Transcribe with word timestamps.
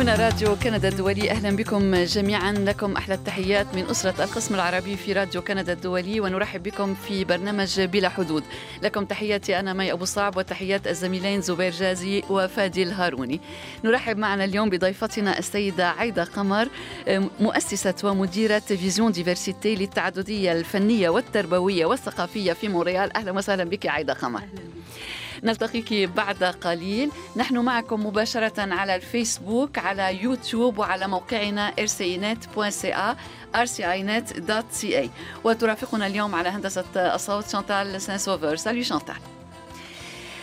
هنا 0.00 0.14
راديو 0.14 0.56
كندا 0.56 0.88
الدولي. 0.88 1.30
أهلا 1.30 1.56
بكم 1.56 1.94
جميعا. 1.94 2.52
لكم 2.52 2.96
أحلى 2.96 3.14
التحيات 3.14 3.66
من 3.74 3.84
أسرة 3.90 4.24
القسم 4.24 4.54
العربي 4.54 4.96
في 4.96 5.12
راديو 5.12 5.42
كندا 5.42 5.72
الدولي 5.72 6.20
ونرحب 6.20 6.62
بكم 6.62 6.94
في 6.94 7.24
برنامج 7.24 7.80
بلا 7.80 8.08
حدود. 8.08 8.44
لكم 8.82 9.04
تحياتي 9.04 9.60
أنا 9.60 9.72
مي 9.72 9.92
أبو 9.92 10.04
صعب 10.04 10.36
وتحيات 10.36 10.86
الزميلين 10.88 11.40
زبير 11.40 11.72
جازي 11.72 12.22
وفادي 12.30 12.82
الهاروني. 12.82 13.40
نرحب 13.84 14.18
معنا 14.18 14.44
اليوم 14.44 14.70
بضيفتنا 14.70 15.38
السيدة 15.38 15.88
عايدة 15.88 16.24
قمر 16.24 16.68
مؤسسة 17.40 17.94
ومديرة 18.04 18.58
Vision 18.58 19.12
Diversité 19.12 19.74
للتعددية 19.74 20.52
الفنية 20.52 21.08
والتربوية 21.08 21.86
والثقافية 21.86 22.52
في 22.52 22.68
مونريال. 22.68 23.16
أهلا 23.16 23.32
وسهلا 23.32 23.64
بك 23.64 23.86
عايدة 23.86 24.12
قمر. 24.12 24.42
نلتقيك 25.44 25.92
بعد 25.94 26.44
قليل. 26.44 27.10
نحن 27.36 27.58
معكم 27.58 28.06
مباشرة 28.06 28.74
على 28.74 28.96
الفيسبوك 28.96 29.78
على 29.78 30.22
يوتيوب 30.22 30.78
وعلى 30.78 31.08
موقعنا 31.08 31.72
rcinet.ca 31.80 33.16
rcinet.ca 33.56 35.08
وترافقنا 35.44 36.06
اليوم 36.06 36.34
على 36.34 36.48
هندسة 36.48 36.84
الصوت 36.96 37.48
شانتال 37.48 38.02
سان 38.02 38.18
سوفر 38.18 38.56
سالي 38.56 38.84
شانتال 38.84 39.39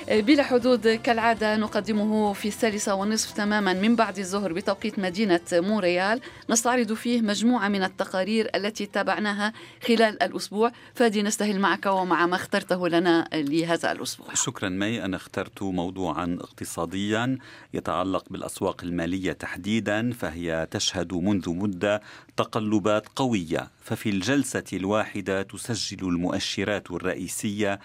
بلا 0.09 0.43
حدود 0.43 0.88
كالعادة 0.88 1.57
نقدمه 1.57 2.34
في 2.34 2.47
الثالثة 2.47 2.95
والنصف 2.95 3.31
تماما 3.31 3.73
من 3.73 3.95
بعد 3.95 4.20
الظهر 4.20 4.53
بتوقيت 4.53 4.99
مدينة 4.99 5.39
مونريال 5.53 6.21
نستعرض 6.49 6.93
فيه 6.93 7.21
مجموعة 7.21 7.67
من 7.67 7.83
التقارير 7.83 8.49
التي 8.55 8.85
تابعناها 8.85 9.53
خلال 9.88 10.23
الأسبوع. 10.23 10.72
فادي 10.95 11.23
نستهل 11.23 11.59
معك 11.59 11.85
ومع 11.85 12.25
ما 12.25 12.35
اخترته 12.35 12.89
لنا 12.89 13.30
لهذا 13.33 13.91
الأسبوع. 13.91 14.33
شكرا 14.33 14.69
مي. 14.69 15.05
أنا 15.05 15.17
اخترت 15.17 15.63
موضوعا 15.63 16.38
اقتصاديا 16.41 17.38
يتعلق 17.73 18.25
بالأسواق 18.30 18.83
المالية 18.83 19.31
تحديدا 19.31 20.11
فهي 20.11 20.67
تشهد 20.72 21.13
منذ 21.13 21.50
مدة 21.50 22.02
تقلبات 22.38 23.08
قوية. 23.16 23.72
ففي 23.83 24.09
الجلسة 24.09 24.63
الواحدة 24.73 25.41
تسجل 25.41 26.08
المؤشرات 26.08 26.91
الرئيسية 26.91 27.80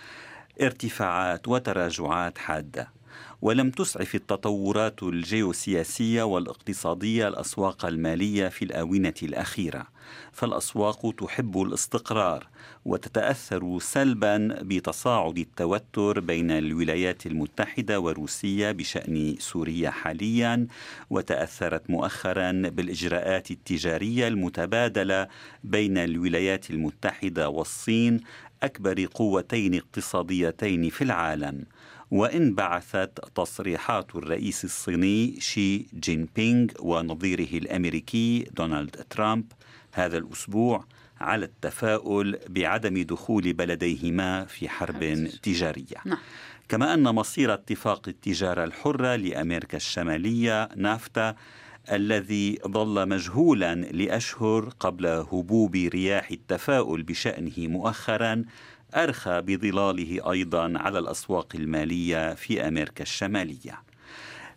ارتفاعات 0.61 1.48
وتراجعات 1.48 2.39
حادة. 2.39 2.89
ولم 3.42 3.70
تسعف 3.70 4.14
التطورات 4.14 5.03
الجيوسياسية 5.03 6.22
والاقتصادية 6.22 7.28
الأسواق 7.28 7.84
المالية 7.86 8.48
في 8.48 8.64
الآونة 8.64 9.14
الأخيرة. 9.22 9.86
فالأسواق 10.33 11.14
تحب 11.19 11.62
الاستقرار 11.62 12.47
وتتأثر 12.84 13.78
سلبا 13.78 14.59
بتصاعد 14.62 15.39
التوتر 15.39 16.20
بين 16.20 16.50
الولايات 16.50 17.27
المتحدة 17.27 18.00
وروسيا 18.00 18.72
بشأن 18.72 19.37
سوريا 19.39 19.91
حاليا 19.91 20.66
وتأثرت 21.11 21.91
مؤخرا 21.91 22.53
بالإجراءات 22.53 23.50
التجارية 23.50 24.28
المتبادلة 24.28 25.28
بين 25.64 25.98
الولايات 25.98 26.70
المتحدة 26.70 27.48
والصين 27.48 28.20
أكبر 28.63 29.07
قوتين 29.15 29.75
اقتصاديتين 29.75 30.91
في 30.91 31.05
العالم 31.05 31.65
وإن 32.11 32.55
بعثت 32.55 33.21
تصريحات 33.35 34.17
الرئيس 34.17 34.65
الصيني 34.65 35.41
شي 35.41 35.79
جين 35.79 36.29
بينغ 36.37 36.69
ونظيره 36.81 37.59
الأمريكي 37.59 38.47
دونالد 38.57 39.05
ترامب 39.11 39.53
هذا 39.93 40.19
الأسبوع 40.19 40.85
على 41.21 41.45
التفاؤل 41.45 42.39
بعدم 42.49 43.03
دخول 43.03 43.53
بلديهما 43.53 44.45
في 44.45 44.69
حرب 44.69 45.28
تجارية 45.43 45.97
نعم. 46.05 46.19
كما 46.69 46.95
أن 46.95 47.03
مصير 47.03 47.55
اتفاق 47.55 48.09
التجارة 48.09 48.65
الحرة 48.65 49.17
لأمريكا 49.17 49.77
الشمالية 49.77 50.69
نافتا 50.77 51.34
الذي 51.91 52.59
ظل 52.69 53.09
مجهولا 53.09 53.75
لأشهر 53.75 54.69
قبل 54.81 55.06
هبوب 55.06 55.75
رياح 55.75 56.31
التفاؤل 56.31 57.03
بشأنه 57.03 57.53
مؤخرا 57.59 58.44
أرخى 58.94 59.41
بظلاله 59.41 60.32
أيضا 60.32 60.78
على 60.78 60.98
الأسواق 60.98 61.48
المالية 61.54 62.34
في 62.34 62.69
أمريكا 62.69 63.03
الشمالية. 63.03 63.82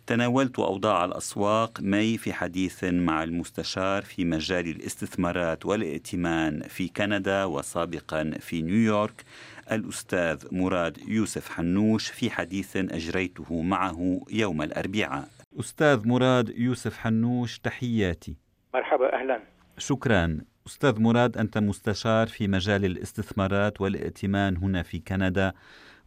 تناولت 0.06 0.58
أوضاع 0.58 1.04
الأسواق 1.04 1.80
مي 1.80 2.18
في 2.18 2.32
حديث 2.32 2.84
مع 2.84 3.22
المستشار 3.22 4.02
في 4.02 4.24
مجال 4.24 4.68
الاستثمارات 4.68 5.66
والائتمان 5.66 6.62
في 6.68 6.88
كندا 6.88 7.44
وسابقا 7.44 8.32
في 8.40 8.62
نيويورك 8.62 9.24
الأستاذ 9.72 10.44
مراد 10.52 10.98
يوسف 11.08 11.48
حنوش 11.48 12.06
في 12.08 12.30
حديث 12.30 12.76
أجريته 12.76 13.62
معه 13.62 14.20
يوم 14.30 14.62
الأربعاء. 14.62 15.35
أستاذ 15.60 16.08
مراد 16.08 16.48
يوسف 16.58 16.98
حنوش 16.98 17.58
تحياتي. 17.58 18.36
مرحبا 18.74 19.20
أهلا. 19.20 19.40
شكرا. 19.78 20.38
أستاذ 20.66 21.00
مراد 21.00 21.38
أنت 21.38 21.58
مستشار 21.58 22.26
في 22.26 22.48
مجال 22.48 22.84
الاستثمارات 22.84 23.80
والائتمان 23.80 24.56
هنا 24.56 24.82
في 24.82 24.98
كندا 24.98 25.52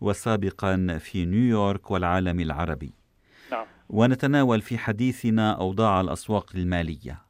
وسابقا 0.01 0.97
في 0.99 1.25
نيويورك 1.25 1.91
والعالم 1.91 2.39
العربي. 2.39 2.93
نعم. 3.51 3.65
ونتناول 3.89 4.61
في 4.61 4.77
حديثنا 4.77 5.51
أوضاع 5.51 6.01
الأسواق 6.01 6.51
المالية. 6.55 7.21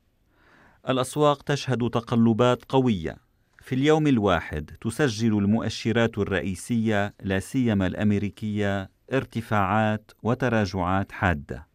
الأسواق 0.90 1.42
تشهد 1.42 1.90
تقلبات 1.90 2.66
قوية. 2.70 3.18
في 3.62 3.76
اليوم 3.76 4.08
الواحد 4.08 4.72
تسجل 4.82 5.38
المؤشرات 5.38 6.18
الرئيسية 6.18 7.14
لا 7.24 7.40
سيما 7.40 7.88
الأمريكية 7.88 8.90
ارتفاعات 9.14 10.12
وتراجعات 10.24 11.12
حادة. 11.12 11.69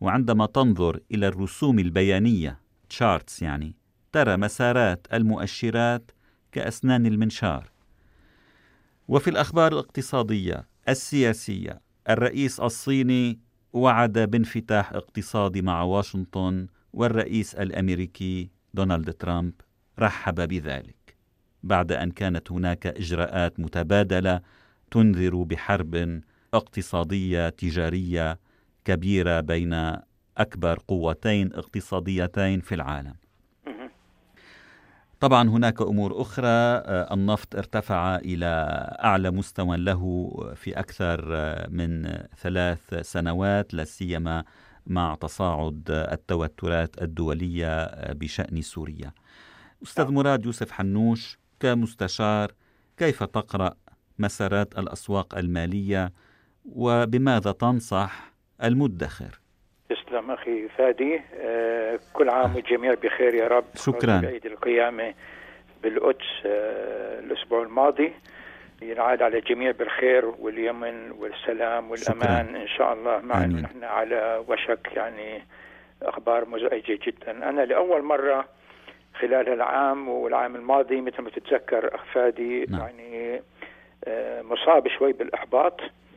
وعندما 0.00 0.46
تنظر 0.46 1.00
إلى 1.12 1.28
الرسوم 1.28 1.78
البيانية 1.78 2.60
تشارتس 2.88 3.42
يعني 3.42 3.76
ترى 4.12 4.36
مسارات 4.36 5.06
المؤشرات 5.12 6.10
كأسنان 6.52 7.06
المنشار. 7.06 7.70
وفي 9.08 9.30
الأخبار 9.30 9.72
الاقتصادية 9.72 10.68
السياسية 10.88 11.80
الرئيس 12.08 12.60
الصيني 12.60 13.40
وعد 13.72 14.18
بانفتاح 14.18 14.92
اقتصادي 14.92 15.62
مع 15.62 15.82
واشنطن 15.82 16.66
والرئيس 16.92 17.54
الأمريكي 17.54 18.50
دونالد 18.74 19.12
ترامب. 19.12 19.52
رحب 19.98 20.34
بذلك. 20.48 21.16
بعد 21.62 21.92
أن 21.92 22.10
كانت 22.10 22.52
هناك 22.52 22.86
إجراءات 22.86 23.60
متبادلة 23.60 24.40
تنذر 24.90 25.42
بحرب 25.42 26.20
اقتصادية 26.54 27.48
تجارية 27.48 28.38
كبيرة 28.88 29.40
بين 29.40 29.96
أكبر 30.38 30.78
قوتين 30.88 31.52
اقتصاديتين 31.54 32.60
في 32.60 32.74
العالم. 32.74 33.14
طبعا 35.20 35.48
هناك 35.48 35.82
أمور 35.82 36.20
أخرى 36.20 36.46
آه، 36.46 37.14
النفط 37.14 37.56
ارتفع 37.56 38.16
إلى 38.16 38.46
أعلى 39.04 39.30
مستوى 39.30 39.76
له 39.76 40.02
في 40.54 40.78
أكثر 40.78 41.28
آه، 41.32 41.68
من 41.70 42.18
ثلاث 42.36 42.94
سنوات 42.94 43.74
لا 43.74 43.84
سيما 43.84 44.44
مع 44.86 45.14
تصاعد 45.14 45.82
التوترات 45.90 47.02
الدولية 47.02 47.82
آه، 47.82 48.12
بشأن 48.12 48.62
سوريا. 48.62 49.12
أستاذ 49.82 50.04
نعم. 50.04 50.14
مراد 50.14 50.46
يوسف 50.46 50.70
حنوش 50.70 51.38
كمستشار 51.60 52.52
كيف 52.96 53.22
تقرأ 53.22 53.74
مسارات 54.18 54.78
الأسواق 54.78 55.38
المالية 55.38 56.12
وبماذا 56.64 57.52
تنصح 57.52 58.37
المدخر. 58.64 59.40
تسلم 59.88 60.30
أخي 60.30 60.68
فادي. 60.68 61.20
آه 61.40 62.00
كل 62.12 62.28
عام 62.28 62.56
والجميع 62.56 62.94
بخير 62.94 63.34
يا 63.34 63.48
رب. 63.48 63.64
شكرا. 63.74 64.22
عيد 64.26 64.46
القيامة 64.46 65.14
بالقدس 65.82 66.26
آه 66.46 67.18
الأسبوع 67.18 67.62
الماضي. 67.62 68.12
ينعاد 68.82 69.22
على 69.22 69.38
الجميع 69.38 69.70
بالخير 69.70 70.24
واليمن 70.26 71.10
والسلام 71.10 71.90
والأمان. 71.90 72.46
شكرا. 72.46 72.62
إن 72.62 72.68
شاء 72.68 72.92
الله 72.92 73.18
مع 73.18 73.44
انه 73.44 73.60
نحن 73.60 73.84
على 73.84 74.44
وشك 74.48 74.88
يعني 74.96 75.44
أخبار 76.02 76.48
مزعجة 76.48 76.98
جدا. 77.06 77.48
أنا 77.48 77.60
لأول 77.60 78.02
مرة 78.02 78.48
خلال 79.20 79.48
العام 79.48 80.08
والعام 80.08 80.56
الماضي 80.56 81.00
مثل 81.00 81.22
ما 81.22 81.30
تتذكر 81.30 81.94
أخ 81.94 82.04
فادي 82.14 82.66
نعم. 82.68 82.80
يعني 82.80 83.42
مصاب 84.42 84.88
شوي 84.88 85.12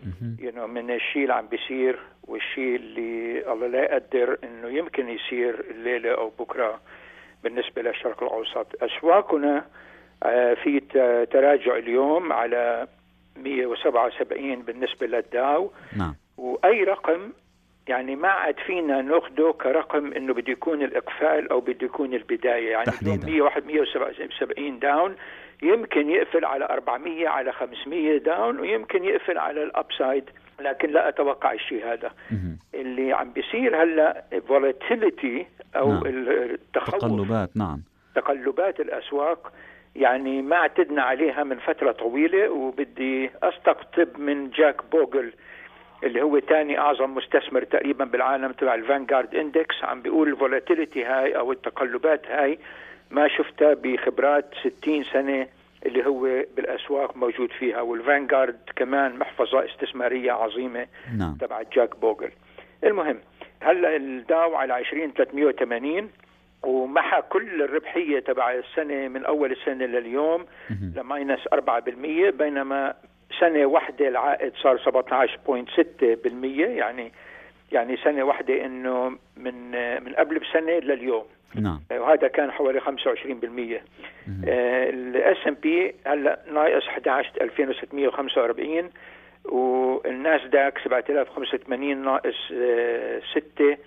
بالاحباط 0.03 0.39
يعني 0.39 0.67
من 0.67 0.91
الشيء 0.91 1.21
اللي 1.21 1.33
عم 1.33 1.47
بيصير 1.47 1.99
والشيء 2.27 2.75
اللي 2.75 3.43
الله 3.53 3.67
لا 3.67 3.79
يقدر 3.83 4.37
إنه 4.43 4.67
يمكن 4.67 5.09
يصير 5.09 5.65
الليلة 5.71 6.11
أو 6.11 6.31
بكرة 6.39 6.79
بالنسبة 7.43 7.81
للشرق 7.81 8.23
الأوسط. 8.23 8.83
أسواقنا 8.83 9.65
آه، 10.23 10.53
في 10.53 10.79
تراجع 11.31 11.77
اليوم 11.77 12.33
على 12.33 12.87
177 13.37 14.61
بالنسبة 14.61 15.07
للداو. 15.07 15.71
نعم. 15.97 16.15
وأي 16.37 16.83
رقم 16.83 17.31
يعني 17.91 18.15
ما 18.15 18.27
عاد 18.27 18.55
فينا 18.65 19.01
ناخده 19.01 19.53
كرقم 19.61 20.13
إنه 20.13 20.33
بده 20.33 20.51
يكون 20.51 20.81
الإقفال 20.81 21.51
أو 21.51 21.59
بده 21.59 21.85
يكون 21.85 22.13
البداية. 22.13 22.71
يعني 22.71 22.85
تحديدا. 22.85 23.25
101 23.25 23.65
177 23.65 24.79
down 24.79 25.15
يمكن 25.61 26.09
يقفل 26.09 26.45
على 26.45 26.65
400 26.65 27.27
على 27.27 27.51
500 27.51 28.17
down 28.17 28.59
ويمكن 28.59 29.03
يقفل 29.03 29.37
على 29.37 29.63
ال 29.63 29.71
upside. 29.71 30.29
لكن 30.59 30.89
لا 30.89 31.09
أتوقع 31.09 31.53
الشيء 31.53 31.93
هذا. 31.93 32.11
اللي 32.73 33.13
عم 33.13 33.31
بيصير 33.31 33.83
هلأ 33.83 34.23
volatility 34.47 35.47
أو 35.75 35.91
نعم. 35.91 36.01
التخوف. 36.05 36.95
تقلبات 36.95 37.57
نعم. 37.57 37.81
تقلبات 38.15 38.79
الأسواق. 38.79 39.51
يعني 39.95 40.41
ما 40.41 40.55
اعتدنا 40.55 41.01
عليها 41.01 41.43
من 41.43 41.59
فترة 41.59 41.91
طويلة 41.91 42.49
وبدي 42.49 43.29
أستقطب 43.43 44.19
من 44.19 44.49
جاك 44.49 44.85
بوغل. 44.91 45.33
اللي 46.03 46.21
هو 46.21 46.39
ثاني 46.39 46.79
أعظم 46.79 47.15
مستثمر 47.15 47.63
تقريبا 47.63 48.05
بالعالم 48.05 48.51
تبع 48.51 48.75
ال 48.75 48.82
Vanguard 48.82 49.35
index. 49.35 49.83
عم 49.83 50.01
بيقول 50.01 50.27
ال 50.29 50.36
volatility 50.36 51.03
هاي 51.03 51.37
أو 51.37 51.51
التقلبات 51.51 52.27
هاي 52.27 52.59
ما 53.11 53.27
شفتها 53.27 53.73
بخبرات 53.73 54.45
60 54.79 55.03
سنة 55.03 55.47
اللي 55.85 56.05
هو 56.05 56.21
بالأسواق 56.55 57.17
موجود 57.17 57.51
فيها. 57.51 57.81
وال 57.81 57.97
Vanguard 57.97 58.59
كمان 58.75 59.19
محفظة 59.19 59.65
استثمارية 59.65 60.31
عظيمة 60.31 60.87
نعم. 61.17 61.37
تبع 61.41 61.61
جاك 61.73 61.99
بوغل. 61.99 62.31
المهم 62.83 63.19
هلا 63.61 63.95
الداو 63.95 64.55
على 64.55 64.73
20 64.73 65.13
380 65.13 66.09
ومحى 66.63 67.21
كل 67.29 67.61
الربحية 67.61 68.19
تبع 68.19 68.51
السنة 68.51 69.07
من 69.07 69.25
أول 69.25 69.51
السنة 69.51 69.85
لليوم 69.85 70.45
ل 70.95 71.02
minus 71.02 71.39
4% 71.53 72.29
بينما 72.29 72.93
سنة 73.39 73.65
واحدة 73.65 74.07
العائد 74.07 74.53
صار 74.55 74.77
17.6% 74.77 76.33
يعني 76.59 77.11
يعني 77.71 77.97
سنة 77.97 78.23
واحدة 78.23 78.65
إنه 78.65 79.17
من 79.37 79.71
من 80.03 80.13
قبل 80.13 80.39
بسنة 80.39 80.71
لليوم. 80.71 81.25
نعم. 81.55 81.81
وهذا 81.91 82.27
كان 82.27 82.51
حوالي 82.51 82.81
25% 82.81 82.83
ال 84.47 85.37
S&P 85.47 85.95
هلأ 86.07 86.39
ناقص 86.53 86.87
11 86.87 87.31
2645 87.41 88.89
والناسداك 89.45 90.77
7085 90.77 91.97
ناقص 91.97 92.35
6 93.33 93.77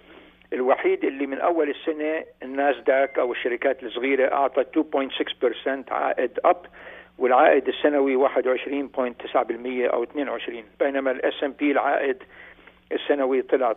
الوحيد 0.54 1.04
اللي 1.04 1.26
من 1.26 1.38
أول 1.38 1.70
السنة 1.70 2.24
الناسداك 2.42 3.18
أو 3.18 3.32
الشركات 3.32 3.82
الصغيرة 3.82 4.32
اعطت 4.32 4.78
2.6% 4.78 5.92
عائد 5.92 6.38
up 6.44 6.66
والعائد 7.18 7.68
السنوي 7.68 8.28
21.9% 8.28 9.92
أو 9.92 10.02
22 10.02 10.62
بينما 10.80 11.10
ال 11.10 11.44
S&P 11.44 11.72
العائد 11.72 12.16
السنوي 12.92 13.42
طلع 13.42 13.72
12% 13.72 13.76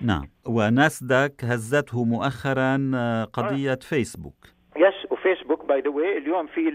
نعم. 0.00 0.28
وناسداك 0.46 1.44
هزته 1.44 2.04
مؤخرا 2.04 2.90
آه، 2.94 3.24
قضية 3.24 3.72
آه. 3.72 3.74
فيسبوك. 3.74 4.34
yes 4.76 5.12
وفيسبوك 5.12 5.64
by 5.64 5.80
the 5.80 5.90
way 5.90 6.18
اليوم 6.18 6.46
في 6.46 6.68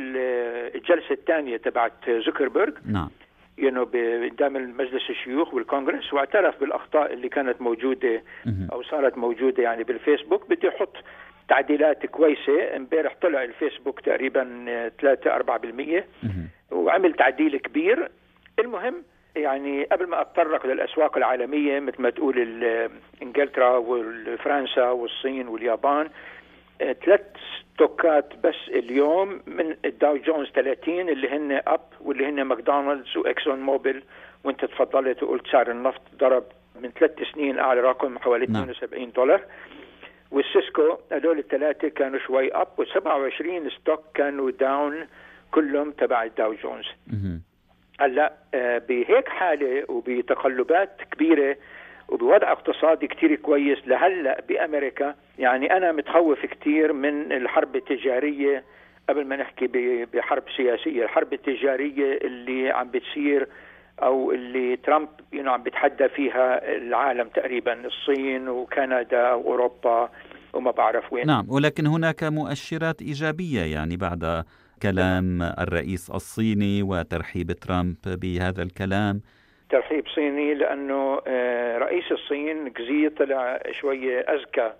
الجلسة 0.75 1.11
الثانية 1.11 1.57
تبعت 1.57 2.09
زوكربيرج 2.25 2.73
نعم. 2.85 3.09
you 3.57 3.68
know 3.68 3.83
قدام 3.83 4.77
مجلس 4.77 5.09
الشيوخ 5.09 5.53
والكونغرس 5.53 6.13
واعترف 6.13 6.59
بالأخطاء 6.59 7.13
اللي 7.13 7.29
كانت 7.29 7.61
موجودة 7.61 8.23
أو 8.71 8.83
صارت 8.83 9.17
موجودة 9.17 9.63
يعني 9.63 9.83
بالفيسبوك 9.83 10.49
بده 10.49 10.69
يحط 10.69 10.95
تعديلات 11.47 12.05
كويسة. 12.05 12.75
امبارح 12.75 13.15
طلع 13.21 13.43
الفيسبوك 13.43 13.99
تقريبا 13.99 14.65
3 15.01 15.31
4% 15.31 16.03
وعمل 16.71 17.13
تعديل 17.13 17.57
كبير. 17.57 18.11
المهم 18.59 19.03
يعني 19.35 19.83
قبل 19.83 20.07
ما 20.07 20.21
أتطرق 20.21 20.65
للأسواق 20.65 21.17
العالمية 21.17 21.79
مثل 21.79 22.01
ما 22.01 22.09
تقول 22.09 22.63
إنجلترا 23.21 23.77
وفرنسا 23.77 24.89
والصين 24.89 25.47
واليابان 25.47 26.09
ثلاث 26.79 27.21
stock 27.73 28.23
ات 28.23 28.33
بس 28.43 28.55
اليوم 28.67 29.41
من 29.47 29.75
الداو 29.85 30.17
جونز 30.17 30.47
30 30.47 31.09
اللي 31.09 31.29
هن 31.29 31.61
up 31.67 31.81
واللي 32.01 32.25
هن 32.25 32.41
ماكدونالدز 32.41 33.17
وإكسون 33.17 33.59
موبيل. 33.59 34.03
وإنت 34.43 34.65
تفضلت 34.65 35.23
وقلت 35.23 35.47
سعر 35.51 35.71
النفط 35.71 36.01
ضرب 36.19 36.43
من 36.81 36.89
ثلاث 36.89 37.11
سنين 37.33 37.59
أعلى 37.59 37.81
رقم 37.81 38.19
حوالي 38.19 38.45
نعم. 38.45 38.69
72 38.69 39.11
دولار. 39.11 39.41
وال 40.31 40.50
Cisco 40.50 40.97
هذول 41.11 41.39
الثلاثة 41.39 41.87
كانوا 41.87 42.19
شوي 42.19 42.51
up 42.53 42.67
و27 42.81 43.71
stock 43.79 43.99
كانوا 44.13 44.51
down 44.51 45.07
كلهم 45.51 45.91
تبع 45.91 46.23
الداو 46.23 46.53
جونز. 46.53 46.85
هلأ 47.99 48.33
آه، 48.53 48.77
بهيك 48.77 49.29
حالة 49.29 49.85
وبتقلبات 49.89 51.01
كبيرة 51.11 51.57
وبوضع 52.09 52.51
اقتصادي 52.51 53.07
كتير 53.07 53.35
كويس 53.35 53.77
لهلأ 53.87 54.41
بأمريكا. 54.49 55.15
يعني 55.39 55.77
أنا 55.77 55.91
متخوف 55.91 56.45
كتير 56.45 56.93
من 56.93 57.31
الحرب 57.31 57.75
التجارية 57.75 58.63
قبل 59.09 59.25
ما 59.27 59.35
نحكي 59.35 59.67
بحرب 60.13 60.43
سياسية، 60.57 61.03
الحرب 61.03 61.33
التجارية 61.33 62.17
اللي 62.17 62.69
عم 62.69 62.91
بتصير 62.91 63.47
أو 64.03 64.31
اللي 64.31 64.75
ترامب 64.75 65.07
you 65.33 65.41
know 65.41 65.51
عم 65.51 65.63
بيتحدى 65.63 66.09
فيها 66.09 66.75
العالم 66.75 67.27
تقريبا 67.27 67.85
الصين 67.85 68.49
وكندا 68.49 69.33
وأوروبا 69.33 70.09
وما 70.53 70.71
بعرف 70.71 71.13
وين. 71.13 71.27
نعم 71.27 71.45
ولكن 71.49 71.87
هناك 71.87 72.23
مؤشرات 72.23 73.01
إيجابية 73.01 73.61
يعني 73.61 73.97
بعد 73.97 74.43
كلام 74.81 75.41
الرئيس 75.41 76.09
الصيني 76.09 76.83
وترحيب 76.83 77.51
ترامب 77.51 77.95
بهذا 78.05 78.63
الكلام. 78.63 79.21
ترحيب 79.69 80.07
صيني 80.07 80.53
لأنه 80.53 81.21
آه، 81.27 81.77
رئيس 81.77 82.11
الصين 82.11 82.69
كزي 82.69 83.09
طلع 83.09 83.59
شوية 83.71 84.19
اذكى 84.19 84.73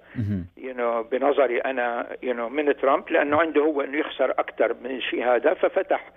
you 0.57 1.03
بنظري 1.03 1.59
أنا 1.59 2.07
you 2.23 2.49
من 2.49 2.77
ترامب 2.77 3.09
لأنه 3.09 3.37
عنده 3.37 3.61
هو 3.61 3.81
إنه 3.81 3.97
يخسر 3.97 4.31
أكثر 4.31 4.75
من 4.83 4.91
الشيء 4.91 5.25
هذا 5.25 5.53
ففتح 5.53 6.11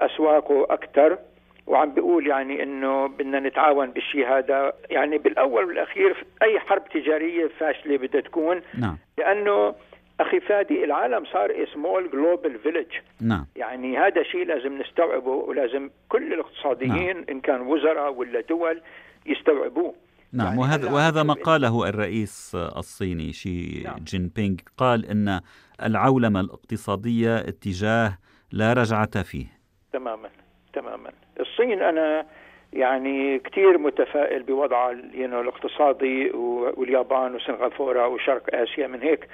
أسواقه 0.00 0.66
أكثر 0.70 1.18
وعم 1.66 1.94
بيقول 1.94 2.26
يعني 2.26 2.62
إنه 2.62 3.06
بدنا 3.06 3.40
نتعاون 3.40 3.90
بالشيء 3.90 4.28
هذا 4.28 4.72
يعني 4.90 5.18
بالأول 5.18 5.64
والأخير 5.64 6.24
أي 6.42 6.60
حرب 6.60 6.88
تجارية 6.88 7.46
فاشلة 7.58 7.96
بدها 7.96 8.20
تكون 8.20 8.60
نعم. 8.78 8.98
لأنه 9.18 9.74
أخي 10.20 10.40
فادي 10.40 10.84
العالم 10.84 11.24
صار 11.24 11.66
small 11.74 12.10
global 12.10 12.58
village 12.58 12.86
نعم. 13.20 13.46
يعني 13.56 13.98
هذا 13.98 14.22
شيء 14.22 14.46
لازم 14.46 14.78
نستوعبه 14.78 15.30
ولازم 15.30 15.90
كل 16.08 16.32
الاقتصاديين 16.32 17.16
نعم. 17.16 17.24
إن 17.30 17.40
كان 17.40 17.60
وزراء 17.60 18.12
ولا 18.12 18.40
دول 18.40 18.80
يستوعبوه. 19.26 19.94
نعم 20.32 20.46
يعني 20.46 20.60
وهذا 20.60 20.90
وهذا 20.90 21.22
ما 21.22 21.34
قاله 21.34 21.88
الرئيس 21.88 22.54
الصيني 22.54 23.32
شي 23.32 23.82
نعم. 23.82 23.98
جين 24.04 24.30
بينغ 24.36 24.56
قال 24.76 25.06
إن 25.06 25.40
العولمة 25.82 26.40
الاقتصادية 26.40 27.36
اتجاه 27.36 28.18
لا 28.52 28.72
رجعة 28.72 29.22
فيه. 29.22 29.46
تماما 29.92 30.28
تماما. 30.72 31.10
الصين 31.40 31.82
أنا 31.82 32.26
يعني 32.72 33.38
كثير 33.38 33.78
متفائل 33.78 34.42
بوضعها 34.42 34.90
الاقتصادي 35.14 36.30
واليابان 36.76 37.34
وسنغافورة 37.34 38.08
وشرق 38.08 38.54
آسيا 38.54 38.86
من 38.86 39.02
هيك. 39.02 39.28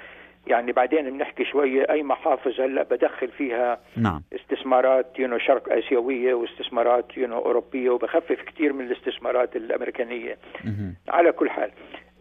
يعني 0.47 0.73
بعدين 0.73 1.11
بنحكي 1.11 1.45
شوية 1.45 1.87
أي 1.91 2.03
محافظ 2.03 2.61
هلأ 2.61 2.83
بدخل 2.83 3.29
فيها 3.29 3.81
نعم. 3.97 4.23
استثمارات 4.33 5.19
يونو 5.19 5.39
شرق 5.39 5.73
آسيوية 5.73 6.35
واستثمارات 6.35 7.17
يونو 7.17 7.39
أوروبية 7.39 7.91
وبخفف 7.91 8.43
كثير 8.47 8.73
من 8.73 8.85
الاستثمارات 8.85 9.57
الأمريكانية 9.57 10.39
مه. 10.65 10.95
على 11.09 11.33
كل 11.33 11.51
حال 11.51 11.71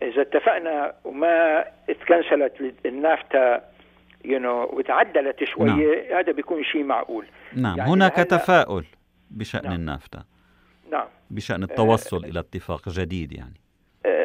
إذا 0.01 0.21
اتفقنا 0.21 0.93
وما 1.03 1.65
اتكنسلت 1.89 2.73
النافتا 2.85 3.61
يونو 4.25 4.63
وتعدلت 4.63 5.43
شوية 5.43 5.67
نعم. 5.67 6.19
هذا 6.19 6.31
بيكون 6.31 6.63
شيء 6.63 6.83
معقول 6.83 7.25
نعم 7.55 7.77
يعني 7.77 7.91
هناك 7.91 8.15
تفاؤل 8.15 8.85
بشأن 9.31 9.63
نعم. 9.63 9.73
النافتا 9.73 10.23
نعم 10.91 11.07
بشأن 11.29 11.63
التوصل 11.63 12.25
آه 12.25 12.29
إلى 12.29 12.39
اتفاق 12.39 12.89
جديد 12.89 13.31
يعني 13.31 13.62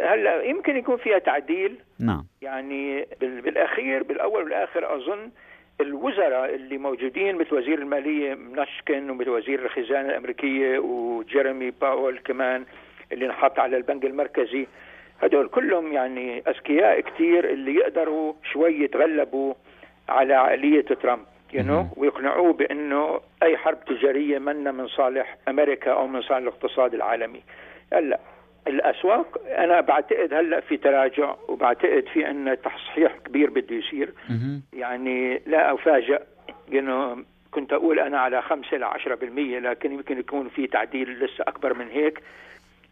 هلا 0.09 0.43
يمكن 0.43 0.77
يكون 0.77 0.97
فيها 0.97 1.19
تعديل. 1.19 1.79
نعم. 2.01 2.27
يعني 2.43 3.07
بالأخير 3.21 4.03
بالأول 4.03 4.43
والآخر 4.43 4.95
أظن 4.97 5.31
الوزراء 5.81 6.55
اللي 6.55 6.79
موجودين 6.79 7.37
مثل 7.37 7.55
وزير 7.55 7.79
المالية 7.79 8.35
منشكن 8.35 9.11
ومثل 9.11 9.31
وزير 9.31 9.65
الخزانة 9.65 10.09
الأمريكية 10.09 10.79
وجيريمي 10.79 11.71
باول 11.71 12.19
كمان 12.19 12.65
اللي 13.13 13.27
انحط 13.27 13.59
على 13.59 13.77
البنك 13.77 14.05
المركزي 14.05 14.67
هدول 15.23 15.49
كلهم 15.49 15.93
يعني 15.93 16.43
أذكياء 16.49 17.01
كثير 17.01 17.51
اللي 17.51 17.75
يقدروا 17.75 18.33
شوي 18.53 18.83
يتغلبوا 18.83 19.55
على 20.09 20.35
عقلية 20.35 20.81
ترامب 20.81 21.25
you 21.53 21.63
know, 21.63 21.99
ويقنعوه 21.99 22.53
بأنه 22.53 23.21
أي 23.43 23.57
حرب 23.57 23.85
تجارية 23.85 24.39
منا 24.39 24.73
من 24.73 24.87
صالح 24.89 25.37
أمريكا 25.49 25.93
أو 25.93 26.07
من 26.07 26.23
صالح 26.23 26.37
الاقتصاد 26.37 26.95
العالمي. 26.95 27.43
هلا 27.93 28.21
الأسواق 28.69 29.41
أنا 29.47 29.81
بعتقد 29.81 30.35
هلأ 30.35 30.61
في 30.61 30.77
تراجع 30.77 31.35
وبعتقد 31.49 32.05
في 32.13 32.31
إن 32.31 32.57
تصحيح 32.65 33.17
كبير 33.25 33.51
بده 33.51 33.77
يصير. 33.77 34.13
يعني 34.73 35.43
لا 35.47 35.75
افاجئ 35.75 36.23
انه 36.73 37.25
كنت 37.51 37.73
أقول 37.73 38.01
أنا 38.01 38.19
على 38.19 38.43
5 38.43 38.77
ل 38.77 38.85
10% 38.85 39.59
لكن 39.59 39.93
يمكن 39.93 40.19
يكون 40.19 40.49
في 40.49 40.67
تعديل 40.67 41.25
لسه 41.25 41.45
أكبر 41.49 41.75
من 41.75 41.89
هيك 41.89 42.23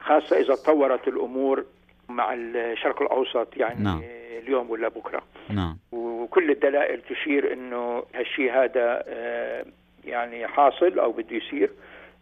خاصة 0.01 0.37
إذا 0.37 0.55
تطورت 0.55 1.09
الأمور 1.09 1.65
مع 2.09 2.35
الشرق 2.35 3.03
الأوسط 3.03 3.57
يعني 3.57 3.85
نعم. 3.85 4.03
اليوم 4.39 4.71
ولا 4.71 4.89
بكرة. 4.89 5.23
نعم. 5.51 5.79
وكل 5.93 6.51
الدلائل 6.51 7.01
تشير 7.01 7.53
إنه 7.53 8.05
هالشيء 8.15 8.53
هذا 8.53 9.05
آه، 9.07 9.65
يعني 10.05 10.47
حاصل 10.47 10.99
أو 10.99 11.13
بده 11.13 11.37
يصير. 11.37 11.71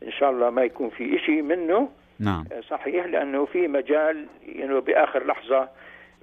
إن 0.03 0.13
شاء 0.13 0.31
الله 0.31 0.51
ما 0.51 0.63
يكون 0.63 0.91
في 0.91 1.19
شيء 1.19 1.43
منه. 1.43 1.89
نعم. 2.19 2.45
صحيح 2.71 3.07
لأنه 3.07 3.45
في 3.45 3.69
مجال 3.69 4.27
انه 4.49 4.81
بآخر 4.81 5.27
لحظة 5.27 5.69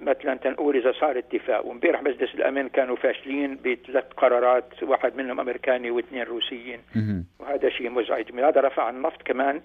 مثلا 0.00 0.34
تنقول 0.34 0.76
إذا 0.76 0.92
صار 0.92 1.18
اتفاق. 1.18 1.66
وإمبارح 1.66 2.02
مجلس 2.02 2.34
الأمن 2.34 2.68
كانوا 2.68 2.96
فاشلين 2.96 3.58
بثلاث 3.64 4.04
قرارات 4.16 4.82
واحد 4.82 5.16
منهم 5.16 5.40
أمريكاني 5.40 5.90
واثنين 5.90 6.22
روسيين. 6.22 6.80
وهذا 7.38 7.68
شيء 7.68 7.90
مزعج. 7.90 8.40
هذا 8.40 8.60
رفع 8.60 8.90
النفط 8.90 9.22
كمان 9.22 9.60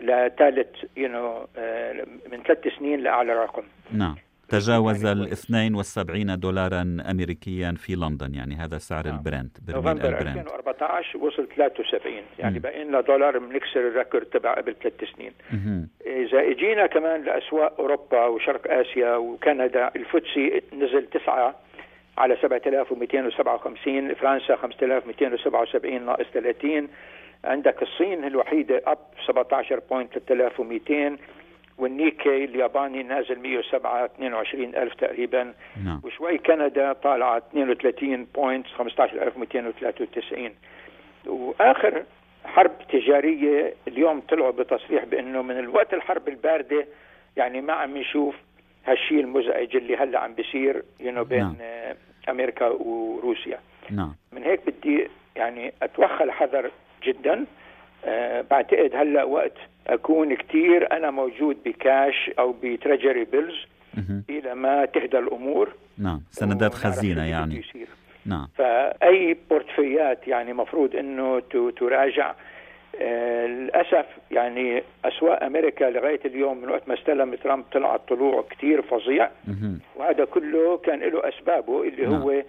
لثالث 0.00 0.84
يو 0.96 1.46
من 2.32 2.42
ثلاث 2.46 2.68
سنين 2.78 3.00
لأعلى 3.00 3.32
رقم. 3.32 3.62
نعم. 3.92 4.16
تجاوز 4.52 5.04
ال 5.06 5.32
72 5.32 6.38
دولارا 6.38 6.96
أمريكيا 7.10 7.74
في 7.76 7.94
لندن 7.94 8.34
يعني 8.34 8.54
هذا 8.54 8.78
سعر 8.78 9.06
نعم. 9.06 9.16
البرنت 9.16 9.58
برميل 9.66 9.88
البرنت. 10.06 10.36
2014 10.36 11.18
وصل 11.18 11.48
73 11.56 12.14
يعني 12.38 12.58
بقى 12.58 12.84
لنا 12.84 13.00
دولار 13.00 13.38
بنكسر 13.38 13.80
ال 13.88 13.93
record 13.93 14.26
تبع 14.26 14.54
قبل 14.54 14.74
ثلاث 14.82 15.04
سنين. 15.16 15.32
مم. 15.52 15.88
إذا 16.06 16.40
إجينا 16.40 16.86
كمان 16.86 17.22
لأسواق 17.22 17.80
أوروبا 17.80 18.26
وشرق 18.26 18.72
آسيا 18.72 19.16
وكندا 19.16 19.90
الفوتسي 19.96 20.62
نزل 20.72 21.06
9 21.06 21.54
على 22.18 22.36
7257 22.42 24.14
فرنسا 24.14 24.56
5277 24.56 26.06
ناقص 26.06 26.26
30 26.34 26.88
عندك 27.44 27.82
الصين 27.82 28.24
الوحيدة 28.24 28.82
up 28.86 28.98
17.3200 29.28 31.18
والنيكي 31.78 32.44
الياباني 32.44 33.02
نازل 33.02 33.38
107 33.38 34.04
22 34.04 34.64
ألف 34.64 34.94
تقريبا 34.94 35.54
نعم. 35.84 36.00
وشوي 36.04 36.38
كندا 36.38 36.92
طالعة 36.92 37.36
32 37.36 38.26
point 38.34 38.66
15293 38.66 40.50
وآخر 41.26 42.02
حرب 42.44 42.72
تجارية 42.88 43.74
اليوم 43.88 44.20
طلعوا 44.20 44.50
بتصريح 44.50 45.04
بأنه 45.04 45.42
من 45.42 45.58
الوقت 45.58 45.94
الحرب 45.94 46.28
الباردة 46.28 46.86
يعني 47.36 47.60
ما 47.60 47.72
عم 47.72 47.96
نشوف 47.96 48.34
هالشيء 48.86 49.20
المزعج 49.20 49.76
اللي 49.76 49.96
هلأ 49.96 50.18
عم 50.18 50.34
بيصير 50.34 50.82
you 51.00 51.10
know 51.10 51.24
بين 51.24 51.38
نعم. 51.38 51.94
أمريكا 52.28 52.68
وروسيا 52.68 53.58
نعم. 53.90 54.14
من 54.32 54.42
هيك 54.42 54.60
بدي 54.66 55.08
يعني 55.36 55.72
أتوخى 55.82 56.24
الحذر 56.24 56.70
جدا 57.02 57.46
أه 58.04 58.40
بعتقد 58.50 58.94
هلأ 58.94 59.24
وقت 59.24 59.56
أكون 59.86 60.34
كثير 60.34 60.92
أنا 60.92 61.10
موجود 61.10 61.56
بكاش 61.64 62.30
أو 62.38 62.54
ب 62.62 62.69
treasury 62.69 63.24
bills 63.24 63.66
إلى 64.30 64.54
ما 64.54 64.84
تهدى 64.84 65.18
الأمور. 65.18 65.68
نعم 65.98 66.20
سندات 66.30 66.74
خزينة 66.74 67.24
يعني. 67.24 67.56
يصير. 67.58 67.86
نعم. 68.26 68.48
فأي 68.54 69.36
portfolio 69.50 70.28
يعني 70.28 70.52
مفروض 70.52 70.96
إنه 70.96 71.42
تراجع. 71.76 72.34
آه 73.00 73.46
للأسف 73.46 74.06
يعني 74.30 74.82
أسواق 75.04 75.44
أمريكا 75.44 75.84
لغاية 75.84 76.20
اليوم 76.24 76.58
من 76.58 76.68
وقت 76.68 76.88
ما 76.88 76.94
استلم 76.94 77.34
ترامب 77.34 77.64
طلع 77.72 77.96
طلوع 77.96 78.44
كثير 78.50 78.82
فظيع. 78.82 79.30
وهذا 79.96 80.24
كله 80.24 80.76
كان 80.78 81.00
له 81.00 81.28
أسبابه 81.28 81.82
اللي 81.82 82.06
نعم. 82.06 82.14
هو 82.14 82.42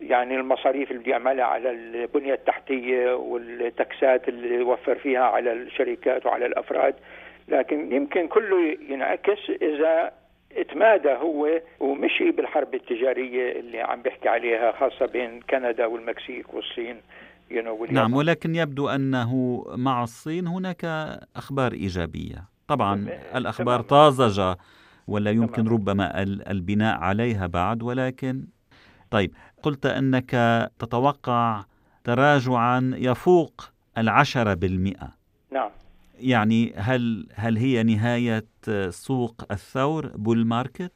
يعني 0.00 0.36
المصاريف 0.36 0.90
اللي 0.90 1.02
بيعملها 1.02 1.44
على 1.44 1.70
البنية 1.70 2.34
التحتية 2.34 3.14
والتكسات 3.14 4.28
اللي 4.28 4.62
وفر 4.62 4.94
فيها 4.98 5.20
على 5.24 5.52
الشركات 5.52 6.26
وعلى 6.26 6.46
الأفراد. 6.46 6.94
لكن 7.48 7.92
يمكن 7.92 8.28
كله 8.28 8.76
ينعكس 8.88 9.38
إذا 9.62 10.12
اتمادى 10.56 11.08
هو 11.12 11.60
ومشي 11.80 12.30
بالحرب 12.30 12.74
التجارية 12.74 13.60
اللي 13.60 13.80
عم 13.80 14.02
بيحكي 14.02 14.28
عليها 14.28 14.72
خاصة 14.72 15.06
بين 15.06 15.40
كندا 15.40 15.86
والمكسيك 15.86 16.54
والصين 16.54 17.00
نعم 17.90 18.14
ولكن 18.14 18.54
يبدو 18.54 18.88
أنه 18.88 19.64
مع 19.76 20.02
الصين 20.02 20.46
هناك 20.46 20.84
أخبار 21.36 21.72
إيجابية. 21.72 22.44
طبعا 22.68 23.08
الأخبار 23.34 23.80
طازجة 23.80 24.56
ولا 25.08 25.30
يمكن 25.30 25.68
ربما 25.68 26.22
البناء 26.50 26.98
عليها 26.98 27.46
بعد 27.46 27.82
ولكن 27.82 28.44
طيب 29.10 29.32
قلت 29.62 29.86
أنك 29.86 30.30
تتوقع 30.78 31.64
تراجعا 32.04 32.92
يفوق 32.96 33.70
العشرة 33.98 34.54
بالمئة 34.54 35.08
نعم 35.50 35.70
يعني 36.20 36.72
هل 36.76 37.26
هل 37.34 37.56
هي 37.56 37.82
نهاية 37.82 38.44
سوق 38.88 39.34
الثور 39.50 40.06
بول 40.06 40.46
ماركت؟ 40.46 40.92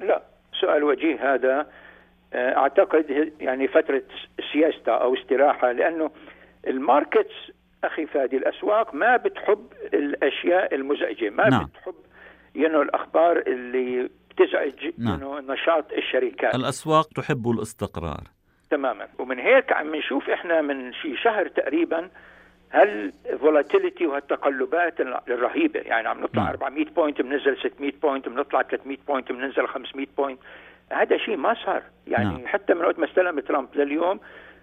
لا 0.00 0.22
سؤال 0.60 0.84
وجيه 0.84 1.34
هذا 1.34 1.66
أعتقد 2.34 3.32
يعني 3.40 3.68
فترة 3.68 4.02
siesta 4.52 4.92
أو 4.92 5.14
استراحة 5.14 5.72
لأنه 5.72 6.10
ال 6.66 6.77
markets 6.77 7.52
أخي 7.84 8.06
فادي 8.06 8.36
الأسواق 8.36 8.94
ما 8.94 9.16
بتحب 9.16 9.66
الأشياء 9.94 10.74
المزعجة 10.74 11.30
ما 11.30 11.48
نعم. 11.48 11.64
بتحب 11.64 11.94
يعني 12.54 12.76
الأخبار 12.76 13.38
اللي 13.46 14.10
بتزعج 14.32 14.92
نعم. 14.98 15.14
انه 15.14 15.54
نشاط 15.54 15.92
الشركات. 15.92 16.54
الأسواق 16.54 17.08
تحب 17.08 17.50
الاستقرار. 17.50 18.22
تماما. 18.70 19.08
ومن 19.18 19.38
هيك 19.38 19.72
عم 19.72 19.96
نشوف 19.96 20.30
إحنا 20.30 20.60
من 20.60 20.92
شي 20.92 21.16
شهر 21.16 21.48
تقريبا 21.48 22.10
هال 22.70 23.12
volatility 23.40 24.06
وهالتقلبات 24.06 25.00
الرهيبة. 25.00 25.80
يعني 25.80 26.08
عم 26.08 26.20
نطلع 26.20 26.42
نعم. 26.42 26.50
400 26.50 26.84
point 26.84 27.20
بننزل 27.20 27.56
600 27.58 27.92
point 28.02 28.28
بنطلع 28.28 28.62
300 28.62 28.98
point 29.08 29.32
بننزل 29.32 29.68
500 29.68 30.06
point 30.16 30.40
هذا 30.92 31.16
شيء 31.16 31.36
ما 31.36 31.54
صار. 31.64 31.82
يعني 32.06 32.24
نعم. 32.24 32.46
حتى 32.46 32.74
من 32.74 32.84
وقت 32.84 32.98
ما 32.98 33.04
استلم 33.04 33.40
ترامب 33.40 33.68
لليوم 33.74 34.20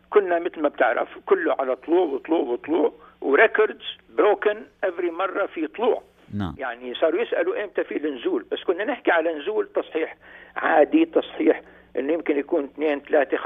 كنا 0.10 0.40
مثل 0.40 0.62
ما 0.62 0.70
بتعرف 0.70 1.08
كله 1.26 1.56
على 1.60 1.76
طلوع 1.76 2.06
وطلوع 2.06 2.40
وطلوع 2.40 2.94
و 3.22 3.31
records 3.31 3.98
broken 4.10 4.64
every 4.84 5.12
مرة 5.12 5.46
في 5.46 5.68
طلوع. 5.68 6.04
نعم. 6.34 6.56
يعني 6.58 6.94
صاروا 6.96 7.22
يسألوا 7.22 7.64
إمتى 7.64 7.84
في 7.84 7.98
النزول 7.98 8.46
بس 8.52 8.64
كنا 8.64 8.86
نحكي 8.86 9.12
على 9.12 9.34
نزول 9.34 9.68
تصحيح 9.76 10.18
عادي 10.56 11.06
تصحيح 11.06 11.62
إنه 11.98 12.14
يمكن 12.14 12.40
يكون 12.40 12.64
2 12.64 13.02
3 13.02 13.38
5% 13.38 13.44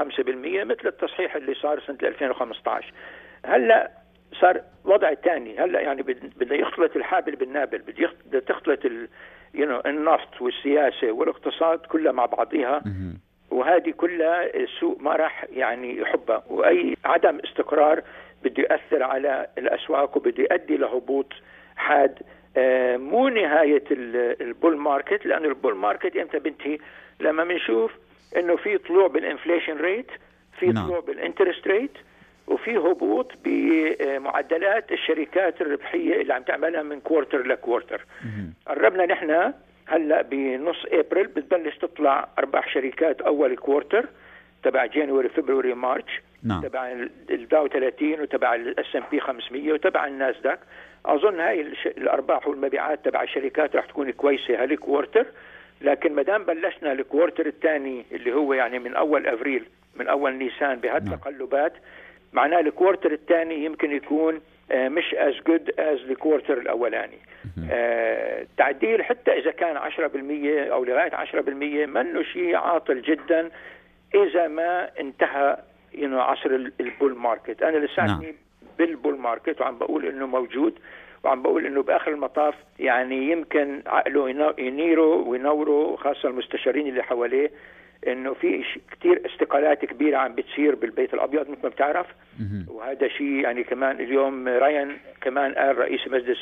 مثل 0.64 0.86
التصحيح 0.86 1.36
اللي 1.36 1.54
صار 1.54 1.80
سنة 1.80 1.98
2015 2.02 2.92
هلأ 3.44 3.90
صار 4.40 4.60
وضع 4.84 5.14
ثاني 5.14 5.58
هلأ 5.58 5.80
يعني 5.80 6.02
بده 6.36 6.56
يختلط 6.56 6.96
الحابل 6.96 7.36
بالنابل 7.36 7.78
بده 7.78 8.40
تختلط 8.40 8.84
ال... 8.84 9.08
you 9.54 9.66
know, 9.66 9.86
النفط 9.86 10.42
والسياسة 10.42 11.12
والاقتصاد 11.12 11.78
كلها 11.78 12.12
مع 12.12 12.26
بعضيها. 12.26 12.82
وهذه 13.50 13.90
كلها 13.90 14.56
السوق 14.56 15.00
ما 15.00 15.16
راح 15.16 15.46
يعني 15.52 15.98
يحبها. 15.98 16.44
وأي 16.50 16.96
عدم 17.04 17.38
استقرار 17.44 18.02
بده 18.44 18.62
ياثر 18.62 19.02
على 19.02 19.46
الأسواق 19.58 20.16
وبده 20.16 20.42
يؤدي 20.42 20.76
لهبوط 20.76 21.32
حاد 21.76 22.18
مو 22.96 23.28
نهاية 23.28 23.84
ال 23.90 24.07
bull 24.07 24.76
market 24.76 25.26
لأنه 25.26 25.48
ال 25.48 25.53
bull 25.53 25.74
market 25.76 26.16
إمتى 26.16 26.38
بنتهي 26.38 26.78
لما 27.20 27.44
بنشوف 27.44 27.92
إنه 28.36 28.56
في 28.56 28.78
طلوع 28.78 29.06
بال 29.06 29.19
inflation 29.19 29.76
rate 29.76 30.10
في 30.58 30.66
نعم. 30.66 30.86
طلوع 30.86 31.00
بال 31.00 31.13
interest 31.13 31.66
rate 31.66 31.90
وفي 32.46 32.78
هبوط 32.78 33.32
بمعدلات 33.44 34.92
الشركات 34.92 35.60
الربحية 35.60 36.20
اللي 36.20 36.34
عم 36.34 36.42
تعملها 36.42 36.82
من 36.82 37.00
quarter 37.00 37.46
ل 37.46 37.53
quarter 37.53 38.06
قربنا 38.66 39.06
نحن 39.06 39.52
هلأ 39.86 40.22
بنص 40.22 40.84
ابريل 40.92 41.26
بتبلش 41.26 41.76
تطلع 41.76 42.28
أرباح 42.38 42.68
شركات 42.68 43.20
أول 43.20 43.56
quarter 43.56 44.06
تبع 44.62 44.86
January 44.86 45.28
February 45.28 45.74
March 45.74 46.20
نعم. 46.42 46.62
تبع 46.62 46.92
الداو 47.30 47.68
30 47.68 48.20
وتبع 48.20 48.54
ال 48.54 48.96
S&P 48.96 49.20
500 49.20 49.72
وتبع 49.72 50.06
الناسداك 50.06 50.58
أظن 51.06 51.40
هاي 51.40 51.60
الأرباح 51.86 52.48
والمبيعات 52.48 53.04
تبع 53.04 53.22
الشركات 53.22 53.76
رح 53.76 53.86
تكون 53.86 54.10
كويسة 54.10 54.62
هال 54.62 54.75
quarter. 54.75 55.26
لكن 55.80 56.12
ما 56.12 56.22
دام 56.22 56.42
بلشنا 56.44 56.92
ال 56.92 56.99
quarter 56.99 57.46
الثاني 57.46 58.04
اللي 58.12 58.32
هو 58.32 58.52
يعني 58.52 58.78
من 58.78 58.94
أول 58.94 59.26
أفريل 59.26 59.64
من 59.96 60.08
أول 60.08 60.32
نيسان 60.32 60.74
بهالتقلبات 60.76 61.72
معناه 62.32 62.60
ال 62.60 62.66
quarter 62.66 63.12
الثاني 63.12 63.64
يمكن 63.64 63.92
يكون 63.92 64.40
مش 64.74 65.14
as 65.14 65.34
good 65.46 65.70
as 65.78 65.98
ال 66.10 66.16
quarter 66.16 66.58
الأولاني. 66.58 67.18
آه 67.72 68.46
تعديل 68.56 69.04
حتى 69.04 69.30
إذا 69.32 69.50
كان 69.50 69.76
10% 69.78 70.72
أو 70.72 70.84
لغاية 70.84 71.10
10% 71.10 71.86
منه 71.86 72.22
شيء 72.22 72.56
عاطل 72.56 73.02
جدا 73.02 73.50
إذا 74.14 74.48
ما 74.48 74.90
انتهى 75.00 75.56
you 75.94 76.05
know 76.05 76.20
عصر 76.20 76.50
ال 76.80 76.87
bull 76.87 77.16
market 77.16 77.62
أنا 77.62 77.76
لساتني 77.78 78.06
نعم. 78.06 78.34
بال 78.78 78.91
bull 78.91 79.18
market 79.18 79.60
وعم 79.60 79.78
بقول 79.78 80.06
إنه 80.06 80.26
موجود 80.26 80.78
وعم 81.24 81.42
بقول 81.42 81.66
إنه 81.66 81.82
بآخر 81.82 82.10
المطاف 82.10 82.54
يعني 82.78 83.30
يمكن 83.30 83.82
عقله 83.86 84.52
ينيره 84.58 85.14
وينوره 85.14 85.96
خاصة 85.96 86.28
المستشارين 86.28 86.86
اللي 86.86 87.02
حواليه 87.02 87.50
إنه 88.06 88.34
في 88.34 88.64
كثير 88.90 89.22
استقالات 89.26 89.84
كبيرة 89.84 90.18
عم 90.18 90.34
بتصير 90.34 90.74
بالبيت 90.74 91.14
الأبيض 91.14 91.50
مثل 91.50 91.62
ما 91.62 91.68
بتعرف. 91.68 92.06
وهذا 92.68 93.08
شيء 93.08 93.26
يعني 93.26 93.64
كمان 93.64 94.00
اليوم 94.00 94.48
رايان 94.48 94.96
كمان 95.20 95.54
قال 95.54 95.78
رئيس 95.78 96.08
مجلس 96.08 96.38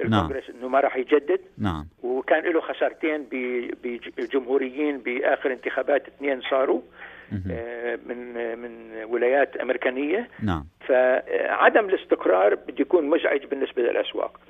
الكونغرس 0.00 0.50
إنه 0.50 0.68
ما 0.68 0.80
راح 0.80 0.96
يجدد. 0.96 1.40
نعم. 1.58 1.86
وكان 2.02 2.44
له 2.44 2.60
خسارتين 2.60 3.26
بجمهوريين 4.18 4.98
بآخر 4.98 5.52
انتخابات 5.52 6.06
اثنين 6.08 6.40
صاروا. 6.40 6.80
من 8.06 8.58
من 8.58 9.04
ولايات 9.04 9.56
أمريكانية. 9.56 10.28
نعم. 10.42 10.66
فعدم 10.88 11.88
الاستقرار 11.88 12.54
بده 12.54 12.80
يكون 12.80 13.04
مزعج 13.08 13.44
بالنسبة 13.46 13.82
للأسواق. 13.82 14.40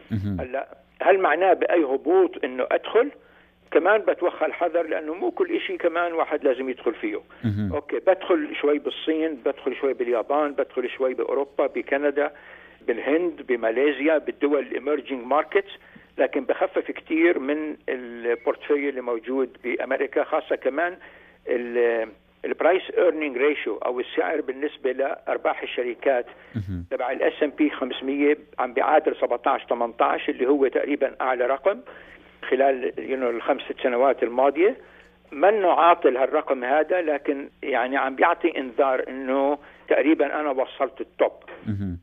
هلا 0.40 0.68
هل 1.02 1.18
معناه 1.18 1.52
بأي 1.52 1.84
هبوط 1.84 2.44
إنه 2.44 2.66
أدخل؟ 2.70 3.10
كمان 3.70 4.00
بتوخى 4.00 4.46
الحذر 4.46 4.82
لأنه 4.82 5.14
مو 5.14 5.30
كل 5.30 5.60
شيء 5.60 5.76
كمان 5.76 6.12
واحد 6.12 6.44
لازم 6.44 6.68
يدخل 6.68 6.94
فيه. 6.94 7.20
okay 7.74 7.98
بدخل 7.98 8.56
شوي 8.60 8.78
بالصين 8.78 9.34
بدخل 9.34 9.76
شوي 9.76 9.94
باليابان 9.94 10.52
بدخل 10.52 10.90
شوي 10.90 11.14
بأوروبا 11.14 11.66
بكندا 11.66 12.30
بالهند 12.86 13.42
بماليزيا 13.42 14.18
بالدول 14.18 14.58
ال 14.58 14.66
emerging 14.66 15.26
markets 15.26 15.70
لكن 16.18 16.44
بخفف 16.44 16.90
كثير 16.90 17.38
من 17.38 17.76
ال 17.88 17.98
portfolio 17.98 18.88
اللي 18.88 19.00
موجود 19.00 19.56
بأمريكا 19.64 20.24
خاصة 20.24 20.56
كمان 20.56 20.96
ال 22.44 22.51
price 22.51 22.82
earning 22.98 23.36
ratio 23.36 23.76
أو 23.76 24.00
السعر 24.00 24.40
بالنسبة 24.40 24.92
لأرباح 24.92 25.62
الشركات. 25.62 26.26
تبع 26.90 27.10
ال 27.10 27.42
S&P 27.42 27.70
500 27.70 28.36
عم 28.58 28.72
بيعادل 28.72 29.16
17 29.16 29.66
18 29.68 30.32
اللي 30.32 30.46
هو 30.46 30.66
تقريبا 30.68 31.16
أعلى 31.20 31.46
رقم 31.46 31.80
خلال 32.50 32.92
الخمس 33.36 33.62
ست 33.62 33.80
سنوات 33.82 34.22
الماضية 34.22 34.76
منه 35.32 35.72
عاطل 35.72 36.16
هالرقم 36.16 36.64
هذا 36.64 37.00
لكن 37.00 37.48
يعني 37.62 37.96
عم 37.96 38.14
بيعطي 38.16 38.58
إنذار 38.58 39.04
إنه 39.08 39.58
تقريبا 39.88 40.40
أنا 40.40 40.50
وصلت 40.50 41.00
ال 41.00 41.07
top. 41.07 41.32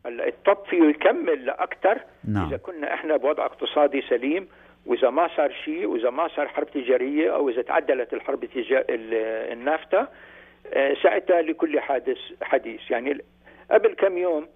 هلأ 0.05 0.27
ال 0.27 0.35
top 0.35 0.57
فيه 0.69 0.83
يكمل 0.83 1.45
لأكثر 1.45 2.01
نعم. 2.27 2.47
إذا 2.47 2.57
كنا 2.57 2.93
إحنا 2.93 3.17
بوضع 3.17 3.45
اقتصادي 3.45 4.01
سليم 4.01 4.47
وإذا 4.87 5.09
ما 5.09 5.29
صار 5.35 5.51
شيء 5.65 5.85
وإذا 5.85 6.09
ما 6.09 6.27
صار 6.27 6.47
حرب 6.47 6.67
تجارية 6.71 7.35
أو 7.35 7.49
إذا 7.49 7.61
تعدلت 7.61 8.13
الحرب 8.13 8.43
التجا... 8.43 8.79
ال- 8.79 9.13
النافتا 9.53 10.07
آه، 10.73 10.93
ساعتها 11.03 11.41
لكل 11.41 11.79
حادث 11.79 12.17
حديث 12.41 12.91
يعني 12.91 13.21
قبل 13.71 13.93
كم 13.93 14.17
يوم 14.17 14.47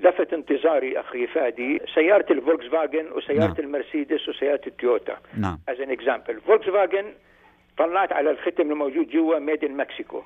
لفت 0.00 0.32
أنظاري 0.32 1.00
أخي 1.00 1.26
فادي 1.26 1.80
سيارة 1.94 2.26
الفولكس 2.32 2.66
فاجن 2.66 3.12
وسيارة. 3.12 3.40
نعم. 3.40 3.54
المرسيدس 3.58 4.28
وسيارة 4.28 4.60
التويوتا 4.66 5.16
نعم 5.40 5.58
as 5.68 5.80
an 5.80 5.90
example 5.90 6.40
فولكس 6.40 6.66
فاجن 6.66 7.04
طلعت 7.78 8.12
على 8.12 8.30
الختم 8.30 8.70
الموجود 8.70 9.08
جوا 9.08 9.38
made 9.38 9.64
in 9.64 9.76
Mexico. 9.76 10.22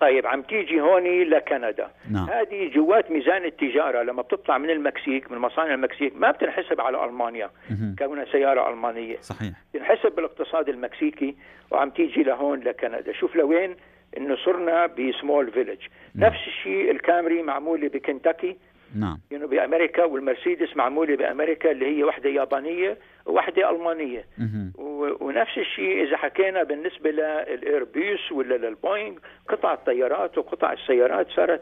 طيب 0.00 0.26
عم 0.26 0.42
تيجي 0.42 0.80
هوني 0.80 1.24
لكندا 1.24 1.88
نعم. 2.10 2.28
هذه 2.30 2.70
جوات 2.74 3.10
ميزان 3.10 3.44
التجارة 3.44 4.02
لما 4.02 4.22
بتطلع 4.22 4.58
من 4.58 4.70
المكسيك 4.70 5.30
من 5.32 5.38
مصانع 5.38 5.74
المكسيك 5.74 6.16
ما 6.16 6.30
بتنحسب 6.30 6.80
على 6.80 7.04
ألمانيا 7.04 7.50
مهم. 7.70 7.96
كونها 7.98 8.24
سيارة 8.24 8.70
ألمانية 8.70 9.16
صحيح 9.20 9.52
تنحسب 9.72 10.12
بالاقتصاد 10.14 10.68
المكسيكي 10.68 11.34
وعم 11.70 11.90
تيجي 11.90 12.22
لهون 12.22 12.60
لكندا 12.60 13.12
شوف 13.12 13.36
لوين 13.36 13.76
إنه 14.16 14.36
صرنا 14.36 14.86
ب 14.86 14.97
small 14.97 15.50
village 15.50 15.78
نعم. 16.14 16.30
نفس 16.30 16.40
الشيء 16.46 16.90
الكامري 16.90 17.42
معمولة 17.42 17.88
بكنتاكي 17.88 18.56
نعم 18.96 19.18
يعني 19.30 19.46
بأمريكا 19.46 20.04
والمرسيدس 20.04 20.76
معمولة 20.76 21.16
بأمريكا 21.16 21.70
اللي 21.70 21.86
هي 21.98 22.04
واحدة 22.04 22.30
يابانية 22.30 22.96
وواحدة 23.26 23.70
ألمانية 23.70 24.24
مهم. 24.38 24.72
و- 24.78 25.24
ونفس 25.26 25.58
الشيء 25.58 26.04
إذا 26.04 26.16
حكينا 26.16 26.62
بالنسبة 26.62 27.10
لل 27.10 27.40
Airbus 27.40 28.32
ولا 28.32 28.54
للبوينغ 28.54 29.16
قطع 29.48 29.72
الطيارات 29.72 30.38
وقطع 30.38 30.72
السيارات 30.72 31.30
صارت 31.30 31.60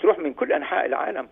تروح 0.00 0.18
من 0.18 0.34
كل 0.34 0.52
أنحاء 0.52 0.86
العالم. 0.86 1.28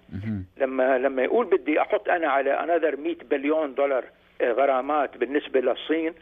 لما 0.56 0.98
لما 0.98 1.22
يقول 1.22 1.46
بدي 1.46 1.80
أحط 1.80 2.08
أنا 2.08 2.28
على 2.28 2.50
another 2.50 2.96
100 2.96 3.14
بليون 3.30 3.74
دولار 3.74 4.04
آه، 4.40 4.52
غرامات 4.52 5.16
بالنسبة 5.16 5.60
للصين 5.60 6.14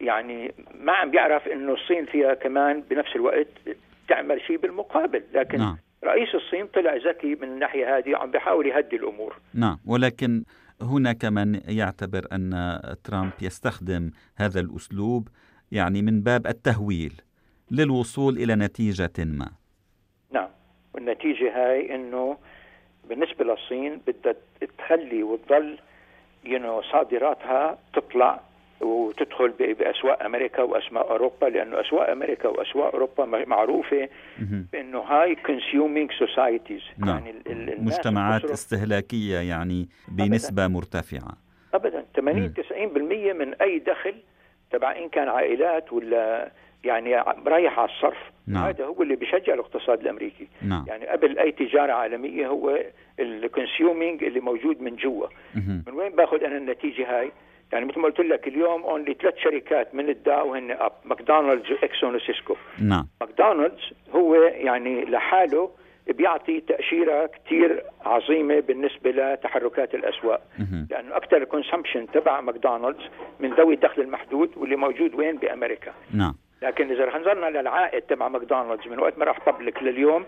يعني 0.00 0.54
ما 0.80 0.92
عم 0.92 1.10
بيعرف 1.10 1.48
إنه 1.48 1.72
الصين 1.72 2.04
فيها 2.06 2.34
كمان 2.34 2.80
بنفس 2.90 3.16
الوقت 3.16 3.46
تعمل 4.08 4.40
شيء 4.40 4.56
بالمقابل 4.56 5.22
لكن 5.34 5.58
نعم. 5.58 5.76
رئيس 6.04 6.34
الصين 6.34 6.66
طلع 6.66 6.94
ذكي 6.96 7.34
من 7.34 7.48
الناحية 7.48 7.98
هذه 7.98 8.16
عم 8.16 8.30
بيحاول 8.30 8.66
يهدي 8.66 8.96
الأمور. 8.96 9.36
نعم 9.54 9.78
ولكن 9.86 10.44
هناك 10.82 11.24
من 11.24 11.60
يعتبر 11.68 12.26
أن 12.32 12.50
ترامب 13.04 13.32
يستخدم 13.42 14.10
هذا 14.36 14.60
الأسلوب 14.60 15.28
يعني 15.72 16.02
من 16.02 16.20
باب 16.20 16.46
التهويل 16.46 17.12
للوصول 17.70 18.36
إلى 18.36 18.54
نتيجة 18.54 19.12
ما. 19.18 19.50
نعم 20.30 20.48
والنتيجة 20.94 21.48
هاي 21.54 21.94
إنه 21.94 22.36
بالنسبة 23.08 23.44
للصين 23.44 24.00
بدها 24.06 24.34
تخلي 24.78 25.22
وتضل 25.22 25.78
ينو 26.44 26.82
صادراتها 26.82 27.78
تطلع 27.94 28.40
وتدخل 28.84 29.48
بأسواق 29.48 30.22
أمريكا 30.22 30.62
واسواق 30.62 31.10
أوروبا 31.10 31.46
لأنه 31.46 31.80
أسواق 31.80 32.10
أمريكا 32.10 32.48
وأسواق 32.48 32.92
أوروبا 32.92 33.24
معروفة. 33.46 34.08
بأنه 34.72 34.98
high 34.98 35.34
consuming 35.34 36.12
societies. 36.12 36.82
يعني 37.06 37.34
مجتمعات 37.78 38.44
استهلاكية 38.44 39.38
يعني 39.38 39.88
بنسبة 40.08 40.66
مرتفعة. 40.66 41.36
ابدا. 41.74 42.04
80 42.16 42.54
90% 42.54 43.32
من 43.32 43.54
أي 43.54 43.78
دخل 43.78 44.14
تبع 44.70 44.96
إن 44.96 45.08
كان 45.08 45.28
عائلات 45.28 45.92
ولا 45.92 46.52
يعني 46.84 47.16
رايح 47.46 47.78
على 47.78 47.88
الصرف 47.88 48.18
نعم. 48.46 48.64
هذا 48.64 48.84
هو 48.84 49.02
اللي 49.02 49.16
بيشجع 49.16 49.54
الاقتصاد 49.54 50.00
الأمريكي. 50.00 50.48
نعم. 50.62 50.84
يعني 50.88 51.06
قبل 51.06 51.38
أي 51.38 51.52
تجارة 51.52 51.92
عالمية 51.92 52.48
هو 52.48 52.78
ال 53.20 53.30
consuming 53.30 54.24
اللي 54.24 54.40
موجود 54.40 54.82
من 54.82 54.96
جوا. 54.96 55.26
من 55.86 55.94
وين 55.94 56.12
باخذ 56.12 56.44
أنا 56.44 56.56
النتيجة 56.56 57.18
هاي؟ 57.18 57.32
يعني 57.74 57.86
مثل 57.86 58.00
ما 58.00 58.08
قلت 58.08 58.20
لك 58.20 58.48
اليوم 58.48 58.82
only 58.82 59.16
ثلاث 59.22 59.34
شركات 59.36 59.94
من 59.94 60.08
الداو 60.08 60.54
هن 60.54 60.70
up 60.70 60.92
ماكدونالدز 61.04 61.70
واكسون 61.70 62.14
وسيسكو 62.14 62.56
نعم. 62.82 63.06
ماكدونالدز 63.20 63.92
هو 64.14 64.34
يعني 64.34 65.04
لحاله 65.04 65.70
بيعطي 66.06 66.60
تأشيرة 66.60 67.26
كتير 67.26 67.84
عظيمة 68.04 68.60
بالنسبة 68.60 69.10
لتحركات 69.10 69.94
الأسواق. 69.94 70.42
لأنه 70.90 71.16
أكثر 71.16 71.36
ال 71.36 71.42
consumption 71.42 72.06
تبع 72.12 72.40
ماكدونالدز 72.40 73.02
من 73.40 73.54
ذوي 73.54 73.74
الدخل 73.74 74.02
المحدود 74.02 74.50
واللي 74.56 74.76
موجود 74.76 75.14
وين؟ 75.14 75.36
بأمريكا. 75.36 75.92
نعم. 76.14 76.34
لكن 76.62 76.90
إذا 76.90 77.04
رح 77.04 77.16
نظرنا 77.16 77.46
للعائد 77.46 78.02
تبع 78.02 78.28
ماكدونالدز 78.28 78.88
من 78.88 78.98
وقت 78.98 79.18
ما 79.18 79.24
راح 79.24 79.46
public 79.46 79.82
لليوم 79.82 80.24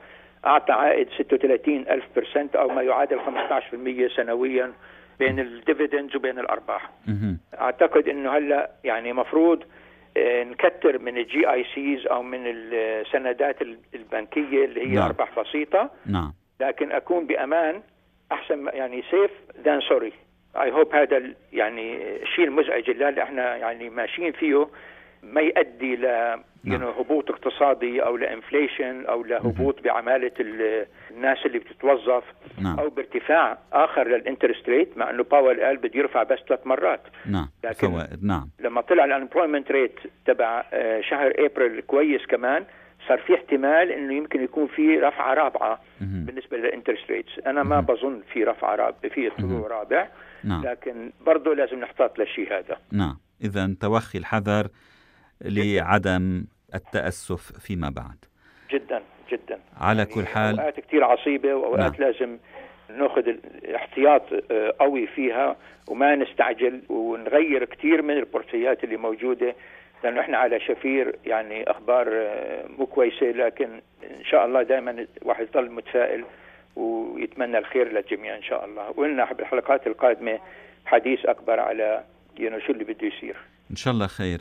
أعطى 0.46 0.72
عائد 0.72 1.08
36 1.18 1.76
ألف 1.76 2.04
percent 2.16 2.56
أو 2.56 2.68
ما 2.68 2.82
يعادل 2.82 3.18
15% 3.18 4.16
سنويا. 4.16 4.72
بين 5.18 5.40
ال 5.40 5.48
dividends 5.48 6.16
وبين 6.16 6.38
الأرباح 6.38 6.90
مهم. 7.06 7.38
أعتقد 7.60 8.08
إنه 8.08 8.36
هلأ 8.36 8.70
يعني 8.84 9.12
مفروض 9.12 9.62
آه، 10.16 10.44
نكتر 10.44 10.98
من 10.98 11.18
ال 11.18 11.52
GICs 11.52 12.06
أو 12.06 12.22
من 12.22 12.40
السندات 12.46 13.56
البنكية 13.94 14.64
اللي 14.64 14.80
هي 14.80 14.94
نعم. 14.94 15.04
أرباح 15.04 15.40
بسيطة 15.40 15.90
نعم 16.06 16.32
لكن 16.60 16.92
أكون 16.92 17.26
بأمان 17.26 17.82
أحسن 18.32 18.66
يعني 18.66 19.02
safe 19.10 19.30
than 19.64 19.80
sorry 19.80 20.12
I 20.56 20.70
hope 20.70 20.94
هذا 20.94 21.22
يعني 21.52 22.16
الشيء 22.22 22.44
المزعج 22.44 22.90
اللي 22.90 23.22
إحنا 23.22 23.56
يعني 23.56 23.90
ماشيين 23.90 24.32
فيه 24.32 24.68
ما 25.22 25.40
يؤدي 25.40 25.96
ل 25.96 26.06
نعم. 26.66 26.82
يعني 26.82 27.00
هبوط 27.00 27.30
اقتصادي 27.30 28.02
أو 28.02 28.16
ل 28.16 28.25
inflation 28.25 29.06
أو 29.06 29.24
لهبوط 29.24 29.82
بعمالة 29.82 30.32
ال- 30.40 30.86
الناس 31.10 31.38
اللي 31.46 31.58
بتتوظف 31.58 32.24
نعم. 32.62 32.78
أو 32.78 32.88
بارتفاع 32.90 33.58
آخر 33.72 34.08
لل 34.08 34.20
interest 34.20 34.68
rate 34.68 34.98
مع 34.98 35.10
إنه 35.10 35.24
باول 35.24 35.60
قال 35.60 35.76
بده 35.76 35.90
يرفع 35.98 36.22
بس 36.22 36.38
ثلاث 36.48 36.66
مرات. 36.66 37.00
نعم. 37.26 37.48
لكن- 37.64 37.88
فوائد 37.88 38.24
نعم. 38.24 38.50
لما 38.60 38.80
طلع 38.80 39.04
ال 39.04 39.10
unemployment 39.10 39.70
rate 39.72 39.94
تبع 40.26 40.64
آه، 40.72 41.00
شهر 41.00 41.32
إبريل 41.38 41.80
كويس 41.80 42.26
كمان 42.26 42.64
صار 43.08 43.18
في 43.18 43.34
احتمال 43.34 43.92
إنه 43.92 44.14
يمكن 44.14 44.44
يكون 44.44 44.66
في 44.66 44.98
رفعة 44.98 45.34
رابعة 45.34 45.80
مهم. 46.00 46.24
بالنسبة 46.24 46.56
لل 46.56 46.67
interest 46.67 47.10
rates. 47.10 47.38
أنا 47.46 47.62
ما. 47.62 47.80
بظن 47.80 48.22
في 48.32 48.44
رفعة 48.44 48.74
رابعه 48.76 49.08
في 49.14 49.30
طلوع 49.30 49.68
رابع 49.68 50.08
نعم. 50.44 50.62
لكن 50.66 51.12
برضه 51.26 51.54
لازم 51.54 51.80
نحتاط 51.80 52.18
للشيء 52.18 52.52
هذا. 52.58 52.76
نعم. 52.92 53.16
إذا 53.44 53.74
توخي 53.80 54.18
الحذر 54.18 54.68
لعدم 55.40 56.44
التأسف 56.74 57.52
فيما 57.58 57.90
بعد. 57.90 58.24
جدا 58.70 59.02
جدا. 59.32 59.58
على 59.80 59.98
يعني 59.98 60.14
كل 60.14 60.26
حال 60.26 60.60
أوقات 60.60 60.80
كثير 60.80 61.04
عصيبة 61.04 61.54
وأوقات 61.54 62.00
نعم. 62.00 62.10
لازم 62.10 62.38
ناخذ 62.88 63.28
الاحتياط 63.28 64.22
آه، 64.50 64.74
قوي 64.80 65.06
فيها 65.06 65.56
وما 65.88 66.14
نستعجل 66.16 66.82
ونغير 66.88 67.64
كثير 67.64 68.02
من 68.02 68.16
البورتفوليات 68.16 68.84
اللي 68.84 68.96
موجودة 68.96 69.54
لأنه 70.04 70.20
إحنا 70.20 70.38
على 70.38 70.60
شفير 70.60 71.16
يعني 71.26 71.70
أخبار 71.70 72.08
آه، 72.12 72.66
مو 72.78 72.86
كويسة 72.86 73.26
لكن 73.26 73.80
إن 74.18 74.24
شاء 74.24 74.46
الله 74.46 74.62
دائما 74.62 75.06
الواحد 75.22 75.46
يضل 75.54 75.70
متفائل 75.70 76.24
ويتمنى 76.76 77.58
الخير 77.58 77.92
للجميع 77.92 78.36
إن 78.36 78.42
شاء 78.42 78.64
الله. 78.64 78.90
وقلنا 78.90 79.32
بالحلقات 79.32 79.86
القادمة 79.86 80.38
حديث 80.86 81.26
أكبر 81.26 81.60
على 81.60 82.04
يعني 82.38 82.60
شو 82.60 82.72
اللي 82.72 82.84
بده 82.84 83.06
يصير. 83.06 83.36
إن 83.70 83.76
شاء 83.76 83.94
الله 83.94 84.06
خير. 84.06 84.40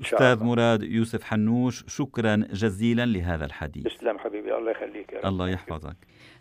أستاذ 0.00 0.44
مراد 0.44 0.82
يوسف 0.82 1.24
حنوش 1.24 1.84
شكرا 1.86 2.36
جزيلا 2.36 3.06
لهذا 3.06 3.44
الحديث. 3.44 3.84
تسلم 3.84 4.18
حبيبي 4.18 4.56
الله 4.56 4.70
يخليك. 4.70 5.14
الله 5.24 5.48
يحفظك. 5.48 5.96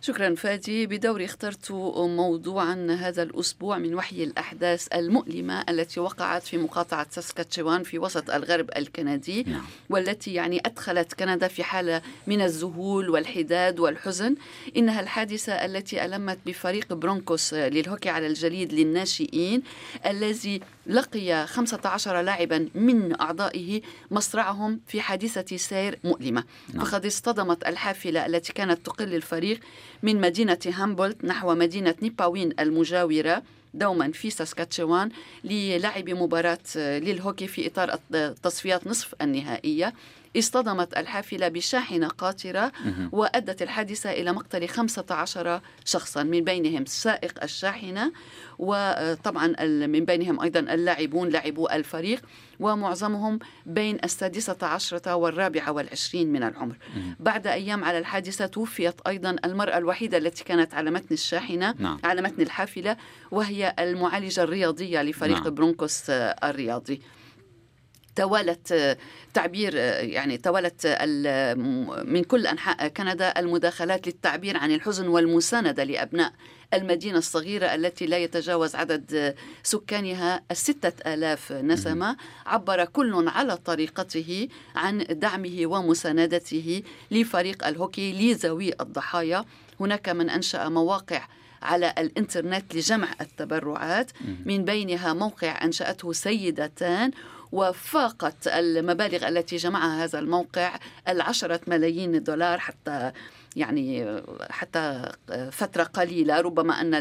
شكرا 0.05 0.35
فادي 0.35 0.87
بدوري 0.87 1.25
اخترت 1.25 1.71
موضوعا 1.71 2.97
هذا 2.99 3.23
الأسبوع 3.23 3.77
من 3.77 3.95
وحي 3.95 4.23
الأحداث 4.23 4.87
المؤلمة 4.93 5.63
التي 5.69 5.99
وقعت 5.99 6.43
في 6.43 6.57
مقاطعة 6.57 7.07
ساسكاتشوان 7.09 7.83
في 7.83 7.99
وسط 7.99 8.29
الغرب 8.29 8.69
الكندي 8.77 9.43
نعم. 9.43 9.61
والتي 9.89 10.33
يعني 10.33 10.61
أدخلت 10.65 11.13
كندا 11.13 11.47
في 11.47 11.63
حالة 11.63 12.01
من 12.27 12.41
الذهول 12.41 13.09
والحداد 13.09 13.79
والحزن 13.79 14.35
إنها 14.77 15.01
الحادثة 15.01 15.53
التي 15.53 16.05
ألمت 16.05 16.37
بفريق 16.45 16.93
برونكوس 16.93 17.53
للهوكي 17.53 18.09
على 18.09 18.27
الجليد 18.27 18.73
للناشئين 18.73 19.63
الذي 20.05 20.61
لقي 20.87 21.47
15 21.47 22.21
لاعبا 22.21 22.69
من 22.75 23.21
أعضائه 23.21 23.81
مصرعهم 24.11 24.79
في 24.87 25.01
حادثة 25.01 25.57
سير 25.57 25.99
مؤلمة 26.03 26.43
نعم. 26.73 26.85
فقد 26.85 27.05
اصطدمت 27.05 27.67
الحافلة 27.67 28.25
التي 28.25 28.53
كانت 28.53 28.85
تقل 28.85 29.15
الفريق 29.15 29.59
من 30.03 30.21
مدينة 30.21 30.57
هامبولت 30.65 31.25
نحو 31.25 31.55
مدينة 31.55 31.95
نيباوين 32.01 32.53
المجاورة 32.59 33.43
دوما 33.73 34.11
في 34.11 34.29
ساسكاتشوان 34.29 35.09
للعب 35.43 36.09
مباراة 36.09 36.59
للهوكي 36.75 37.47
في 37.47 37.67
إطار 37.67 37.99
تصفيات 38.43 38.87
نصف 38.87 39.15
النهائية. 39.21 39.93
اصطدمت 40.37 40.97
الحافلة 40.97 41.47
بشاحنة 41.47 42.07
قاطرة 42.07 42.71
وأدت 43.11 43.61
الحادثة 43.61 44.11
إلى 44.11 44.31
مقتل 44.31 44.67
15 44.67 45.61
شخصا 45.85 46.23
من 46.23 46.43
بينهم 46.43 46.85
سائق 46.85 47.43
الشاحنة 47.43 48.11
وطبعا 48.59 49.47
من 49.87 50.05
بينهم 50.05 50.41
أيضا 50.41 50.59
اللاعبون 50.59 51.29
لاعبو 51.29 51.67
الفريق 51.67 52.21
ومعظمهم 52.59 53.39
بين 53.65 53.97
السادسة 54.03 54.57
عشرة 54.61 55.15
والرابعة 55.15 55.71
والعشرين 55.71 56.31
من 56.31 56.43
العمر 56.43 56.75
بعد 57.19 57.47
أيام 57.47 57.83
على 57.83 57.97
الحادثة 57.97 58.45
توفيت 58.45 58.95
أيضا 59.07 59.35
المرأة 59.45 59.77
الوحيدة 59.77 60.17
التي 60.17 60.43
كانت 60.43 60.73
على 60.73 60.91
متن 60.91 61.13
الشاحنة 61.13 61.75
نعم. 61.79 61.97
على 62.03 62.21
متن 62.21 62.41
الحافلة 62.41 62.97
وهي 63.31 63.75
المعالجة 63.79 64.43
الرياضية 64.43 65.01
لفريق 65.01 65.43
نعم. 65.43 65.53
برونكوس 65.53 66.09
الرياضي 66.09 67.01
توالت 68.15 68.97
تعبير 69.33 69.75
يعني 69.75 70.37
توالت 70.37 70.87
من 72.05 72.23
كل 72.23 72.47
أنحاء 72.47 72.87
كندا 72.87 73.39
المداخلات 73.39 74.07
للتعبير 74.07 74.57
عن 74.57 74.71
الحزن 74.71 75.07
والمساندة 75.07 75.83
لأبناء 75.83 76.33
المدينة 76.73 77.17
الصغيرة 77.17 77.65
التي 77.75 78.05
لا 78.05 78.17
يتجاوز 78.17 78.75
عدد 78.75 79.35
سكانها 79.63 80.41
الستة 80.51 81.13
آلاف 81.13 81.51
نسمة. 81.51 82.17
عبر 82.45 82.85
كل 82.85 83.27
على 83.27 83.57
طريقته 83.57 84.47
عن 84.75 85.05
دعمه 85.09 85.61
ومساندته 85.65 86.83
لفريق 87.11 87.67
الهوكي 87.67 88.13
لذوي 88.13 88.73
الضحايا. 88.81 89.45
هناك 89.79 90.09
من 90.09 90.29
أنشأ 90.29 90.69
مواقع 90.69 91.27
على 91.61 91.93
الإنترنت 91.97 92.75
لجمع 92.75 93.07
التبرعات. 93.21 94.11
من 94.45 94.65
بينها 94.65 95.13
موقع 95.13 95.63
أنشأته 95.63 96.13
سيدتان. 96.13 97.11
وفاقت 97.53 98.47
المبالغ 98.47 99.27
التي 99.27 99.55
جمعها 99.55 100.03
هذا 100.03 100.19
الموقع 100.19 100.79
العشرة 101.07 101.61
ملايين 101.67 102.23
دولار 102.23 102.59
حتى 102.59 103.11
يعني 103.55 104.21
حتى 104.49 105.11
فترة 105.51 105.83
قليلة 105.83 106.41
ربما 106.41 106.81
أن 106.81 106.91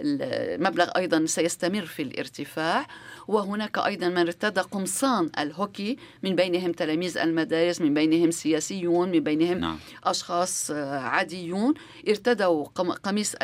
المبلغ 0.00 0.90
أيضا 0.96 1.26
سيستمر 1.26 1.86
في 1.86 2.02
الارتفاع. 2.02 2.86
وهناك 3.28 3.78
أيضا 3.78 4.08
من 4.08 4.18
ارتدى 4.18 4.60
قمصان 4.60 5.30
الهوكي 5.38 5.96
من 6.22 6.36
بينهم 6.36 6.72
تلاميذ 6.72 7.18
المدارس 7.18 7.80
من 7.80 7.94
بينهم 7.94 8.30
سياسيون 8.30 9.10
من 9.10 9.20
بينهم 9.20 9.58
نعم. 9.58 9.78
أشخاص 10.04 10.70
عاديون 10.70 11.74
ارتدوا 12.08 12.64
قميص 13.02 13.36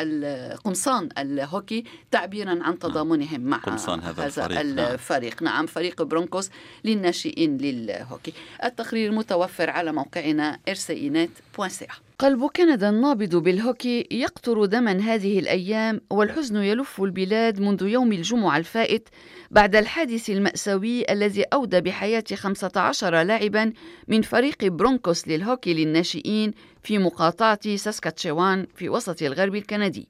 قمصان 0.63 1.09
الهوكي 1.17 1.83
تعبيرا 2.11 2.49
عن 2.49 2.59
نعم. 2.59 2.75
تضامنهم 2.75 3.41
مع 3.41 3.57
قمصان 3.57 3.99
هذا, 3.99 4.23
هذا 4.23 4.25
الفريق, 4.25 4.61
نعم. 4.61 4.93
الفريق. 4.93 5.43
نعم. 5.43 5.53
نعم 5.53 5.65
فريق 5.65 6.01
برونكوس 6.01 6.49
للناشئين 6.83 7.57
للهوكي 7.57 8.33
التقرير 8.63 9.11
متوفر 9.11 9.69
على 9.69 9.91
موقعنا 9.91 10.59
rcinet.ca 10.69 12.12
قلب 12.23 12.45
كندا 12.45 12.89
النابض 12.89 13.35
بالهوكي 13.35 14.07
يقطر 14.11 14.65
دما 14.65 14.91
هذه 14.91 15.39
الأيام 15.39 16.01
والحزن 16.09 16.55
يلف 16.55 17.01
البلاد 17.01 17.59
منذ 17.59 17.83
يوم 17.87 18.11
الجمعة 18.11 18.57
الفائت 18.57 19.09
بعد 19.51 19.75
الحادث 19.75 20.29
المأساوي 20.29 21.11
الذي 21.11 21.43
أودى 21.43 21.81
بحياة 21.81 22.23
15 22.33 23.21
لاعبا 23.21 23.73
من 24.07 24.21
فريق 24.21 24.65
برونكوس 24.65 25.27
للهوكي 25.27 25.73
للناشئين 25.73 26.53
في 26.83 26.97
مقاطعة 26.97 27.75
ساسكاتشوان 27.75 28.67
في 28.75 28.89
وسط 28.89 29.21
الغرب 29.21 29.55
الكندي. 29.55 30.07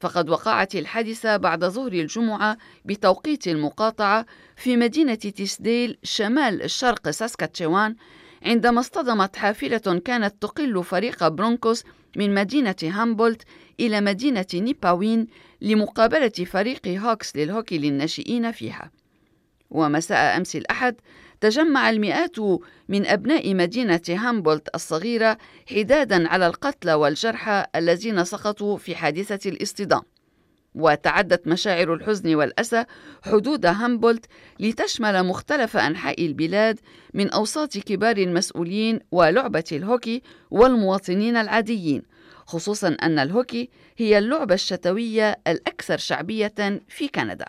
فقد 0.00 0.30
وقعت 0.30 0.74
الحادثة 0.74 1.36
بعد 1.36 1.64
ظهر 1.64 1.92
الجمعة 1.92 2.58
بتوقيت 2.84 3.48
المقاطعة 3.48 4.26
في 4.56 4.76
مدينة 4.76 5.14
تيسديل 5.14 5.98
شمال 6.02 6.70
شرق 6.70 7.10
ساسكاتشوان 7.10 7.96
عندما 8.42 8.80
اصطدمت 8.80 9.36
حافلة 9.36 10.00
كانت 10.04 10.42
تقل 10.42 10.84
فريق 10.84 11.28
برونكوس 11.28 11.84
من 12.16 12.34
مدينة 12.34 12.76
هامبولت 12.82 13.42
إلى 13.80 14.00
مدينة 14.00 14.46
نيباوين 14.54 15.26
لمقابلة 15.60 16.28
فريق 16.28 16.86
هوكس 16.86 17.36
للهوكي 17.36 17.78
للناشئين 17.78 18.52
فيها. 18.52 18.90
ومساء 19.70 20.36
أمس 20.36 20.56
الأحد 20.56 20.94
تجمع 21.40 21.90
المئات 21.90 22.38
من 22.88 23.06
أبناء 23.06 23.54
مدينة 23.54 24.00
هامبولت 24.08 24.68
الصغيرة 24.74 25.38
حدادا 25.70 26.28
على 26.28 26.46
القتلى 26.46 26.94
والجرحى 26.94 27.66
الذين 27.76 28.24
سقطوا 28.24 28.76
في 28.76 28.96
حادثة 28.96 29.50
الاصطدام. 29.50 30.02
وتعدت 30.78 31.46
مشاعر 31.46 31.94
الحزن 31.94 32.34
والأسى 32.34 32.84
حدود 33.22 33.66
هامبولت 33.66 34.26
لتشمل 34.60 35.26
مختلف 35.26 35.76
أنحاء 35.76 36.26
البلاد 36.26 36.80
من 37.14 37.30
أوساط 37.30 37.78
كبار 37.78 38.16
المسؤولين 38.16 39.00
ولعبة 39.12 39.64
الهوكي 39.72 40.22
والمواطنين 40.50 41.36
العاديين 41.36 42.02
خصوصا 42.46 42.96
أن 43.02 43.18
الهوكي 43.18 43.70
هي 43.96 44.18
اللعبة 44.18 44.54
الشتوية 44.54 45.38
الأكثر 45.46 45.98
شعبية 45.98 46.82
في 46.88 47.08
كندا. 47.14 47.46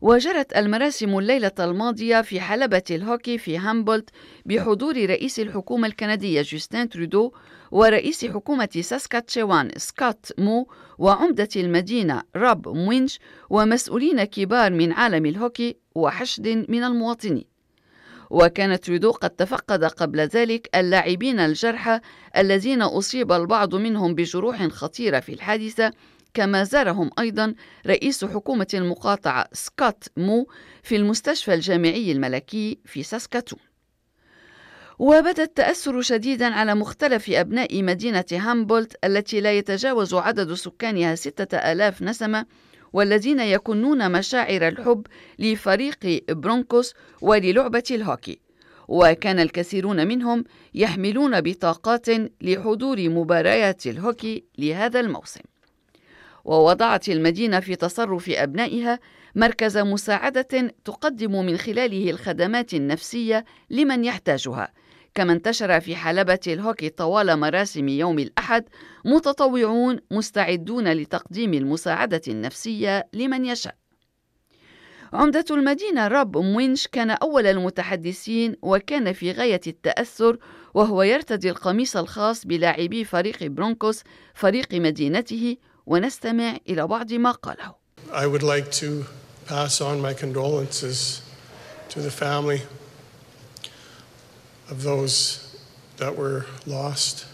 وجرت 0.00 0.56
المراسم 0.56 1.18
الليلة 1.18 1.52
الماضية 1.60 2.22
في 2.22 2.40
حلبة 2.40 2.82
الهوكي 2.90 3.38
في 3.38 3.58
هامبولت 3.58 4.10
بحضور 4.46 4.96
رئيس 4.96 5.40
الحكومة 5.40 5.86
الكندية 5.86 6.42
جوستين 6.42 6.88
ترودو 6.88 7.32
ورئيس 7.70 8.24
حكومة 8.24 8.68
ساسكاتشوان 8.80 9.70
سكوت 9.76 10.32
مو 10.38 10.68
وعمدة 10.98 11.48
المدينة 11.56 12.22
راب 12.36 12.68
موينش 12.68 13.18
ومسؤولين 13.50 14.24
كبار 14.24 14.72
من 14.72 14.92
عالم 14.92 15.26
الهوكي 15.26 15.76
وحشد 15.94 16.66
من 16.68 16.84
المواطنين. 16.84 17.44
وكان 18.30 18.80
ترودو 18.80 19.10
قد 19.10 19.30
تفقد 19.30 19.84
قبل 19.84 20.20
ذلك 20.20 20.68
اللاعبين 20.74 21.40
الجرحى 21.40 22.00
الذين 22.36 22.82
أصيب 22.82 23.32
البعض 23.32 23.74
منهم 23.74 24.14
بجروح 24.14 24.66
خطيرة 24.66 25.20
في 25.20 25.32
الحادثة 25.32 25.92
كما 26.34 26.64
زارهم 26.64 27.10
أيضا 27.18 27.54
رئيس 27.86 28.24
حكومة 28.24 28.66
المقاطعة 28.74 29.48
سكوت 29.52 30.04
مو 30.16 30.46
في 30.82 30.96
المستشفى 30.96 31.54
الجامعي 31.54 32.12
الملكي 32.12 32.78
في 32.84 33.02
ساسكاتون. 33.02 33.67
وبدا 34.98 35.42
التأثر 35.42 36.02
شديدا 36.02 36.46
على 36.46 36.74
مختلف 36.74 37.30
أبناء 37.30 37.82
مدينة 37.82 38.24
هامبولت 38.32 38.96
التي 39.04 39.40
لا 39.40 39.52
يتجاوز 39.52 40.14
عدد 40.14 40.54
سكانها 40.54 41.14
ستة 41.14 41.56
آلاف 41.56 42.02
نسمة 42.02 42.46
والذين 42.92 43.40
يكنون 43.40 44.12
مشاعر 44.12 44.68
الحب 44.68 45.06
لفريق 45.38 46.24
برونكوس 46.30 46.94
وللعبة 47.20 47.82
الهوكي. 47.90 48.38
وكان 48.88 49.40
الكثيرون 49.40 50.06
منهم 50.06 50.44
يحملون 50.74 51.40
بطاقات 51.40 52.06
لحضور 52.40 53.08
مباريات 53.08 53.86
الهوكي 53.86 54.44
لهذا 54.58 55.00
الموسم. 55.00 55.40
ووضعت 56.44 57.08
المدينة 57.08 57.60
في 57.60 57.76
تصرف 57.76 58.30
أبنائها 58.30 58.98
مركز 59.34 59.78
مساعدة 59.78 60.74
تقدم 60.84 61.46
من 61.46 61.56
خلاله 61.56 62.10
الخدمات 62.10 62.74
النفسية 62.74 63.44
لمن 63.70 64.04
يحتاجها. 64.04 64.72
كما 65.18 65.32
انتشر 65.32 65.80
في 65.80 65.96
حلبة 65.96 66.38
الهوكي 66.46 66.88
طوال 66.88 67.36
مراسم 67.36 67.88
يوم 67.88 68.18
الأحد 68.18 68.64
متطوعون 69.04 70.00
مستعدون 70.10 70.92
لتقديم 70.92 71.54
المساعدة 71.54 72.20
النفسية 72.28 73.08
لمن 73.12 73.44
يشاء. 73.44 73.74
عمدة 75.12 75.44
المدينة 75.50 76.08
راب 76.08 76.36
موينش 76.36 76.86
كان 76.86 77.10
أول 77.10 77.46
المتحدثين 77.46 78.56
وكان 78.62 79.12
في 79.12 79.32
غاية 79.32 79.60
التأثر 79.66 80.38
وهو 80.74 81.02
يرتدي 81.02 81.50
القميص 81.50 81.96
الخاص 81.96 82.46
بلاعبي 82.46 83.04
فريق 83.04 83.42
برونكوس 83.42 84.02
فريق 84.34 84.74
مدينته 84.74 85.56
ونستمع 85.86 86.56
إلى 86.68 86.86
بعض 86.86 87.12
ما 87.12 87.30
قاله. 87.30 87.74
I 88.12 88.26
would 88.26 88.42
like 88.42 88.70
to 88.70 89.04
pass 89.46 89.80
on 89.80 90.00
my 90.00 90.14
condolences 90.14 91.22
to 91.88 92.00
the 92.00 92.10
family 92.10 92.60
of 94.70 94.82
those 94.82 95.56
that 95.96 96.16
were 96.16 96.46
lost 96.66 97.26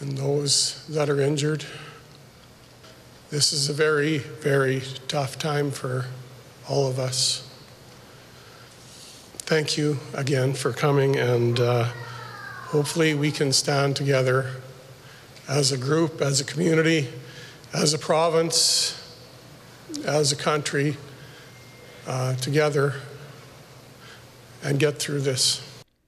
and 0.00 0.16
those 0.18 0.86
that 0.88 1.08
are 1.08 1.20
injured. 1.20 1.64
This 3.30 3.52
is 3.52 3.68
a 3.68 3.72
very, 3.72 4.18
very 4.18 4.82
tough 5.08 5.38
time 5.38 5.70
for 5.70 6.06
all 6.68 6.86
of 6.86 6.98
us. 6.98 7.48
Thank 9.38 9.76
you 9.76 9.98
again 10.14 10.54
for 10.54 10.72
coming, 10.72 11.16
and 11.16 11.58
uh, 11.60 11.88
hopefully, 12.66 13.14
we 13.14 13.30
can 13.30 13.52
stand 13.52 13.96
together 13.96 14.50
as 15.48 15.72
a 15.72 15.76
group, 15.76 16.20
as 16.20 16.40
a 16.40 16.44
community, 16.44 17.08
as 17.72 17.92
a 17.92 17.98
province, 17.98 19.00
as 20.06 20.32
a 20.32 20.36
country, 20.36 20.96
uh, 22.06 22.34
together 22.36 22.94
and 24.62 24.78
get 24.78 24.98
through 24.98 25.20
this. 25.20 25.60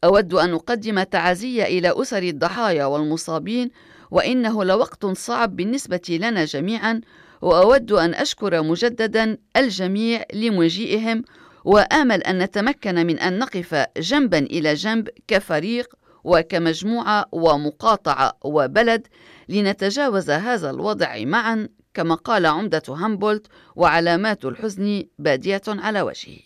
أود 0.05 0.35
أن 0.35 0.55
أقدم 0.55 1.03
تعازي 1.03 1.63
إلى 1.63 1.93
أسر 2.03 2.23
الضحايا 2.23 2.85
والمصابين 2.85 3.71
وإنه 4.11 4.65
لوقت 4.65 5.07
صعب 5.07 5.57
بالنسبة 5.57 6.19
لنا 6.21 6.45
جميعا 6.45 7.01
وأود 7.43 7.93
أن 7.93 8.15
أشكر 8.15 8.63
مجددا 8.63 9.39
الجميع 9.57 10.25
لمجيئهم 10.35 11.25
وآمل 11.65 12.23
أن 12.23 12.39
نتمكن 12.39 13.07
من 13.07 13.19
أن 13.19 13.39
نقف 13.39 13.87
جنبا 13.97 14.39
إلى 14.39 14.75
جنب 14.75 15.09
كفريق 15.29 15.95
وكمجموعة 16.25 17.27
ومقاطعة 17.33 18.39
وبلد 18.45 19.07
لنتجاوز 19.49 20.31
هذا 20.31 20.71
الوضع 20.71 21.25
معا 21.25 21.69
كما 21.95 22.15
قال 22.15 22.47
عمدة 22.47 22.83
هامبولت 22.89 23.47
وعلامات 23.77 24.45
الحزن 24.45 25.05
بادية 25.19 25.63
على 25.69 26.03
وجهه. 26.03 26.46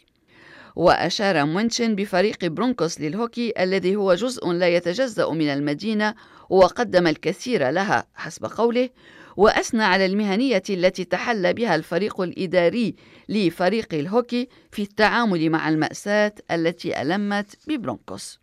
وأشاد 0.81 1.45
موينش 1.45 1.95
بفريق 1.95 2.45
برونكوس 2.45 3.01
للهوكي 3.01 3.53
الذي 3.59 3.97
هو 3.97 4.15
جزء 4.15 4.53
لا 4.53 4.69
يتجزأ 4.69 5.31
من 5.31 5.49
المدينة 5.49 6.15
وقدم 6.51 7.07
الكثير 7.07 7.71
لها 7.71 8.07
حسب 8.15 8.45
قوله 8.45 8.89
وأثنى 9.37 9.83
على 9.83 10.07
المهنية 10.07 10.63
التي 10.71 11.05
تحلى 11.05 11.53
بها 11.53 11.75
الفريق 11.75 12.21
الإداري 12.21 12.95
لفريق 13.29 13.95
الهوكي 13.95 14.49
في 14.73 14.83
التعامل 14.83 15.51
مع 15.51 15.69
المأساة 15.69 16.33
التي 16.51 17.03
ألمت 17.03 17.57
ببرونكوس. 17.69 18.39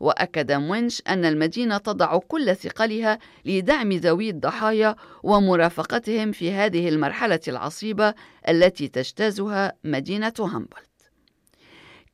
وأكد 0.00 0.52
موينش 0.52 1.02
أن 1.08 1.24
المدينة 1.24 1.78
تضع 1.78 2.18
كل 2.18 2.56
ثقلها 2.56 3.18
لدعم 3.44 3.92
ذوي 3.92 4.30
الضحايا 4.30 4.96
ومرافقتهم 5.22 6.32
في 6.32 6.52
هذه 6.52 6.88
المرحلة 6.88 7.40
العصيبة 7.48 8.14
التي 8.48 8.88
تجتازها 8.88 9.72
مدينة 9.84 10.34
هامبولت. 10.38 10.95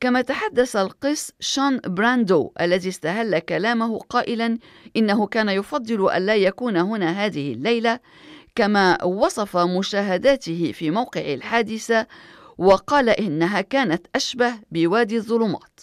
كما 0.03 0.21
تحدث 0.21 0.75
القس 0.75 1.31
شون 1.39 1.79
براندو 1.85 2.51
الذي 2.61 2.89
استهل 2.89 3.39
كلامه 3.39 3.99
قائلا 3.99 4.57
إنه 4.97 5.27
كان 5.27 5.49
يفضل 5.49 6.09
ألا 6.11 6.35
يكون 6.35 6.77
هنا 6.77 7.25
هذه 7.25 7.53
الليلة 7.53 7.99
كما 8.55 9.03
وصف 9.03 9.57
مشاهداته 9.57 10.71
في 10.71 10.91
موقع 10.91 11.21
الحادثة 11.21 12.07
وقال 12.57 13.09
إنها 13.09 13.61
كانت 13.61 14.07
أشبه 14.15 14.53
بوادي 14.71 15.17
الظلمات. 15.17 15.79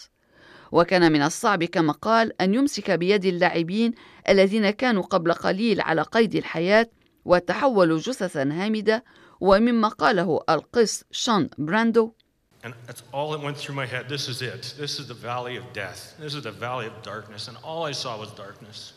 وكان 0.73 1.13
من 1.13 1.23
الصعب 1.23 1.65
كما 1.65 1.93
قال 1.93 2.43
أن 2.43 2.55
يمسك 2.55 2.91
بيد 2.91 3.25
اللاعبين 3.25 3.93
الذين 4.29 4.71
كانوا 4.71 5.03
قبل 5.03 5.33
قليل 5.33 5.81
على 5.81 6.03
قيد 6.03 6.35
الحياة 6.35 6.87
وتحولوا 7.25 7.99
جثثا 7.99 8.43
هامدة 8.43 9.05
ومما 9.41 9.89
قاله 9.89 10.41
القس 10.51 11.05
شون 11.11 11.49
براندو. 11.59 12.13
And 12.64 12.74
that's 12.88 13.04
all 13.12 13.32
that 13.32 13.42
went 13.42 13.58
through 13.58 13.76
my 13.76 13.86
head. 13.86 14.10
This 14.10 14.28
is 14.28 14.42
it. 14.42 14.74
This 14.78 15.00
is 15.00 15.08
the 15.08 15.14
valley 15.14 15.56
of 15.56 15.64
death. 15.72 16.16
This 16.20 16.34
is 16.34 16.44
the 16.44 16.52
valley 16.52 16.88
of 16.88 16.94
darkness. 17.04 17.48
And 17.48 17.58
all 17.64 17.84
I 17.86 17.92
saw 17.92 18.20
was 18.20 18.32
darkness. 18.32 18.94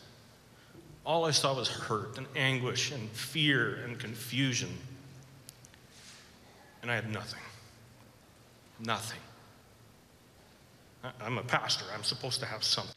All 1.05 1.25
I 1.25 1.31
saw 1.31 1.55
was 1.55 1.67
hurt 1.69 2.17
and 2.17 2.25
anguish 2.35 2.91
and 2.91 3.09
fear 3.11 3.79
and 3.85 3.99
confusion. 3.99 4.69
And 6.81 6.89
I 6.91 6.95
had 6.95 7.11
nothing. 7.11 7.41
Nothing. 8.79 9.19
I'm 11.21 11.37
a 11.37 11.43
pastor. 11.43 11.85
I'm 11.93 12.03
supposed 12.03 12.39
to 12.39 12.45
have 12.45 12.63
something. 12.63 12.95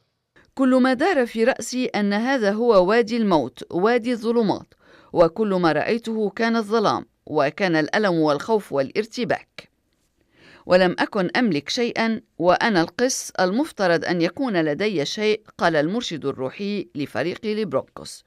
كل 0.55 0.81
ما 0.83 0.94
دار 0.94 1.27
في 1.27 1.44
رأسي 1.44 1.87
أن 1.87 2.12
هذا 2.12 2.53
هو 2.53 2.88
وادي 2.88 3.16
الموت 3.16 3.62
وادي 3.70 4.12
الظلمات 4.12 4.75
وكل 5.12 5.55
ما 5.55 5.72
رأيته 5.72 6.31
كان 6.31 6.57
الظلام 6.57 7.07
وكان 7.27 7.77
الألم 7.77 8.14
والخوف 8.14 8.72
والارتباك 8.72 9.56
ولم 10.67 10.95
أكن 10.99 11.30
أملك 11.36 11.69
شيئا 11.69 12.21
وأنا 12.38 12.82
القس 12.82 13.32
المفترض 13.39 14.06
أن 14.06 14.21
يكون 14.21 14.62
لدي 14.62 15.06
شيء 15.06 15.41
قال 15.58 15.75
المرشد 15.75 16.25
الروحي 16.25 16.88
لفريق 16.95 17.45
لبروكوس 17.45 18.23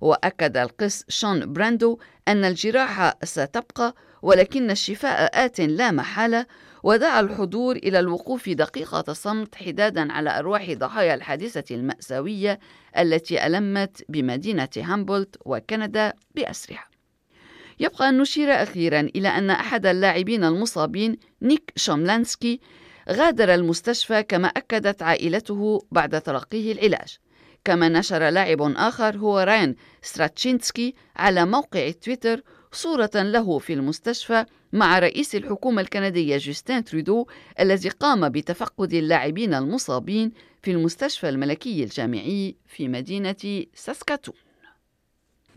وأكد 0.00 0.56
القس 0.56 1.04
شون 1.08 1.52
براندو 1.52 1.98
أن 2.28 2.44
الجراح 2.44 3.18
ستبقى 3.24 3.94
ولكن 4.22 4.70
الشفاء 4.70 5.44
آت 5.44 5.60
لا 5.60 5.90
محالة 5.90 6.46
ودعا 6.82 7.20
الحضور 7.20 7.76
إلى 7.76 7.98
الوقوف 7.98 8.48
دقيقة 8.48 9.12
صمت 9.12 9.54
حدادا 9.54 10.12
على 10.12 10.38
أرواح 10.38 10.72
ضحايا 10.72 11.14
الحادثة 11.14 11.74
المأساوية 11.74 12.60
التي 12.98 13.46
ألمت 13.46 14.04
بمدينة 14.08 14.68
هامبولت 14.76 15.36
وكندا 15.44 16.12
بأسرها. 16.34 16.89
يبقى 17.80 18.08
أن 18.08 18.18
نشير 18.18 18.62
أخيرا 18.62 19.00
إلى 19.00 19.28
أن 19.28 19.50
أحد 19.50 19.86
اللاعبين 19.86 20.44
المصابين 20.44 21.16
نيك 21.42 21.72
شوملانسكي 21.76 22.60
غادر 23.10 23.54
المستشفى 23.54 24.22
كما 24.22 24.48
أكدت 24.48 25.02
عائلته 25.02 25.86
بعد 25.90 26.20
تلقيه 26.20 26.72
العلاج. 26.72 27.16
كما 27.64 27.88
نشر 27.88 28.28
لاعب 28.28 28.62
آخر 28.62 29.16
هو 29.16 29.38
راين 29.38 29.76
ستراتشينسكي 30.02 30.94
على 31.16 31.46
موقع 31.46 31.90
تويتر 31.90 32.42
صورة 32.72 33.10
له 33.14 33.58
في 33.58 33.72
المستشفى 33.72 34.44
مع 34.72 34.98
رئيس 34.98 35.34
الحكومة 35.34 35.82
الكندية 35.82 36.36
جوستين 36.36 36.84
ترودو 36.84 37.26
الذي 37.60 37.88
قام 37.88 38.28
بتفقد 38.28 38.94
اللاعبين 38.94 39.54
المصابين 39.54 40.32
في 40.62 40.70
المستشفى 40.70 41.28
الملكي 41.28 41.84
الجامعي 41.84 42.56
في 42.66 42.88
مدينة 42.88 43.64
ساسكاتون 43.74 44.34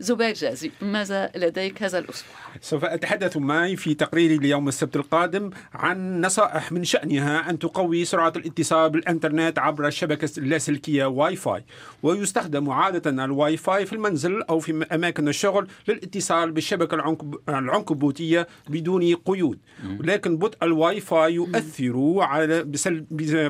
زبير 0.00 0.32
جازي 0.32 0.70
ماذا 0.82 1.30
لديك 1.36 1.82
هذا 1.82 1.98
الأسبوع؟ 1.98 2.34
سوف 2.60 2.84
أتحدث 2.84 3.36
معي 3.36 3.76
في 3.76 3.94
تقريري 3.94 4.36
ليوم 4.36 4.68
السبت 4.68 4.96
القادم 4.96 5.50
عن 5.72 6.20
نصائح 6.20 6.72
من 6.72 6.84
شأنها 6.84 7.50
أن 7.50 7.58
تقوي 7.58 8.04
سرعة 8.04 8.32
الاتصال 8.36 8.90
بالإنترنت 8.90 9.58
عبر 9.58 9.86
الشبكة 9.86 10.28
اللاسلكية 10.38 11.04
واي 11.04 11.36
فاي 11.36 11.64
ويستخدم 12.02 12.70
عادة 12.70 13.24
الواي 13.24 13.56
فاي 13.56 13.86
في 13.86 13.92
المنزل 13.92 14.42
أو 14.42 14.58
في 14.58 14.86
أماكن 14.92 15.28
الشغل 15.28 15.68
للاتصال 15.88 16.52
بالشبكة 16.52 17.16
العنكبوتية 17.48 18.48
بدون 18.68 19.14
قيود. 19.14 19.58
ولكن 20.00 20.36
بطء 20.36 20.64
الواي 20.64 21.00
فاي 21.00 21.34
يؤثر 21.34 22.16
على 22.18 22.64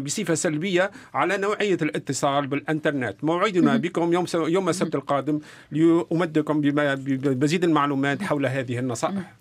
بصفة 0.01 0.35
سلبية 0.35 0.91
على 1.15 1.37
نوعية 1.37 1.79
الاتصال 1.83 2.47
بالإنترنت. 2.47 3.25
موعدنا 3.25 3.77
بكم 3.77 4.13
يوم 4.13 4.27
يوم 4.35 4.69
السبت 4.69 4.95
القادم 4.95 5.41
لأمد 5.71 6.34
نمدكم 6.37 6.61
بمزيد 6.61 7.65
المعلومات 7.65 8.23
حول 8.23 8.47
هذه 8.47 8.79
النصائح. 8.79 9.35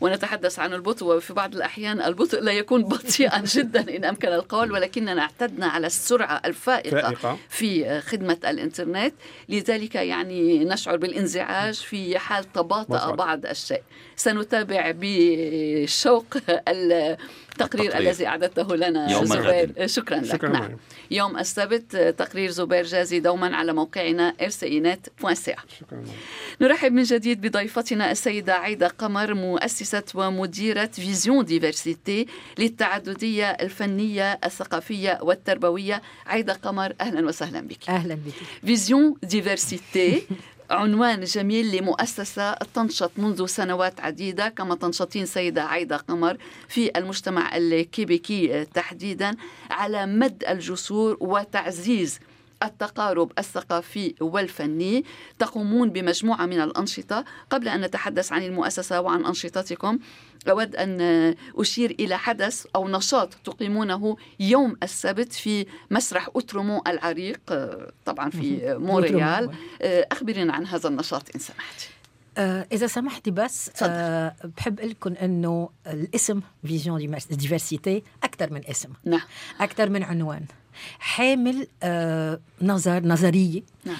ونتحدث 0.00 0.58
عن 0.58 0.74
البطء 0.74 1.06
وفي 1.06 1.32
بعض 1.32 1.54
الأحيان 1.54 2.00
البطء 2.00 2.40
لا 2.40 2.52
يكون 2.52 2.84
بطيئا 2.84 3.40
جدا 3.56 3.96
إن 3.96 4.04
أمكن 4.04 4.28
القول 4.28 4.72
ولكننا 4.72 5.22
اعتدنا 5.22 5.66
على 5.66 5.86
السرعة 5.86 6.40
الفائقة 6.44 7.00
فائقة. 7.00 7.38
في 7.48 8.00
خدمة 8.00 8.38
الإنترنت. 8.44 9.14
لذلك 9.48 9.94
يعني 9.94 10.64
نشعر 10.64 10.96
بالانزعاج 10.96 11.74
في 11.74 12.18
حال 12.18 12.52
تباطأ 12.52 13.14
بعض 13.14 13.46
الشيء. 13.46 13.82
سنتابع 14.16 14.94
بشوق 15.00 16.36
التقرير. 17.64 17.98
الذي 17.98 18.26
أعددته 18.26 18.76
لنا 18.76 19.10
يوم 19.10 19.24
زبير. 19.24 19.86
شكرا 19.86 20.16
لك. 20.18 20.32
شكرا 20.32 20.48
نعم. 20.48 20.76
يوم 21.10 21.38
السبت 21.38 21.96
تقرير 21.96 22.50
زبير 22.50 22.84
جازي 22.84 23.20
دوما 23.20 23.56
على 23.56 23.72
موقعنا 23.72 24.34
rcinet.ca 24.42 25.58
نرحب 26.60 26.92
من 26.92 27.02
جديد 27.02 27.40
بضيفتنا 27.46 28.10
السيدة 28.10 28.54
عايدة 28.54 28.88
قمر 28.88 29.34
مؤسسة 29.34 30.02
ومديرة 30.14 30.86
Vision 30.86 31.44
Diversité 31.44 32.26
للتعددية 32.58 33.50
الفنية 33.50 34.38
الثقافية 34.44 35.18
والتربوية. 35.22 36.02
عايدة 36.26 36.52
قمر 36.52 36.92
أهلا 37.00 37.26
وسهلا 37.28 37.60
بك. 37.60 37.88
أهلا 37.88 38.14
بك. 38.14 38.32
Vision 38.66 39.14
Diversité. 39.22 40.22
عنوان 40.70 41.20
جميل 41.24 41.76
لمؤسسة 41.76 42.52
تنشط 42.52 43.10
منذ 43.16 43.46
سنوات 43.46 44.00
عديدة 44.00 44.48
كما 44.48 44.74
تنشطين 44.74 45.26
سيدة 45.26 45.62
عايدة 45.62 45.96
قمر 45.96 46.36
في 46.68 46.90
المجتمع 46.98 47.56
الكيبيكي 47.56 48.64
تحديدا 48.64 49.36
على 49.70 50.06
مد 50.06 50.44
الجسور 50.48 51.16
وتعزيز 51.20 52.20
التقارب 52.62 53.32
الثقافي 53.38 54.14
والفني. 54.20 55.04
تقومون 55.38 55.90
بمجموعة 55.90 56.46
من 56.46 56.60
الأنشطة. 56.60 57.24
قبل 57.50 57.68
أن 57.68 57.80
نتحدث 57.80 58.32
عن 58.32 58.42
المؤسسة 58.42 59.00
وعن 59.00 59.24
أنشطتكم 59.24 59.98
أود 60.50 60.76
أن 60.76 61.00
أشير 61.56 61.90
إلى 61.90 62.18
حدث 62.18 62.66
أو 62.76 62.88
نشاط 62.88 63.34
تقيمونه 63.34 64.16
يوم 64.40 64.76
السبت 64.82 65.32
في 65.32 65.66
مسرح 65.90 66.30
أوترمون 66.36 66.82
العريق 66.86 67.40
طبعا 68.04 68.30
في 68.30 68.76
مونريال 68.80 69.50
أخبرنا 69.82 70.52
عن 70.52 70.66
هذا 70.66 70.88
النشاط 70.88 71.22
إن 71.34 71.40
سمحتي 71.40 71.88
آه 72.38 72.66
إذا 72.72 72.86
سمحتي 72.86 73.30
بس 73.30 73.70
آه 73.82 74.34
بحب 74.56 74.80
لكم 74.80 75.14
إنه 75.14 75.70
الاسم 75.86 76.40
Vision 76.66 77.18
Diversité 77.30 78.02
أكثر 78.22 78.52
من 78.52 78.66
اسم. 78.66 78.88
نعم. 79.04 79.20
أكثر 79.60 79.88
من 79.88 80.02
عنوان. 80.02 80.44
حامل 80.98 81.66
آه 81.82 82.40
نظر 82.62 83.06
نظرية. 83.06 83.62
نعم. 83.84 83.96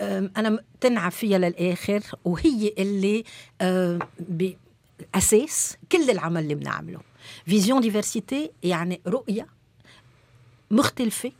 آه 0.00 0.30
أنا 0.36 0.58
تنعى 0.80 1.10
فيها 1.10 1.38
للآخر 1.38 2.02
وهي 2.24 2.74
اللي 2.78 3.24
آه 3.60 3.98
أساس 5.14 5.76
كل 5.92 6.10
العمل 6.10 6.42
اللي 6.42 6.54
بنعمله. 6.54 7.00
Vision 7.46 7.80
Diversité 7.80 8.50
يعني 8.62 9.00
رؤية 9.06 9.46
مختلفة 10.70 11.32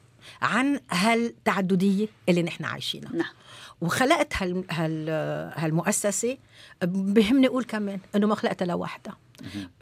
عن 0.43 0.81
هالتعددية 0.91 2.09
اللي 2.29 2.43
نحن 2.43 2.65
عايشينها. 2.65 3.13
نعم. 3.13 3.33
وخلقت 3.81 4.35
هال 4.37 4.65
هال 4.71 5.11
هالمؤسسة 5.57 6.39
بهمني 6.83 7.47
أقول 7.47 7.65
كمان 7.65 8.01
إنه 8.17 8.27
ما 8.27 8.35
خلقتها 8.35 8.67
لوحدها. 8.67 9.17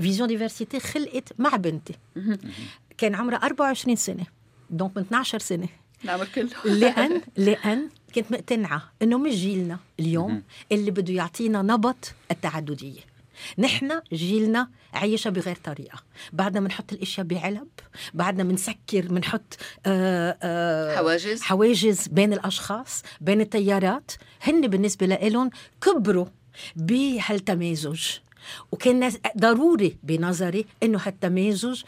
Vision 0.00 0.28
Diversité 0.28 0.80
خلقت 0.80 1.32
مع 1.38 1.56
بنتي. 1.56 1.94
كان 2.98 3.14
عمرها 3.14 3.36
24 3.36 3.96
سنة. 3.96 4.26
donc 4.70 4.96
من 4.96 5.02
12 5.02 5.38
سنة. 5.38 5.68
نعم 6.04 6.24
كله. 6.34 6.48
لأن 6.80 7.20
لأن 7.36 7.88
كنت 8.14 8.32
مقتنعة 8.32 8.82
إنه 9.02 9.18
مش 9.18 9.34
جيلنا 9.34 9.78
اليوم 10.00 10.42
اللي 10.72 10.90
بده 10.90 11.12
يعطينا 11.14 11.62
نبض 11.62 12.12
التعددية. 12.30 13.00
نحن 13.58 14.00
جيلنا 14.12 14.68
عيشها 14.94 15.30
بغير 15.30 15.56
طريقة. 15.64 15.98
بعدنا 16.32 16.60
بنحط 16.60 16.92
الأشياء 16.92 17.26
بعلب 17.26 17.68
بعدنا 18.14 18.44
بنسكر 18.44 19.06
بنحط 19.08 19.56
آه، 19.86 20.38
آه، 20.42 20.96
حواجز. 20.96 21.42
حواجز 21.42 22.08
بين 22.08 22.32
الأشخاص 22.32 23.02
بين 23.20 23.40
التيارات. 23.40 24.10
هن 24.42 24.60
بالنسبة 24.68 25.06
لهم 25.06 25.50
كبروا 25.80 26.26
بهالتمازج 26.76 28.00
وكان 28.72 29.12
ضروري 29.38 29.96
بنظري 30.02 30.66
إنه 30.82 30.98
هالتمازج 31.06 31.82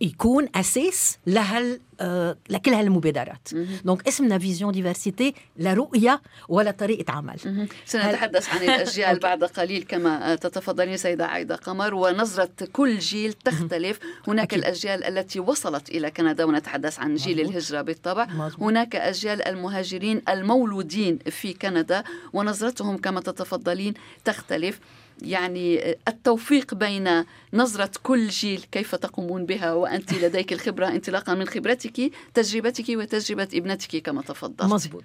يكون 0.00 0.48
أساس 0.54 1.18
لهال 1.26 1.80
آه 2.00 2.36
لكل 2.50 2.70
هالمبادرات. 2.70 3.48
donc 3.84 4.08
اسمنا 4.08 4.38
Vision 4.38 4.72
Diversité 4.72 5.34
لا 5.56 5.74
رؤية 5.74 6.22
ولا 6.48 6.70
طريقة 6.70 7.12
عمل. 7.12 7.68
سنتحدث 7.86 8.48
عن 8.48 8.62
الأجيال 8.62 9.18
بعد 9.28 9.44
قليل 9.44 9.82
كما 9.82 10.34
تتفضلين 10.34 10.96
سيدة 10.96 11.26
عايدة 11.26 11.56
قمر 11.56 11.94
ونظرة 11.94 12.50
كل 12.72 12.98
جيل 12.98 13.32
تختلف. 13.32 13.98
هناك 14.28 14.46
أكيد. 14.54 14.58
الأجيال 14.58 15.04
التي 15.04 15.40
وصلت 15.40 15.88
إلى 15.88 16.10
كندا 16.10 16.44
ونتحدث 16.44 16.98
عن 16.98 17.14
جيل 17.14 17.36
مزبوط. 17.36 17.50
الهجرة 17.50 17.82
بالطبع. 17.82 18.26
مزبوط. 18.26 18.62
هناك 18.62 18.96
أجيال 18.96 19.48
المهاجرين 19.48 20.22
المولودين 20.28 21.18
في 21.18 21.52
كندا 21.52 22.04
ونظرتهم 22.32 22.96
كما 22.96 23.20
تتفضلين 23.20 23.94
تختلف. 24.24 24.80
يعني 25.22 25.96
التوفيق 26.08 26.74
بين 26.74 27.24
نظرة 27.52 27.90
كل 28.02 28.28
جيل 28.28 28.64
كيف 28.72 28.94
تقومون 28.94 29.46
بها 29.46 29.72
وأنت 29.72 30.14
لديك 30.14 30.52
الخبرة 30.52 30.86
انطلاقا 30.86 31.34
من 31.34 31.46
خبرتك 31.46 32.12
تجربتك 32.34 32.84
وتجربة 32.88 33.48
ابنتك 33.54 33.96
كما 33.96 34.22
تفضلت. 34.22 34.72
مزبوط 34.72 35.04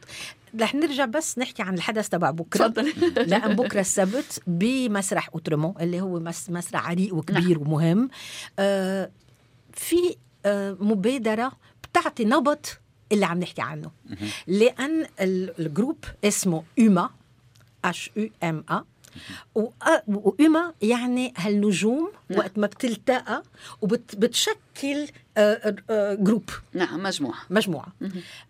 رح 0.59 0.75
نرجع 0.75 1.05
بس 1.05 1.39
نحكي 1.39 1.63
عن 1.63 1.73
الحدث 1.73 2.09
تبع 2.09 2.31
بكرة. 2.31 2.67
تفضل. 2.67 2.93
لأن 3.29 3.55
بكرة 3.55 3.79
السبت 3.81 4.41
بمسرح 4.47 5.29
أوترمو 5.33 5.75
اللي 5.79 6.01
هو 6.01 6.19
مسرح 6.49 6.89
عريق 6.89 7.13
وكبير 7.15 7.59
نعم. 7.59 7.73
ومهم. 7.73 8.09
آه 8.59 9.11
في 9.73 10.15
آه 10.45 10.77
مبادرة 10.79 11.51
بتعطي 11.83 12.25
نبط 12.25 12.79
اللي 13.11 13.25
عم 13.25 13.39
نحكي 13.39 13.61
عنه. 13.61 13.91
لأن 14.47 15.05
الجروب 15.19 16.05
اسمه 16.23 16.63
أوما 16.79 17.09
H 17.87 18.09
U 18.19 18.27
M 18.43 18.73
A 18.73 18.92
وإما 20.07 20.73
يعني 20.81 21.33
هالنجوم 21.37 22.11
نعم. 22.29 22.39
وقت 22.39 22.57
ما 22.57 22.67
بتلتقى 22.67 23.43
وبتشكل 23.81 25.07
groupe 25.99 26.49
نعم 26.73 27.03
مجموعة. 27.03 27.39
مجموعة. 27.49 27.87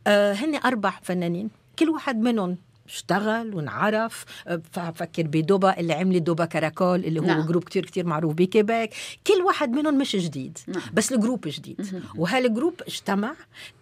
آه 0.08 0.34
هن 0.34 0.56
أربع 0.56 0.93
فنانين. 1.04 1.49
كل 1.80 1.89
واحد 1.89 2.17
منهم 2.17 2.58
اشتغل 2.88 3.56
ونعرف 3.56 4.26
ففكر 4.71 5.23
ب 5.23 5.35
Doba 5.35 5.80
اللي 5.80 5.93
عمل 5.93 6.23
DobaCaracol 6.23 7.06
اللي 7.06 7.19
هو 7.19 7.26
نعم. 7.26 7.47
groupe 7.47 7.63
كتير 7.63 7.86
كتير 7.86 8.06
معروف 8.06 8.34
بكيبيك. 8.34 8.93
كل 9.28 9.41
واحد 9.41 9.71
منهم 9.71 9.97
مش 9.97 10.15
جديد 10.15 10.58
نعم. 10.67 10.84
بس 10.93 11.12
ال 11.12 11.16
groupe 11.16 11.41
جديد. 11.47 12.02
وهال 12.15 12.38
groupe 12.38 12.82
اجتمع 12.88 13.34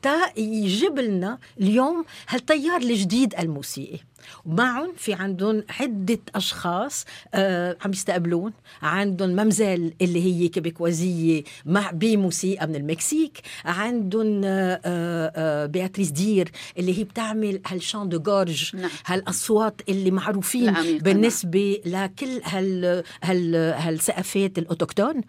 تا 0.02 0.40
يجيب 0.40 1.00
لنا 1.00 1.38
اليوم 1.60 2.06
هالتيار 2.30 2.82
الجديد 2.82 3.36
الموسيقي. 3.40 4.00
ومعهم 4.46 4.94
في 4.98 5.14
عندهم 5.14 5.64
عدة 5.80 6.20
أشخاص 6.36 7.06
آه 7.34 7.78
عم 7.86 7.92
يستقبلون. 7.92 8.54
عندهم 8.82 9.30
Mamselle 9.30 9.94
اللي 10.02 10.24
هي 10.26 10.48
كيبيكوازية 10.48 11.44
مع 11.66 11.92
بموسيقى 11.92 12.68
من 12.68 12.76
المكسيك. 12.76 13.42
عندهم 13.66 14.42
آه 14.46 14.82
آه 14.86 15.66
بياتريس 15.66 16.10
دير 16.10 16.52
اللي 16.78 17.00
هي 17.00 17.04
بتعمل 17.04 17.62
هال 17.68 17.78
chants 17.78 18.10
de 18.10 18.20
gorge 18.20 18.76
نعم. 18.76 18.90
هالأصوات 19.06 19.82
اللي 19.90 20.12
معروفين 20.12 20.74
بالنسبة 21.00 21.82
نعم. 21.86 22.04
لكل 22.06 22.42
هال 22.44 23.04
هال 23.24 23.56
هالثقافات 23.56 24.58
ال 24.58 24.63
autochtones. 24.63 25.22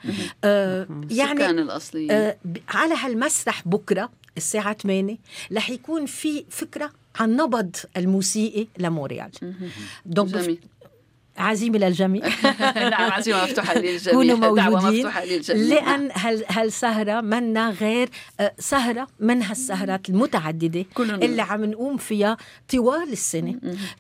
آه 0.45 0.87
يعني 1.11 1.51
الأصليين. 1.51 2.11
آه 2.11 2.37
على 2.69 2.95
هالمسرح 2.95 3.69
بكرة 3.69 4.11
الساعة 4.37 4.77
8 4.83 5.17
رح 5.53 5.71
يكون 5.71 6.07
في 6.07 6.45
فكرة 6.51 6.91
عن 7.21 7.37
نبض 7.37 7.77
الموسيقي 7.97 8.67
لمونريال. 8.79 9.31
دونك 10.07 10.59
عزيمه 11.39 11.79
للجميع. 11.79 12.23
نعم 12.91 13.13
عزيمه 13.13 13.45
مفتوحة 13.45 13.79
للجميع 13.79 14.15
كونوا 14.15 14.71
موجودين 14.71 15.09
لأن 15.49 16.11
هالسهره 16.49 17.21
منا 17.21 17.71
غير 17.71 18.09
آه، 18.41 18.55
سهرة 18.59 19.07
من 19.21 19.43
هالسهرات 19.43 20.09
المتعددة 20.09 20.85
اللي 20.99 21.43
عم 21.43 21.65
نقوم 21.65 21.97
فيها 21.97 22.37
طوال 22.73 23.13
السنة. 23.13 23.55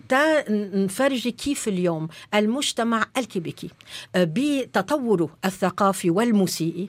تا 0.08 0.52
نفرجي 0.76 1.30
كيف 1.30 1.68
اليوم 1.68 2.08
المجتمع 2.34 3.06
الكيبيكي 3.16 3.70
آه، 4.14 4.24
بتطوره 4.34 5.36
الثقافي 5.44 6.10
والموسيقي 6.10 6.86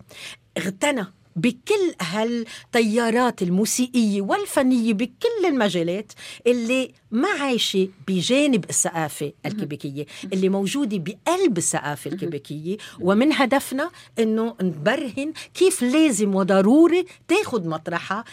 اغتنى 0.57 1.05
بكل 1.35 1.93
هالتيارات 2.01 3.41
الموسيقية 3.41 4.21
والفنية 4.21 4.93
بكل 4.93 5.45
المجالات 5.45 6.11
اللي 6.47 6.91
ما 7.11 7.27
عايشة 7.27 7.89
بجانب 8.07 8.69
الثقافة 8.69 9.33
الكيبيكية 9.45 10.05
اللي 10.33 10.49
موجودة 10.49 10.97
بقلب 10.97 11.57
الثقافة 11.57 12.11
الكيبيكية. 12.11 12.77
ومن 12.99 13.33
هدفنا 13.33 13.89
أنه 14.19 14.55
نبرهن 14.61 15.33
كيف 15.53 15.81
لازم 15.81 16.35
وضروري 16.35 17.05
تاخد 17.27 17.67
مطرحها 17.67 18.23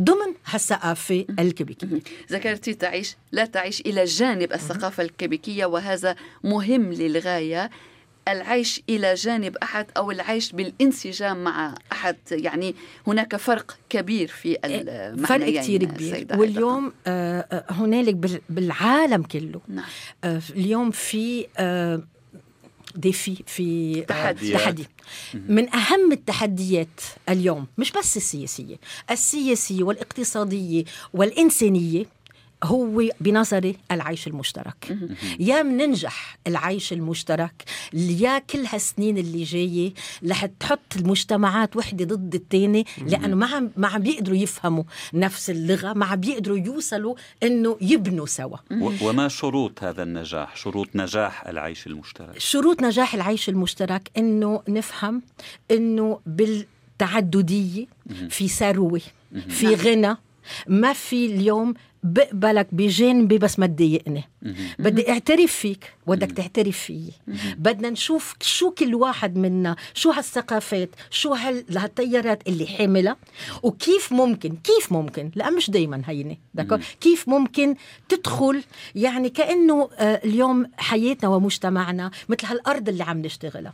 ضمن 0.00 0.34
هالثقافة 0.46 1.24
الكيبيكية. 1.38 2.00
ذكرتي 2.32 2.74
تعيش 2.74 3.16
لا 3.32 3.44
تعيش 3.44 3.80
إلى 3.80 4.04
جانب 4.04 4.52
الثقافة 4.52 5.02
الكيبيكية 5.02 5.66
وهذا 5.66 6.16
مهم 6.44 6.92
للغاية. 6.92 7.70
العيش 8.32 8.82
إلى 8.88 9.14
جانب 9.14 9.56
أحد 9.56 9.86
أو 9.96 10.10
العيش 10.10 10.52
بالانسجام 10.52 11.44
مع 11.44 11.74
أحد. 11.92 12.16
يعني 12.30 12.74
هناك 13.06 13.36
فرق 13.36 13.76
كبير 13.88 14.28
في 14.28 14.58
المعنيين 14.64 15.26
فرق 15.26 15.62
كثير 15.62 15.84
كبير. 15.84 16.26
واليوم 16.34 16.92
آه، 17.06 17.46
آه، 17.52 17.64
هنالك 17.72 18.40
بالعالم 18.48 19.22
كله. 19.22 19.60
نعم. 19.68 19.84
آه، 20.24 20.42
اليوم 20.50 20.90
في 20.90 21.46
ديفي 22.96 23.42
في 23.46 24.00
تحدي. 24.00 24.52
تحدي 24.52 24.86
من 25.34 25.74
أهم 25.74 26.12
التحديات 26.12 27.00
اليوم 27.28 27.66
مش 27.78 27.92
بس 27.92 28.16
السياسية 28.16 28.76
السياسية 29.10 29.82
والإقتصادية 29.82 30.84
والإنسانية 31.14 32.06
هو 32.64 33.02
بنظري 33.20 33.76
العيش 33.90 34.26
المشترك. 34.26 34.98
يا 35.40 35.62
مننجح 35.62 36.38
العيش 36.46 36.92
المشترك 36.92 37.64
يا 37.92 38.38
كل 38.38 38.66
هالسنين 38.66 39.18
اللي 39.18 39.42
جاية 39.42 39.92
رح 40.28 40.46
تحط 40.46 40.96
المجتمعات 40.96 41.76
وحدة 41.76 42.04
ضد 42.04 42.34
الثانية 42.34 42.84
لأنه 43.06 43.36
ما 43.36 43.46
عم 43.46 43.70
ما 43.76 43.88
عم 43.88 44.02
بيقدروا 44.02 44.36
يفهموا 44.36 44.84
نفس 45.14 45.50
اللغة 45.50 45.92
ما 45.92 46.06
عم 46.06 46.20
بيقدروا 46.20 46.58
يوصلوا 46.58 47.14
إنه 47.42 47.76
يبنوا 47.80 48.26
سوا. 48.26 48.56
وما 49.02 49.28
شروط 49.28 49.84
هذا 49.84 50.02
النجاح؟ 50.02 50.56
شروط 50.56 50.88
نجاح 50.94 51.46
العيش 51.46 51.86
المشترك. 51.86 52.38
شروط 52.38 52.82
نجاح 52.82 53.14
العيش 53.14 53.48
المشترك 53.48 54.10
إنه 54.16 54.62
نفهم 54.68 55.22
إنه 55.70 56.20
بالتعددية 56.26 57.86
في 58.28 58.48
ثروة 58.48 59.00
في 59.48 59.74
غنى. 59.74 60.16
ما 60.66 60.92
في 60.92 61.26
اليوم 61.26 61.74
بقبلك 62.02 62.68
بجانبي 62.72 63.38
بس 63.38 63.58
ما 63.58 63.66
تضايقني 63.66 64.24
بدي 64.78 65.10
اعترف 65.10 65.52
فيك. 65.52 65.92
ودك 66.06 66.32
تعترف 66.32 66.78
فيي. 66.78 67.12
بدنا 67.58 67.90
نشوف 67.90 68.34
شو 68.40 68.70
كل 68.70 68.94
واحد 68.94 69.36
منا 69.36 69.76
شو 69.94 70.10
هالثقافات 70.10 70.90
شو 71.10 71.34
هالتيارات 71.34 72.48
اللي 72.48 72.66
حاملة 72.66 73.16
وكيف 73.62 74.12
ممكن 74.12 74.56
كيف 74.64 74.92
ممكن 74.92 75.30
لا 75.34 75.50
مش 75.50 75.70
دايما 75.70 76.02
هينة 76.06 76.36
كيف 77.00 77.28
ممكن 77.28 77.74
تدخل 78.08 78.62
يعني 78.94 79.28
كأنه 79.28 79.90
آه، 79.98 80.20
اليوم 80.24 80.66
حياتنا 80.76 81.28
ومجتمعنا 81.30 82.10
مثل 82.28 82.46
هالأرض 82.46 82.88
اللي 82.88 83.02
عم 83.04 83.18
نشتغلها. 83.22 83.72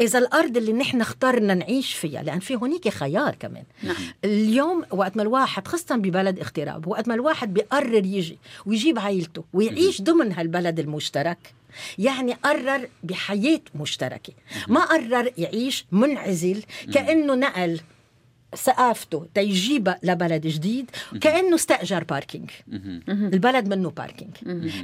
إذا 0.00 0.18
الأرض 0.18 0.56
اللي 0.56 0.72
نحن 0.72 1.00
اخترنا 1.00 1.54
نعيش 1.54 1.94
فيها 1.94 2.22
لأن 2.22 2.40
في 2.40 2.56
هونيك 2.56 2.88
خيار 2.88 3.34
كمان. 3.34 3.64
نعم. 3.82 3.96
اليوم 4.24 4.84
وقت 4.90 5.16
ما 5.16 5.22
الواحد 5.22 5.68
خاصة 5.68 5.96
ببلد 5.96 6.38
اغتراب 6.38 6.86
وقت 6.86 7.08
ما 7.08 7.14
الواحد 7.14 7.54
بيقرر 7.54 8.06
يجي 8.06 8.38
ويجيب 8.66 8.98
عائلته 8.98 9.44
ويعيش 9.52 10.02
ضمن 10.02 10.32
هالبلد 10.32 10.78
المشترك 10.78 11.54
يعني 11.98 12.32
قرر 12.32 12.88
بحياة 13.02 13.60
مشتركة. 13.74 14.32
ما 14.68 14.80
قرر 14.80 15.32
يعيش 15.38 15.84
منعزل 15.92 16.62
كأنه 16.92 17.34
نقل 17.34 17.80
ثقافته 18.56 19.26
تيجيبها 19.34 19.98
لبلد 20.02 20.46
جديد 20.46 20.90
كأنه 21.20 21.54
استأجر 21.54 22.04
parking 22.04 22.50
البلد 23.08 23.68
منه 23.68 23.90
parking 23.90 24.36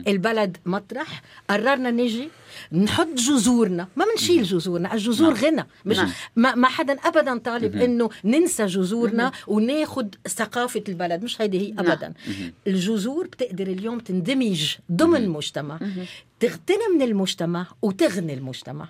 البلد 0.09 0.57
مطرح 0.67 1.23
قررنا 1.51 1.91
نجي 1.91 2.29
نحط 2.73 3.09
جذورنا 3.17 3.89
ما 3.97 4.05
بنشيل 4.05 4.43
جذورنا 4.43 4.95
الجذور 4.95 5.35
نعم. 5.35 5.45
غنى. 5.45 5.67
مش 5.85 5.97
نعم. 5.97 6.11
ما, 6.37 6.55
ما 6.55 6.69
حدا 6.69 6.93
ابدا 6.93 7.39
طالب 7.39 7.77
إنه 7.77 8.11
ننسى 8.25 8.67
جذورنا 8.67 9.33
وناخذ 9.47 10.07
ثقافة 10.29 10.85
البلد 10.89 11.25
مش 11.25 11.43
هيدي 11.43 11.61
هي 11.61 11.73
نعم. 11.73 11.87
ابدا. 11.87 12.13
الجذور 12.67 13.27
بتقدر 13.27 13.67
اليوم 13.67 13.99
تندمج 13.99 14.77
ضمن 14.93 15.29
مجتمع 15.29 15.79
تغتني 16.41 16.89
من 16.95 17.03
المجتمع 17.03 17.67
وتغني 17.83 18.35
المجتمع. 18.35 18.89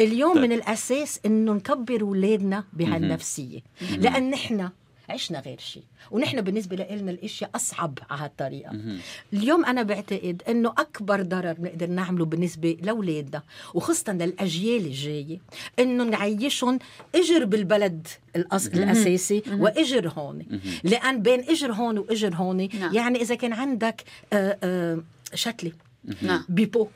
اليوم 0.00 0.34
طيب. 0.34 0.42
من 0.42 0.52
الأساس 0.52 1.20
إنه 1.26 1.52
نكبر 1.52 2.00
اولادنا 2.00 2.64
بهالنفسية. 2.72 3.60
لأن 3.98 4.30
نحن 4.30 4.68
عشنا 5.08 5.40
غير 5.40 5.58
شيء 5.58 5.82
ونحن 6.10 6.40
بالنسبة 6.40 6.76
لنا 6.76 7.10
الإشياء 7.10 7.50
أصعب 7.54 7.98
على 8.10 8.22
هالطريقة. 8.22 8.98
اليوم 9.32 9.64
أنا 9.64 9.82
بعتقد 9.82 10.42
أنه 10.48 10.68
أكبر 10.68 11.22
ضرر 11.22 11.52
بنقدر 11.52 11.86
نعمله 11.86 12.24
بالنسبة 12.24 12.76
لأولادنا 12.82 13.42
وخاصة 13.74 14.12
للأجيال 14.12 14.86
الجاية 14.86 15.38
أنه 15.78 16.04
نعيشهم 16.04 16.78
إجر 17.14 17.44
بالبلد 17.44 18.08
الأص... 18.36 18.66
الأساسي 18.66 19.42
وإجر 19.52 20.08
هون. 20.08 20.60
لأن 20.84 21.22
بين 21.22 21.40
إجر 21.40 21.72
هون 21.72 21.98
وإجر 21.98 22.34
هون 22.34 22.68
نعم. 22.80 22.94
يعني 22.94 23.20
إذا 23.20 23.34
كان 23.34 23.52
عندك 23.52 24.04
آآ 24.32 24.58
آآ 24.62 25.02
شتلة 25.34 25.72
نعم. 26.22 26.44
بيبو 26.48 26.88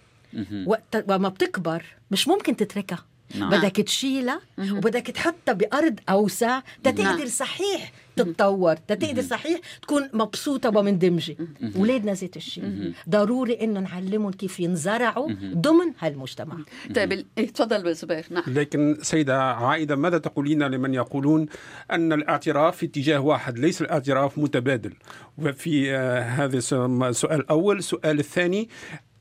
وقت 0.67 1.05
وما 1.09 1.29
بتكبر 1.29 1.85
مش 2.11 2.29
ممكن 2.29 2.57
تتركها. 2.57 3.05
نعم. 3.35 3.51
بدك 3.51 3.77
تشيلها 3.77 4.41
وبدك 4.59 5.07
تحطها 5.07 5.53
بأرض 5.53 6.01
أوسع 6.09 6.61
تتقدر 6.85 7.03
نعم. 7.03 7.27
صحيح 7.27 7.93
تتطور. 8.17 8.77
تتقدر 8.77 9.23
صحيح 9.23 9.61
تكون 9.83 10.09
مبسوطة 10.13 10.79
ومندمجة. 10.79 11.37
أولادنا 11.77 12.13
ذات 12.13 12.37
الشيء. 12.37 12.93
ضروري 13.09 13.53
إنه 13.53 13.81
نعلمهم 13.81 14.31
كيف 14.33 14.61
ينزرعوا 14.61 15.31
ضمن 15.55 15.93
هالمجتمع. 15.99 16.57
طيب 16.95 17.25
إيه، 17.39 17.49
تفضل 17.49 17.95
زبير. 17.95 18.27
نعم. 18.31 18.43
لكن 18.47 18.99
سيدة 19.03 19.43
عائدة 19.43 19.97
ماذا 19.97 20.19
تقولين 20.19 20.63
لمن 20.63 20.95
يقولون 20.95 21.47
أن 21.91 22.13
الاعتراف 22.13 22.77
في 22.77 22.87
اتجاه 22.87 23.21
واحد 23.21 23.59
ليس 23.59 23.83
الاعتراف 23.83 24.39
متبادل؟ 24.39 24.93
وفي 25.39 25.95
آه 25.97 26.21
هذا 26.21 26.59
السؤال 26.59 27.41
الأول 27.41 27.79
السؤال 27.79 28.19
الثاني 28.19 28.69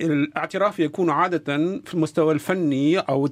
الاعتراف 0.01 0.79
يكون 0.79 1.09
عادة 1.09 1.57
في 1.85 1.93
المستوى 1.93 2.33
الفني 2.33 2.99
أو 2.99 3.29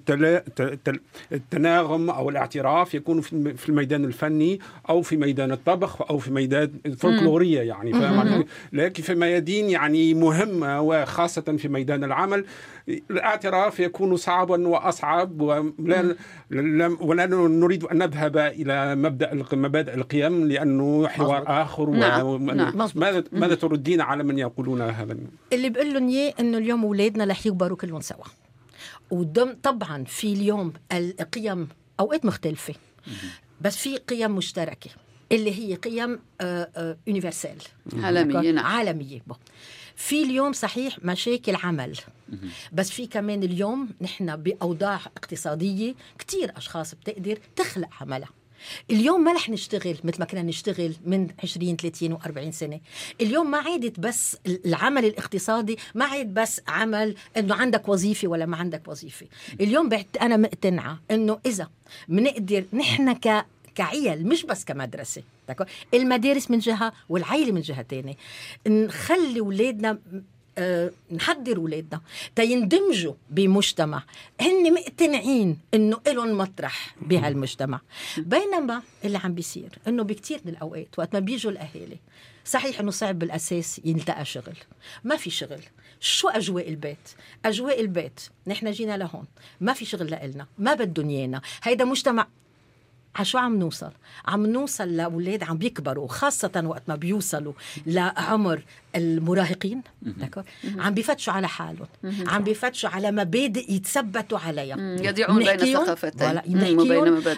التناغم 1.31 2.09
أو 2.09 2.29
الاعتراف 2.29 2.93
يكون 2.95 3.21
في 3.21 3.69
الميدان 3.69 4.05
الفني 4.05 4.59
أو 4.89 5.01
في 5.01 5.17
ميدان 5.17 5.51
الطبخ 5.51 6.01
أو 6.09 6.17
في 6.17 6.31
ميدان 6.31 6.71
الفولكلورية 6.85 7.61
يعني 7.61 7.91
لكن 8.73 9.03
في 9.03 9.15
ميادين 9.15 9.69
يعني 9.69 10.13
مهمة 10.13 10.81
وخاصة 10.81 11.41
في 11.41 11.67
ميدان 11.67 12.03
العمل 12.03 12.45
الاعتراف 12.87 13.79
يكون 13.79 14.17
صعبا 14.17 14.67
وأصعب 14.67 15.41
ولا 15.41 16.15
ولا 17.01 17.25
نريد 17.25 17.83
أن 17.83 17.97
نذهب 17.97 18.37
إلى 18.37 18.95
مبدأ 18.95 19.45
مبادئ 19.53 19.93
القيم 19.93 20.47
لأنه 20.47 21.07
حوار 21.07 21.43
آخر 21.47 21.89
نعم. 21.89 22.45
نعم. 22.45 22.89
ماذا 22.95 23.23
ماذا 23.31 23.55
تردين 23.55 24.01
على 24.01 24.23
من 24.23 24.39
يقولون 24.39 24.81
هذا؟ 24.81 25.17
اللي 25.53 25.69
بقول 25.69 25.93
لهم 25.93 26.09
إياه 26.09 26.33
إنه 26.39 26.57
اليوم 26.57 26.83
أولادنا 26.83 27.25
رح 27.25 27.45
يكبروا 27.45 27.77
كلهم 27.77 28.01
سوا. 28.01 28.25
ودم 29.11 29.55
طبعا 29.63 30.03
في 30.03 30.33
اليوم 30.33 30.73
القيم 30.91 31.67
أوقات 31.99 32.25
مختلفة. 32.25 32.73
بس 33.61 33.77
في 33.77 33.97
قيم 33.97 34.35
مشتركة 34.35 34.89
اللي 35.31 35.59
هي 35.59 35.75
قيم 35.75 36.19
يونيفرسال 37.07 37.57
آه، 37.93 38.05
عالمية 38.05 38.51
نعم. 38.51 38.65
عالمية 38.65 39.21
في 39.97 40.23
اليوم 40.23 40.53
صحيح 40.53 40.97
مشاكل 41.03 41.55
عمل. 41.55 41.97
بس 42.73 42.91
في 42.91 43.07
كمان 43.07 43.43
اليوم 43.43 43.89
نحن 44.01 44.35
بأوضاع 44.35 44.99
اقتصادية 45.17 45.93
كتير 46.19 46.57
أشخاص 46.57 46.95
بتقدر 46.95 47.39
تخلق 47.55 47.89
عملها. 48.01 48.29
اليوم 48.91 49.23
ما 49.23 49.33
رح 49.33 49.49
نشتغل 49.49 49.97
مثل 50.03 50.19
ما 50.19 50.25
كنا 50.25 50.41
نشتغل 50.41 50.93
من 51.05 51.27
20 51.43 51.75
30 51.75 52.17
و40 52.17 52.49
سنة. 52.49 52.79
اليوم 53.21 53.51
ما 53.51 53.57
عادت 53.57 53.99
بس 53.99 54.37
العمل 54.65 55.05
الاقتصادي 55.05 55.77
ما 55.95 56.05
عاد 56.05 56.33
بس 56.33 56.61
عمل 56.67 57.15
إنه 57.37 57.55
عندك 57.55 57.89
وظيفة 57.89 58.27
ولا 58.27 58.45
ما 58.45 58.57
عندك 58.57 58.87
وظيفة. 58.87 59.27
اليوم 59.61 59.89
أنا 60.21 60.37
مقتنعة 60.37 60.99
إنه 61.11 61.39
إذا 61.45 61.69
بنقدر 62.07 62.65
نحن 62.73 63.13
ك 63.13 63.45
كعيل 63.75 64.27
مش 64.27 64.43
بس 64.43 64.65
المدارس 65.93 66.51
من 66.51 66.59
جهة 66.59 66.93
والعيلة 67.09 67.51
من 67.51 67.61
جهة 67.61 67.81
تانية 67.81 68.15
نخلي 68.67 69.39
أولادنا 69.39 69.99
أه 70.57 70.91
نحضر 71.11 71.57
أولادنا 71.57 72.01
تيندمجوا 72.35 73.13
بمجتمع. 73.29 74.03
هن 74.41 74.73
مقتنعين 74.73 75.59
إنه 75.73 75.97
لهم 76.07 76.37
مطرح 76.37 76.95
بهالمجتمع. 77.01 77.81
بينما 78.17 78.81
اللي 79.05 79.17
عم 79.17 79.33
بيصير 79.33 79.69
إنه 79.87 80.03
بكثير 80.03 80.41
من 80.45 80.51
الأوقات 80.51 80.99
وقت 80.99 81.13
ما 81.13 81.19
بيجوا 81.19 81.51
الأهالي 81.51 81.97
صحيح 82.45 82.79
إنه 82.79 82.91
صعب 82.91 83.19
بالأساس 83.19 83.81
يلتقى 83.85 84.25
شغل. 84.25 84.57
ما 85.03 85.17
في 85.17 85.29
شغل. 85.29 85.61
شو 85.99 86.29
أجواء 86.29 86.69
البيت؟ 86.69 87.09
أجواء 87.45 87.81
البيت. 87.81 88.19
نحن 88.47 88.71
جينا 88.71 88.97
لهون. 88.97 89.25
ما 89.61 89.73
في 89.73 89.85
شغل 89.85 90.07
لنا 90.07 90.47
ما 90.57 90.73
بدهم 90.73 91.09
إيانا. 91.09 91.41
هيدا 91.63 91.85
مجتمع 91.85 92.27
شو 93.21 93.37
عم 93.37 93.59
نوصل؟ 93.59 93.91
عم 94.25 94.45
نوصل 94.45 94.97
لأولاد 94.97 95.43
عم 95.43 95.57
بيكبروا 95.57 96.07
خاصة 96.07 96.63
وقت 96.65 96.83
ما 96.87 96.95
بيوصلوا 96.95 97.53
لعمر 97.85 98.61
المراهقين. 98.95 99.81
عم 100.77 100.93
بيفتشوا 100.93 101.33
على 101.33 101.47
حالهم. 101.47 101.87
عم 102.03 102.43
بيفتشوا 102.43 102.89
على 102.89 103.11
مبادئ 103.11 103.71
يتثبتوا 103.71 104.39
عليها. 104.39 104.77
يضيعون 104.79 105.37
بين 105.37 105.49
الثقافتين 105.49 106.41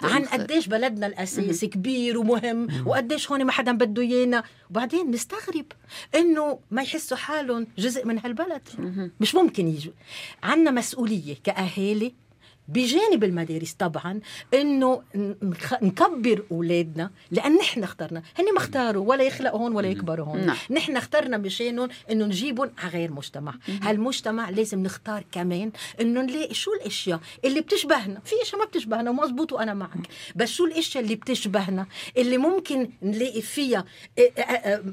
عن 0.04 0.24
قديش 0.24 0.66
بلدنا 0.68 1.06
الأساسي 1.06 1.66
كبير 1.66 2.18
ومهم 2.18 2.86
وقديش 2.86 3.30
هون 3.30 3.44
ما 3.44 3.52
حدا 3.52 3.72
بده 3.72 4.02
إيانا. 4.02 4.44
وبعدين 4.70 5.10
نستغرب 5.10 5.66
إنه 6.14 6.58
ما 6.70 6.82
يحسوا 6.82 7.16
حالهم 7.16 7.66
جزء 7.78 8.06
من 8.06 8.18
هالبلد. 8.18 8.62
مش 9.20 9.34
ممكن 9.34 9.68
يجوا. 9.68 9.92
عنا 10.42 10.70
مسؤولية 10.70 11.36
كأهالي 11.44 12.12
بجانب 12.70 13.24
المدارس 13.24 13.72
طبعا 13.72 14.20
إنه 14.54 15.02
نكبر 15.82 16.44
أولادنا 16.50 17.10
لأن 17.30 17.56
نحن 17.56 17.82
اخترنا. 17.82 18.22
هن 18.38 18.52
ما 18.54 18.58
اختاروا 18.58 19.08
ولا 19.08 19.24
يخلقوا 19.24 19.60
هون 19.60 19.72
ولا 19.72 19.88
يكبروا 19.88 20.26
هون. 20.26 20.46
نعم. 20.46 20.56
نحن 20.70 20.96
اخترنا 20.96 21.36
مشانهم 21.36 21.88
إنه 22.10 22.24
نجيبهم 22.26 22.70
على 22.78 22.90
غير 22.90 23.12
مجتمع. 23.12 23.54
هالمجتمع 23.82 24.50
لازم 24.50 24.82
نختار 24.82 25.24
كمان 25.32 25.72
إنه 26.00 26.22
نلاقي 26.22 26.54
شو 26.54 26.70
الأشياء 26.74 27.20
اللي 27.44 27.60
بتشبهنا. 27.60 28.20
في 28.24 28.34
أشياء 28.42 28.60
ما 28.60 28.66
بتشبهنا 28.66 29.10
ومزبوط 29.10 29.52
وأنا 29.52 29.74
معك. 29.74 30.06
بس 30.36 30.48
شو 30.48 30.64
الأشياء 30.64 31.04
اللي 31.04 31.14
بتشبهنا؟ 31.14 31.86
اللي 32.16 32.38
ممكن 32.38 32.90
نلاقي 33.02 33.42
فيها 33.42 33.84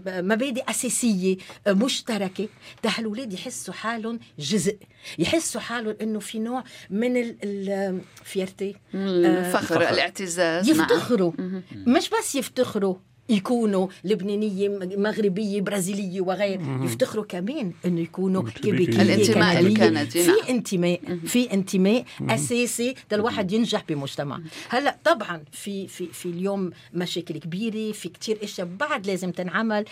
مبادئ 0.08 0.70
أساسية 0.70 1.38
مشتركة. 1.68 2.48
ده 2.84 2.92
الاولاد 3.00 3.34
يحسوا 3.34 3.74
حالهم 3.74 4.20
جزء. 4.40 4.78
يحسوا 5.20 5.62
حالهم 5.62 5.96
إنه 6.02 6.20
في 6.20 6.40
نوع 6.40 6.64
من 6.90 7.36
الفيرتي. 7.70 8.76
الفخر 8.94 9.88
آه 9.88 9.90
الاعتزاز 9.90 10.70
يفتخروا. 10.70 11.32
مش 11.76 12.10
بس 12.10 12.36
يفتخروا 12.36 12.96
يكونوا 13.30 13.88
لبنانيه 14.04 14.70
مغربيه 14.98 15.62
برازيليه 15.62 16.22
وغير. 16.22 16.62
يفتخروا 16.82 17.26
كمان 17.26 17.74
إنه 17.86 18.02
يكونوا 18.02 18.44
كيبيكيه 18.50 19.02
الانتماء 19.02 19.60
الكندي 19.60 20.06
في 20.06 20.28
نعم. 20.28 20.40
انتماء 20.50 21.20
في 21.26 21.54
انتماء 21.54 22.06
أساسي 22.22 22.96
الواحد 23.14 23.52
ينجح 23.52 23.84
بمجتمع. 23.90 24.42
هلأ 24.70 24.98
طبعا 25.04 25.44
في 25.52 25.88
في 25.88 26.06
في 26.06 26.26
اليوم 26.26 26.72
مشاكل 26.94 27.38
كبيرة 27.38 27.92
في 27.92 28.10
كتير 28.10 28.44
أشياء 28.44 28.68
بعد 28.80 29.08
لازم 29.08 29.32
تنعمل. 29.32 29.86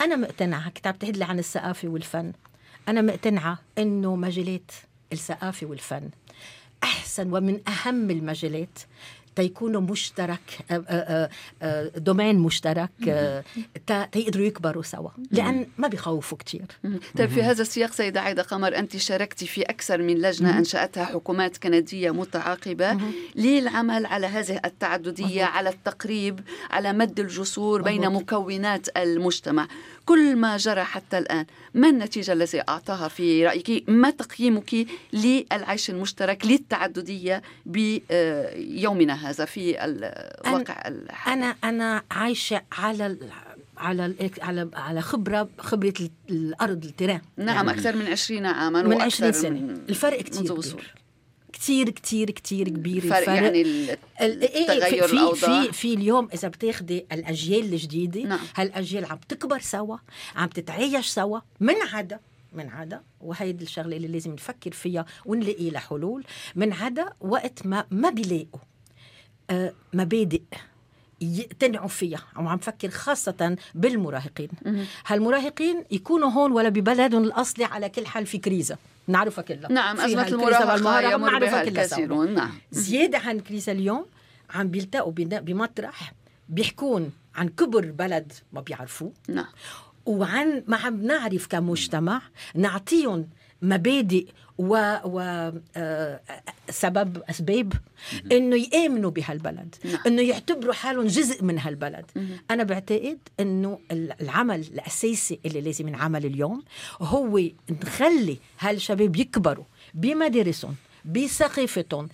أنا 0.00 0.16
مقتنعة 0.16 0.70
كتاب 0.70 0.98
تهدلي 0.98 1.24
عن 1.24 1.38
الثقافة 1.38 1.88
والفن. 1.88 2.32
أنا 2.88 3.02
مقتنعة 3.02 3.58
إنه 3.78 4.16
مجالات 4.16 4.70
الثقافة 5.12 5.66
والفن 5.66 6.10
أحسن 6.82 7.32
ومن 7.32 7.60
أهم 7.68 8.10
المجالات. 8.10 8.78
تيكونوا 9.36 9.80
مشترك 9.80 10.64
دومين 11.96 12.38
مشترك 12.38 12.90
تيقدروا 14.12 14.46
يكبروا 14.46 14.82
سوا. 14.82 15.10
لأن 15.30 15.66
ما 15.78 15.88
بيخوفوا 15.88 16.38
كثير 16.38 16.64
طيب 17.18 17.28
في 17.28 17.42
هذا 17.42 17.62
السياق 17.62 17.92
سيده 17.92 18.20
عايده 18.20 18.42
قمر 18.42 18.78
أنت 18.78 18.96
شاركتي 18.96 19.46
في 19.46 19.62
أكثر 19.62 20.02
من 20.02 20.14
لجنة 20.14 20.58
أنشأتها 20.58 21.04
حكومات 21.04 21.56
كندية 21.56 22.10
متعاقبة. 22.10 22.98
للعمل 23.34 24.06
على 24.06 24.26
هذه 24.26 24.60
التعددية 24.64 25.44
على 25.44 25.68
التقريب 25.68 26.40
على 26.70 26.92
مد 26.92 27.20
الجسور 27.20 27.82
بين 27.82 28.10
مكونات 28.10 28.96
المجتمع. 28.96 29.68
كل 30.10 30.36
ما 30.36 30.56
جرى 30.56 30.84
حتى 30.84 31.18
الآن 31.18 31.46
ما 31.74 31.88
النتيجة 31.88 32.32
التي 32.32 32.60
أعطاها 32.60 33.08
في 33.08 33.46
رأيك؟ 33.46 33.84
ما 33.88 34.10
تقييمك 34.10 34.86
للعيش 35.12 35.90
المشترك 35.90 36.46
للتعددية 36.46 37.42
بيومنا 37.66 39.30
هذا 39.30 39.44
في 39.44 39.84
الواقع 39.84 40.88
الحالي؟ 40.88 41.34
أنا 41.34 41.56
أنا 41.64 42.02
عايشة 42.10 42.62
على 42.72 43.16
على 43.76 44.14
على 44.40 44.68
على 44.74 45.00
خبرة 45.00 45.48
خبرة 45.58 45.94
الأرض 46.30 46.84
التيران. 46.84 47.20
نعم 47.36 47.66
يعني 47.66 47.70
أكثر 47.70 47.96
من 47.96 48.06
20 48.06 48.46
عاما 48.46 48.82
من 48.82 49.00
20 49.00 49.32
سنة. 49.32 49.76
الفرق 49.88 50.22
كثير 50.22 50.54
كبير. 50.54 50.94
كتير 51.60 51.90
كتير 51.90 52.30
كتير 52.30 52.68
كبير 52.68 53.00
فرق 53.00 53.16
الفرق 53.16 53.34
يعني 53.34 53.62
التغير 54.20 55.06
في 55.06 55.12
الأوضاع. 55.12 55.62
في 55.62 55.72
في 55.72 55.94
اليوم 55.94 56.28
إذا 56.34 56.48
بتاخدي 56.48 57.06
الأجيال 57.12 57.64
الجديدة 57.64 58.22
نعم. 58.22 58.38
هالأجيال 58.56 59.04
عم 59.04 59.18
تكبر 59.28 59.58
سوا 59.58 59.96
عم 60.36 60.48
تتعايش 60.48 61.06
سوا 61.06 61.40
من 61.60 61.74
عدا 61.92 62.20
من 62.52 62.68
عدا 62.68 63.02
وهيدي 63.20 63.64
الشغلة 63.64 63.96
اللي 63.96 64.08
لازم 64.08 64.32
نفكر 64.32 64.72
فيها 64.72 65.06
ونلاقي 65.26 65.70
لها 65.70 65.80
حلول 65.80 66.24
من 66.54 66.72
عدا 66.72 67.12
وقت 67.20 67.66
ما 67.66 67.84
ما 67.90 68.10
بيلاقوا 68.10 68.60
آه 69.50 69.72
مبادئ 69.92 70.42
يقتنعوا 71.20 71.88
فيها 71.88 72.24
وعم 72.36 72.58
فكر 72.58 72.90
خاصة 72.90 73.56
بالمراهقين 73.74 74.50
هالمراهقين 75.06 75.84
يكونوا 75.90 76.30
هون 76.30 76.52
ولا 76.52 76.68
ببلدهم 76.68 77.24
الأصلي 77.24 77.64
على 77.64 77.88
كل 77.88 78.06
حال 78.06 78.26
في 78.26 78.38
كريزة 78.38 78.78
نعرفها 79.10 79.42
كلها 79.44 79.72
نعم 79.72 80.00
أزمة 80.00 80.28
المراهقة 80.28 81.12
يمر 81.12 81.38
بها 81.38 81.62
الكثيرون 81.62 82.34
نعم. 82.34 82.52
زيادة 82.70 83.18
عن 83.18 83.40
كريزة 83.40 83.72
اليوم 83.72 84.06
عم 84.50 84.68
بيلتقوا 84.68 85.12
بمطرح 85.12 86.12
بيحكون 86.48 87.12
عن 87.34 87.48
كبر 87.48 87.90
بلد 87.90 88.32
ما 88.52 88.60
بيعرفوه. 88.60 89.12
نعم. 89.28 89.46
وعن 90.06 90.64
ما 90.66 90.76
عم 90.76 91.02
نعرف 91.02 91.46
كمجتمع 91.46 92.22
نعطيهم 92.54 93.28
مبادئ 93.62 94.26
و, 94.60 95.00
و 95.04 95.18
آه 95.76 96.20
سبب 96.70 97.22
أسباب 97.30 97.72
إنه 98.32 98.56
يآمنوا 98.56 99.10
بهالبلد 99.10 99.74
نعم. 99.84 99.98
إنه 100.06 100.22
يعتبروا 100.22 100.72
حالهم 100.72 101.06
جزء 101.06 101.44
من 101.44 101.58
هالبلد. 101.58 102.04
أنا 102.50 102.62
بعتقد 102.62 103.18
إنه 103.40 103.78
العمل 104.20 104.60
الأساسي 104.60 105.40
اللي 105.46 105.60
لازم 105.60 105.88
ينعمل 105.88 106.26
اليوم 106.26 106.62
هو 107.00 107.40
نخلي 107.70 108.36
هالشباب 108.58 109.16
يكبروا 109.16 109.64
بمدارسهم 109.94 110.74
بثقافتهم 111.04 112.08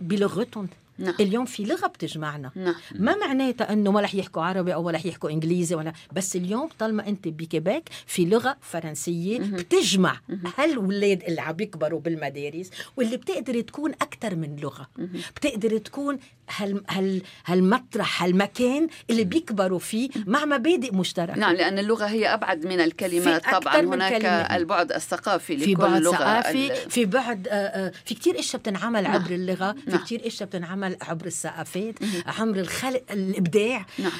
بلغتهم 0.00 0.68
نعم. 1.02 1.14
اليوم 1.20 1.44
في 1.44 1.64
لغة 1.64 1.86
بتجمعنا 1.86 2.50
نعم. 2.54 2.74
ما 2.94 3.16
معناتها 3.16 3.72
إنه 3.72 3.90
ما 3.90 4.00
رح 4.00 4.14
يحكوا 4.14 4.42
عربي 4.42 4.74
أو 4.74 4.82
ما 4.82 4.90
رح 4.90 5.06
يحكوا 5.06 5.30
إنجليزي 5.30 5.74
ولا 5.74 5.92
بس 6.12 6.36
اليوم 6.36 6.68
طالما 6.78 7.08
أنت 7.08 7.28
بكيبيك 7.28 7.88
في 8.06 8.24
لغة 8.24 8.56
فرنسية 8.60 9.38
مم. 9.38 9.56
بتجمع 9.56 10.20
هالولاد 10.58 11.22
اللي 11.22 11.40
عم 11.40 11.56
يكبروا 11.60 12.00
بالمدارس 12.00 12.70
واللي 12.96 13.16
بتقدر 13.16 13.60
تكون 13.60 13.92
أكثر 13.92 14.34
من 14.34 14.56
لغة. 14.56 14.88
بتقدر 15.36 15.78
تكون 15.78 16.18
هال 16.56 16.82
هال 16.88 17.22
هالمطرح 17.46 18.22
هالمكان 18.22 18.88
اللي 19.10 19.24
بيكبروا 19.24 19.78
فيه 19.78 20.10
مع 20.26 20.44
مبادئ 20.44 20.94
مشتركه 20.94 21.38
نعم 21.38 21.54
لأن 21.54 21.78
اللغة 21.78 22.04
هي 22.04 22.34
أبعد 22.34 22.66
من 22.66 22.80
الكلمات 22.80 23.44
طبعا 23.52 23.80
هناك 23.80 24.12
كلمة. 24.12 24.56
البعد 24.56 24.92
الثقافي 24.92 25.56
لكل 25.56 25.64
في 25.64 25.74
بعد 25.74 26.02
لغة 26.02 26.16
ثقافي 26.16 26.74
في 26.74 27.04
بعد 27.04 27.48
آه، 27.48 27.54
آه، 27.54 27.92
في 28.04 28.14
كثير 28.14 28.38
إشياء 28.38 28.62
بتنعمل 28.62 29.02
نعم. 29.02 29.12
عبر 29.12 29.30
اللغة 29.30 29.72
في 29.72 29.90
نعم. 29.90 29.98
كثير 29.98 30.26
إشياء 30.26 30.48
بتنعمل 30.48 30.91
عبر 31.02 31.26
الثقافات 31.26 31.94
عبر 32.26 32.60
الخلق 32.60 33.02
الإبداع. 33.10 33.86
نعم. 33.98 34.12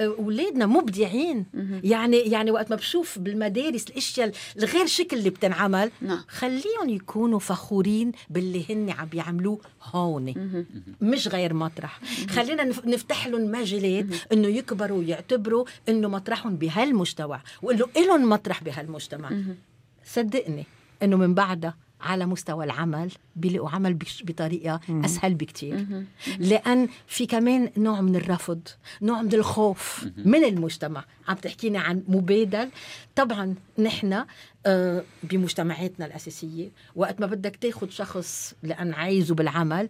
اولادنا 0.00 0.64
آه، 0.64 0.68
مبدعين. 0.68 1.46
يعني 1.84 2.16
يعني 2.16 2.50
وقت 2.50 2.70
ما 2.70 2.76
بشوف 2.76 3.18
بالمدارس 3.18 3.84
الأشياء 3.90 4.32
الغير 4.58 4.86
شكل 4.86 5.16
اللي 5.16 5.30
بتنعمل 5.30 5.90
نعم. 6.00 6.24
خليهم 6.28 6.88
يكونوا 6.88 7.38
فخورين 7.38 8.12
باللي 8.30 8.64
هن 8.70 8.90
عم 8.90 9.06
بيعملوه 9.06 9.60
هون. 9.82 10.34
مش 11.00 11.28
غير 11.28 11.54
مطرح. 11.54 12.00
خلينا 12.30 12.64
نفتح 12.64 13.26
لهم 13.26 13.50
مجالات 13.50 14.06
إنه 14.32 14.48
يكبروا 14.48 14.98
ويعتبروا 14.98 15.64
إنه 15.88 16.08
مطرحهم 16.08 16.56
بهالمجتمع. 16.56 17.42
وانه 17.62 17.86
لهم 17.96 18.28
مطرح 18.28 18.62
بهالمجتمع. 18.62 19.30
صدقني 20.04 20.66
إنه 21.02 21.16
من 21.16 21.34
بعدها 21.34 21.74
على 22.02 22.26
مستوى 22.26 22.64
العمل 22.64 23.10
بيلاقوا 23.36 23.70
عمل 23.70 23.94
بطريقة 24.24 24.80
أسهل 24.90 25.34
بكتير. 25.34 25.86
لأن 26.38 26.88
في 27.06 27.26
كمان 27.26 27.70
نوع 27.76 28.00
من 28.00 28.16
الرفض 28.16 28.60
نوع 29.02 29.22
من 29.22 29.34
الخوف 29.34 30.06
من 30.16 30.44
المجتمع. 30.44 31.04
عم 31.28 31.36
تحكينا 31.36 31.80
عن 31.80 32.02
مبادل. 32.08 32.70
طبعا 33.16 33.54
نحن 33.78 34.24
آه، 34.66 35.04
بمجتمعاتنا 35.22 36.06
الأساسية 36.06 36.68
وقت 36.96 37.20
ما 37.20 37.26
بدك 37.26 37.56
تاخد 37.56 37.90
شخص 37.90 38.54
لأن 38.62 38.94
عايزه 38.94 39.34
بالعمل 39.34 39.88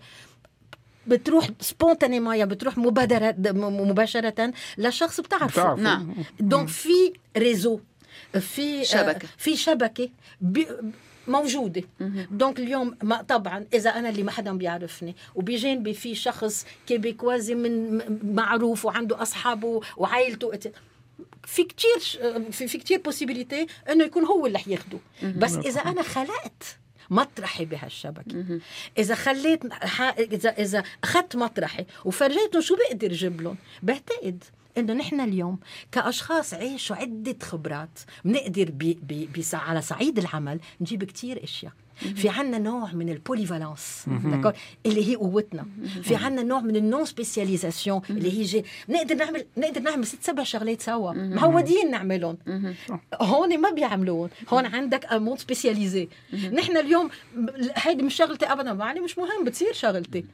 بتروح 1.06 1.48
spontanément 1.60 2.36
يعني 2.36 2.50
بتروح 2.50 2.78
مبادرة 2.78 3.34
مباشرة 3.62 4.52
لشخص 4.78 5.20
بتعرفه. 5.20 5.74
نعم. 5.74 6.14
donc 6.40 6.68
في 6.68 7.12
réseau 7.36 7.80
في 8.40 8.80
آه، 8.80 8.82
شبكة. 8.82 9.28
في 9.38 9.56
شبكة. 9.56 10.08
موجودة. 11.30 11.82
donc 12.30 12.58
اليوم 12.60 12.96
ما 13.02 13.22
طبعا 13.22 13.66
إذا 13.74 13.90
أنا 13.90 14.08
اللي 14.08 14.22
ما 14.22 14.30
حدا 14.30 14.52
بيعرفني 14.52 15.16
وبجانبي 15.34 15.94
في 15.94 16.14
شخص 16.14 16.66
كيبيكوازي 16.86 17.54
من 17.54 18.00
معروف 18.34 18.84
وعنده 18.84 19.22
أصحابه 19.22 19.80
وعائلته 19.96 20.52
في 21.44 21.64
كتير 21.64 21.98
في, 22.50 22.68
في 22.68 22.78
كتير 22.78 23.00
possibilités 23.00 23.66
إنه 23.90 24.04
يكون 24.04 24.24
هو 24.24 24.46
اللي 24.46 24.58
حياخده 24.58 24.98
بس 25.22 25.54
إذا 25.54 25.80
أنا 25.80 26.02
خلقت 26.02 26.78
مطرحي 27.10 27.64
بهالشبكة 27.64 28.60
إذا 28.98 29.14
خليت 29.14 29.64
اذا 30.18 30.50
إذا 30.50 30.82
أخذت 31.04 31.36
مطرحي 31.36 31.86
وفرجيتهم 32.04 32.62
شو 32.62 32.76
بقدر 32.76 33.12
جيب 33.12 33.40
لهم 33.40 33.56
بعتقد 33.82 34.44
إنه 34.78 34.92
نحن 34.92 35.20
اليوم 35.20 35.58
كأشخاص 35.92 36.54
عيشوا 36.54 36.96
عدة 36.96 37.36
خبرات. 37.42 37.98
بنقدر 38.24 38.70
بي 38.70 38.98
بي 39.02 39.44
على 39.54 39.82
صعيد 39.82 40.18
العمل 40.18 40.60
نجيب 40.80 41.04
كتير 41.04 41.44
إشياء. 41.44 41.72
في 42.14 42.28
عنا 42.28 42.58
نوع 42.58 42.92
من 42.92 43.08
ال 43.08 43.16
polyvalence 43.16 44.04
اللي 44.86 45.10
هي 45.10 45.16
قوتنا. 45.16 45.66
في 46.02 46.16
عنا 46.16 46.42
نوع 46.42 46.60
من 46.60 46.76
ال 46.76 47.04
non-spécialisation 47.04 48.00
اللي 48.10 48.38
هي 48.38 48.42
جي 48.42 48.64
نقدر 48.88 49.14
نعمل 49.14 49.44
نقدر 49.56 49.80
نعمل 49.80 50.06
ست 50.06 50.22
سبع 50.22 50.42
شغلات 50.42 50.82
سوا. 50.82 51.12
معودين 51.12 51.90
نعملهم. 51.90 52.38
هون 53.20 53.60
ما 53.60 53.70
بيعملوهم 53.70 54.28
هون 54.48 54.66
عندك 54.66 55.12
امون 55.12 55.36
spécialisé 55.36 56.08
نحن 56.52 56.76
اليوم 56.76 57.10
هيدي 57.74 58.02
مش 58.02 58.14
شغلتي 58.14 58.46
ابدا. 58.46 58.72
معلي 58.72 59.00
مش 59.00 59.18
مهم 59.18 59.44
بتصير 59.44 59.72
شغلتي. 59.72 60.24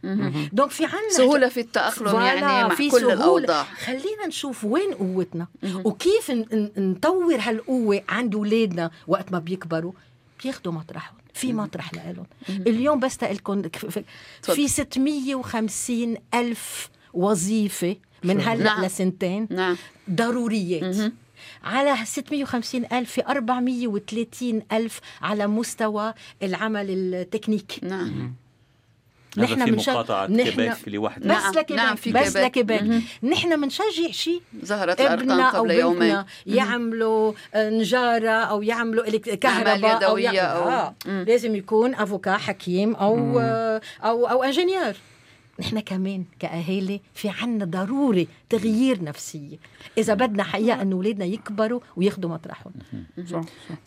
donc 0.53 0.71
في 0.71 0.85
عنا 0.85 1.11
سهولة 1.11 1.49
في 1.49 1.61
التأقلم 1.61 2.21
يعني 2.21 2.41
مع 2.41 2.75
في 2.75 2.91
كل 2.91 3.11
الأوضاع. 3.11 3.63
خلينا 3.63 4.27
نشوف 4.27 4.65
وين 4.65 4.95
قوتنا. 4.95 5.47
وكيف 5.85 6.31
نطور 6.79 7.37
هالقوة 7.41 8.03
عند 8.09 8.35
اولادنا 8.35 8.91
وقت 9.07 9.33
ما 9.33 9.39
بيكبروا؟ 9.39 9.93
بياخذوا 10.43 10.73
مطرحهم. 10.73 11.17
في 11.37 11.53
مطرح 11.53 11.95
لهم. 11.95 12.27
اليوم 12.49 13.01
بس 13.01 13.23
لكم 13.23 13.63
في 14.43 14.69
650 14.69 16.17
ألف 16.35 16.91
وظيفة 17.15 17.97
من 18.25 18.41
هلا 18.41 18.65
نعم. 18.65 18.85
لسنتين 18.85 19.47
نعم. 19.51 19.77
ضروريات. 20.11 21.13
على 21.65 21.97
650 22.05 22.85
ألف 22.93 23.11
في 23.13 23.27
430 23.27 24.63
ألف 24.73 25.01
على 25.23 25.47
مستوى 25.47 26.15
العمل 26.43 26.91
التكنيكي. 26.91 27.87
نعم. 27.87 28.35
نحن 29.39 29.65
في 29.65 29.91
مقاطعة 29.91 30.27
لوحدها 30.87 31.37
بس 31.37 31.43
نعم. 31.45 31.53
لكيبيك 31.53 31.77
نعم 31.77 31.97
في 31.97 32.13
بس 32.13 32.37
لكيبيك 32.37 32.83
نحن 33.23 33.61
بنشجع 33.61 34.11
شيء 34.11 34.43
ظهرت 34.65 35.01
الأرقام 35.01 35.43
قبل 35.43 35.71
يومين. 35.71 36.25
يعملوا 36.47 37.33
نجارة 37.57 38.31
أو 38.31 38.63
يعملوا 38.63 39.19
كهرباء 39.19 40.07
أو, 40.07 40.19
يعملوا 40.19 40.43
أو... 40.43 40.69
آه. 40.69 40.95
لازم 41.07 41.55
يكون 41.55 41.95
أفوكا 41.95 42.37
حكيم 42.37 42.95
أو 42.95 43.41
أو 44.05 44.27
أو 44.27 44.45
إنجينير. 44.45 44.97
نحن 45.61 45.81
كمان 45.81 46.25
كأهالي 46.39 47.01
في 47.15 47.29
عنا 47.29 47.65
ضروري 47.65 48.29
تغيير 48.49 49.05
نفسية. 49.05 49.57
إذا 49.99 50.15
بدنا 50.15 50.43
حقيقة 50.43 50.83
أن 50.83 50.93
أولادنا 50.93 51.25
يكبروا 51.25 51.81
وياخذوا 51.97 52.31
مطرحهم. 52.31 52.73
صح. 53.31 53.41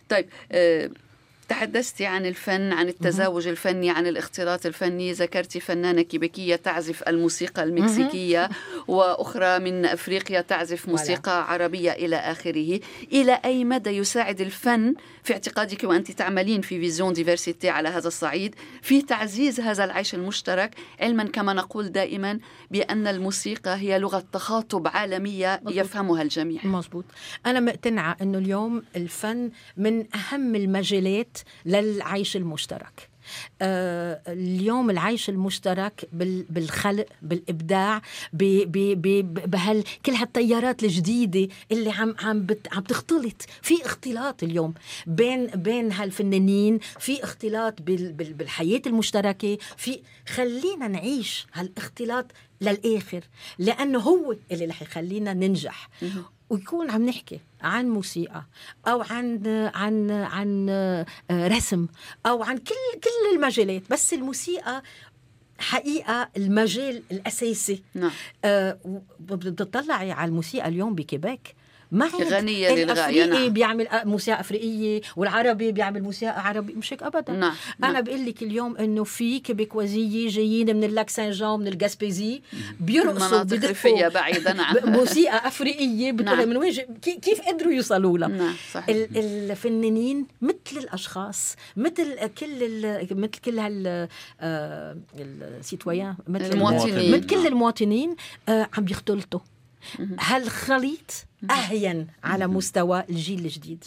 طيب 0.08 0.26
أه 0.52 0.90
تحدثت 1.50 2.02
عن 2.02 2.26
الفن 2.26 2.72
عن 2.72 2.88
التزاوج 2.88 3.48
الفني 3.48 3.90
عن 3.90 4.06
الاختلاط 4.06 4.66
الفني. 4.66 5.12
ذكرت 5.12 5.58
فنانة 5.58 6.02
كيبيكية 6.02 6.56
تعزف 6.56 7.02
الموسيقى 7.08 7.62
المكسيكية 7.62 8.48
وأخرى 8.88 9.58
من 9.58 9.84
أفريقيا 9.84 10.40
تعزف 10.40 10.88
موسيقى 10.88 11.52
عربية 11.52 11.92
إلى 11.92 12.16
آخره. 12.16 12.80
إلى 13.12 13.40
أي 13.44 13.64
مدى 13.64 13.90
يساعد 13.90 14.40
الفن 14.40 14.94
في 15.22 15.32
اعتقادك 15.32 15.84
وأنت 15.84 16.10
تعملين 16.10 16.60
في 16.60 16.80
فيزيون 16.80 17.12
ديفرسيتي 17.12 17.68
على 17.68 17.88
هذا 17.88 18.08
الصعيد 18.08 18.54
في 18.82 19.02
تعزيز 19.02 19.60
هذا 19.60 19.84
العيش 19.84 20.14
المشترك؟ 20.14 20.74
علما 21.00 21.24
كما 21.24 21.52
نقول 21.52 21.88
دائما 21.88 22.38
بأن 22.70 23.06
الموسيقى 23.06 23.76
هي 23.76 23.98
لغة 23.98 24.24
تخاطب 24.32 24.88
عالمية 24.88 25.60
مزبوط. 25.64 25.84
يفهمها 25.84 26.22
الجميع. 26.22 26.66
مزبوط 26.66 27.04
أنا 27.46 27.60
مقتنعة 27.60 28.16
أنه 28.22 28.38
اليوم 28.38 28.82
الفن 28.96 29.50
من 29.76 30.04
أهم 30.14 30.54
المجالات 30.54 31.38
للعيش 31.66 32.36
المشترك. 32.36 33.10
آه 33.62 34.20
اليوم 34.28 34.90
العيش 34.90 35.28
المشترك 35.28 36.08
بالخلق 36.12 37.06
بالإبداع 37.22 38.02
بهال 38.32 39.84
كل 40.06 40.12
هالتيارات 40.12 40.82
الجديدة 40.84 41.48
اللي 41.72 41.90
عم 41.90 42.14
عم 42.18 42.46
عم 42.72 42.82
تختلط. 42.82 43.42
في 43.62 43.84
اختلاط 43.86 44.42
اليوم 44.42 44.74
بين 45.06 45.46
بين 45.46 45.92
هالفنانين 45.92 46.78
في 46.98 47.24
اختلاط 47.24 47.82
بال 47.82 48.12
بال 48.12 48.32
بالحياة 48.34 48.82
المشتركة. 48.86 49.58
في 49.76 50.00
خلينا 50.28 50.88
نعيش 50.88 51.46
هالإختلاط 51.52 52.26
للآخر 52.60 53.20
لأنه 53.58 53.98
هو 53.98 54.36
اللي 54.52 54.66
رح 54.66 54.82
يخلينا 54.82 55.32
ننجح. 55.34 55.88
ويكون 56.50 56.90
عم 56.90 57.06
نحكي 57.06 57.40
عن 57.62 57.88
موسيقى 57.88 58.44
أو 58.86 59.02
عن 59.10 59.46
عن 59.74 60.10
عن 60.10 60.66
آه، 60.70 61.06
رسم 61.30 61.86
أو 62.26 62.42
عن 62.42 62.58
كل 62.58 63.00
كل 63.04 63.36
المجالات 63.36 63.82
بس 63.90 64.14
الموسيقى 64.14 64.82
حقيقة 65.58 66.28
المجال 66.36 67.02
الأساسي 67.10 67.82
نعم. 67.94 68.10
أه 68.44 68.78
بتطلعي 69.20 70.12
على 70.12 70.28
الموسيقى 70.28 70.68
اليوم 70.68 70.94
بكيبيك 70.94 71.54
ما 71.92 72.06
غنية 72.06 72.74
للغاية 72.74 73.26
نعم. 73.26 73.48
بيعمل 73.48 73.88
موسيقى 74.04 74.40
أفريقية 74.40 75.00
والعربي 75.16 75.72
بيعمل 75.72 76.02
موسيقى 76.02 76.48
عربي 76.48 76.72
مش 76.72 76.92
هيك 76.92 77.02
ابدا 77.02 77.32
نعم. 77.32 77.52
أنا 77.84 77.92
نعم. 77.92 78.04
بقول 78.04 78.26
لك 78.26 78.42
اليوم 78.42 78.76
إنه 78.76 79.04
في 79.04 79.38
كيبيكوازيه 79.38 80.28
جايين 80.28 80.76
من 80.76 80.84
ال 80.84 81.10
Lac-Saint-Jean 81.10 81.60
من 81.60 81.66
ال 81.66 81.74
Gaspésie 81.74 82.42
بيرقصوا 82.80 83.42
بدقوا 83.42 84.08
بعيدا 84.08 84.62
عن 84.62 84.76
موسيقى 84.84 85.46
أفريقية 85.46 86.12
نعم. 86.12 86.48
من 86.48 86.56
وين 86.56 86.72
كيف 87.02 87.40
قدروا 87.40 87.72
يوصلوا 87.72 88.18
لها 88.18 88.28
نعم. 88.28 88.54
صحيح. 88.72 89.08
الفنانين 89.16 90.26
مثل 90.42 90.56
الأشخاص 90.76 91.56
مثل 91.76 92.26
كل 92.26 93.06
مثل 93.10 93.40
كل 93.44 93.58
هال 93.58 94.08
السيتويان 95.18 96.14
مثل 96.28 96.44
المواطنين 96.44 97.12
مثل 97.12 97.26
كل 97.26 97.46
المواطنين 97.46 98.16
آه، 98.48 98.68
عم 98.78 98.84
بيختلطوا 98.84 99.40
هالخليط 100.20 101.26
أهين 101.50 102.06
على 102.24 102.46
مستوى 102.46 103.04
الجيل 103.10 103.44
الجديد؟ 103.44 103.84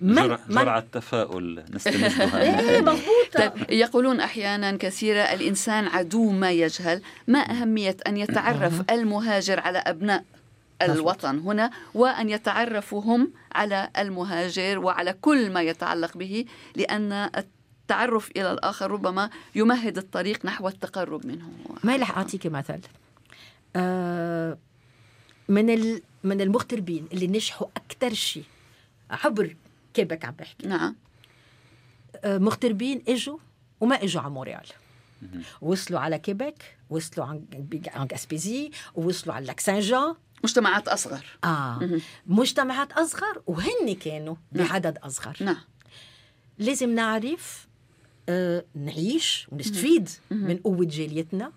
جرعة 0.00 0.84
تفاؤل 0.92 1.64
نستمدها. 1.70 2.42
إيه 2.70 2.80
مضبوطة. 2.80 3.04
طيب 3.34 3.52
يقولون 3.70 4.20
أحيانا 4.20 4.76
كثيرة 4.76 5.20
الإنسان 5.20 5.86
عدو 5.86 6.30
ما 6.30 6.50
يجهل. 6.50 7.02
ما 7.28 7.38
أهمية 7.38 7.96
أن 8.06 8.16
يتعرف 8.16 8.90
المهاجر 8.90 9.60
على 9.60 9.78
أبناء 9.78 10.24
الوطن 10.82 11.38
هنا 11.38 11.70
وأن 11.94 12.28
يتعرفوا 12.28 13.02
هم 13.02 13.32
على 13.52 13.90
المهاجر 13.98 14.78
وعلى 14.78 15.12
كل 15.12 15.52
ما 15.52 15.62
يتعلق 15.62 16.16
به 16.16 16.44
لأن 16.76 17.12
التعرف 17.12 18.30
إلى 18.30 18.52
الآخر 18.52 18.90
ربما 18.90 19.30
يمهد 19.54 19.98
الطريق 19.98 20.46
نحو 20.46 20.68
التقرب 20.68 21.26
منه. 21.26 21.48
ما 21.84 21.96
رح 21.96 22.18
أعطيك 22.18 22.46
مثل 22.46 22.80
آه 23.76 24.58
من 25.48 26.00
من 26.24 26.40
المغتربين 26.40 27.06
اللي 27.12 27.26
نجحوا 27.26 27.68
أكثر 27.76 28.14
شيء. 28.14 28.44
عبر 29.10 29.56
كيبك 29.94 30.24
عم 30.24 30.34
بحكي. 30.38 30.66
نعم. 30.66 30.96
آه، 32.16 32.38
مغتربين 32.38 33.02
إجوا 33.08 33.38
وما 33.80 34.02
إجوا 34.02 34.22
على 34.22 34.30
مونريال. 34.30 34.66
وصلوا 35.60 36.00
على 36.00 36.18
كيبك 36.18 36.76
وصلوا 36.90 37.26
عن 37.26 37.44
عن 37.86 38.08
Gaspésie 38.12 38.70
ووصلوا 38.94 39.34
على 39.34 39.46
Lac-Saint-Jean 39.46 40.14
مجتمعات 40.44 40.88
أصغر. 40.88 41.26
آه. 41.44 42.00
مجتمعات 42.26 42.92
أصغر 42.92 43.42
وهن 43.46 43.94
كانوا 44.00 44.36
نعم. 44.52 44.68
بعدد 44.68 44.98
أصغر. 44.98 45.36
نعم. 45.40 45.56
لازم 46.58 46.94
نعرف 46.94 47.66
آه 48.28 48.64
نعيش 48.74 49.46
ونستفيد 49.52 50.08
من 50.30 50.56
قوة 50.56 50.84
جاليتنا 50.84 51.52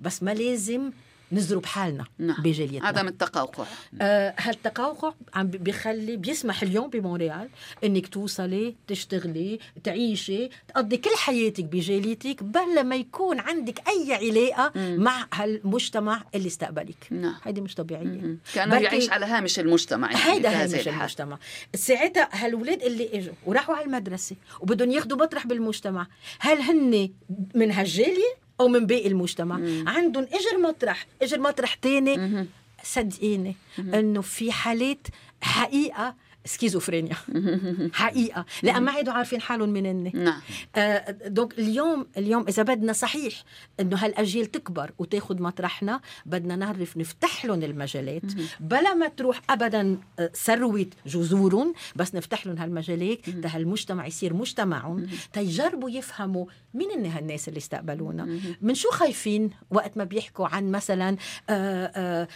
بس 0.00 0.22
ما 0.22 0.34
لازم 0.34 0.90
نزرب 1.32 1.66
حالنا 1.66 2.04
نعم. 2.18 2.42
بجاليتنا. 2.42 2.88
عدم 2.88 3.08
التقوقع 3.08 3.64
آه 4.00 4.34
هالتقوقع 4.38 5.12
عم 5.34 5.46
بيخلي 5.46 6.16
بيسمح 6.16 6.62
اليوم 6.62 6.90
بمونريال 6.90 7.48
إنك 7.84 8.06
توصلي 8.06 8.74
تشتغلي 8.86 9.58
تعيشي 9.84 10.48
تقضي 10.68 10.96
كل 10.96 11.10
حياتك 11.16 11.64
بجاليتك 11.64 12.42
بلا 12.42 12.82
ما 12.82 12.96
يكون 12.96 13.40
عندك 13.40 13.88
أي 13.88 14.14
علاقة 14.14 14.72
مم. 14.74 14.96
مع 15.00 15.26
هالمجتمع 15.34 16.22
اللي 16.34 16.46
استقبلك. 16.46 17.06
نعم. 17.10 17.34
هيدي 17.44 17.60
مش 17.60 17.74
طبيعية. 17.74 18.36
كأنه 18.54 18.78
يعيش 18.78 19.10
على 19.10 19.26
هامش 19.26 19.58
المجتمع. 19.58 20.12
يعني 20.12 20.24
هيدا 20.32 20.62
هامش 20.62 20.88
المجتمع. 20.88 21.38
ساعتها 21.74 22.28
هالولاد 22.32 22.82
اللي 22.82 23.18
إجوا 23.18 23.34
وراحوا 23.46 23.74
على 23.76 23.84
المدرسة 23.84 24.36
وبدهم 24.60 24.90
ياخذوا 24.90 25.18
مطرح 25.18 25.46
بالمجتمع. 25.46 26.06
هل 26.38 26.58
هن 26.58 27.10
من 27.54 27.70
هالجالية؟ 27.70 28.45
أو 28.60 28.68
من 28.68 28.86
باقي 28.86 29.08
المجتمع. 29.08 29.56
مم. 29.56 29.84
عندهم 29.86 30.24
إجر 30.32 30.58
مطرح 30.58 31.06
إجر 31.22 31.40
مطرح 31.40 31.74
تاني. 31.74 32.46
صدقيني 32.84 33.56
إنه 33.78 34.20
في 34.20 34.52
حالات 34.52 35.06
حقيقة 35.40 36.14
سكيزوفرينيا. 36.46 37.16
حقيقة. 37.92 38.44
لأن 38.62 38.82
ما 38.82 38.92
عادوا 38.92 39.12
عارفين 39.12 39.40
حالهم 39.40 39.68
من 39.68 40.24
نعم. 40.24 40.40
آه 40.76 41.10
donc 41.10 41.58
اليوم 41.58 42.06
اليوم 42.16 42.44
إذا 42.48 42.62
بدنا 42.62 42.92
صحيح 42.92 43.44
إنه 43.80 43.96
هالأجيال 43.96 44.46
تكبر 44.46 44.90
وتاخذ 44.98 45.42
مطرحنا 45.42 46.00
بدنا 46.26 46.56
نعرف 46.56 46.96
نفتح 46.96 47.44
لهم 47.44 47.62
المجالات. 47.62 48.22
بلا 48.60 48.94
ما 48.94 49.08
تروح 49.08 49.40
ابدا 49.50 49.98
آه، 50.18 50.30
ثروة 50.34 50.86
جذورهم 51.06 51.74
بس 51.96 52.14
نفتح 52.14 52.46
لهم 52.46 52.58
هالمجالات 52.58 53.30
تا 53.30 53.48
هالمجتمع 53.48 54.06
يصير 54.06 54.34
مجتمعهم 54.34 55.06
تيجربوا 55.32 55.90
يفهموا 55.90 56.46
مين 56.74 56.90
إن 56.90 57.06
هالناس 57.06 57.48
اللي 57.48 57.58
استقبلونا. 57.58 58.28
من 58.62 58.74
شو 58.74 58.90
خايفين؟ 58.90 59.50
وقت 59.70 59.96
ما 59.96 60.04
بيحكوا 60.04 60.46
عن 60.46 60.70
مثلا 60.70 61.16
آه، 61.50 61.92
آه، 61.96 62.28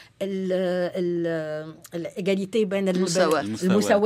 الإيجاليتي 1.95 2.65
بين 2.65 2.89
المساواة 2.89 3.45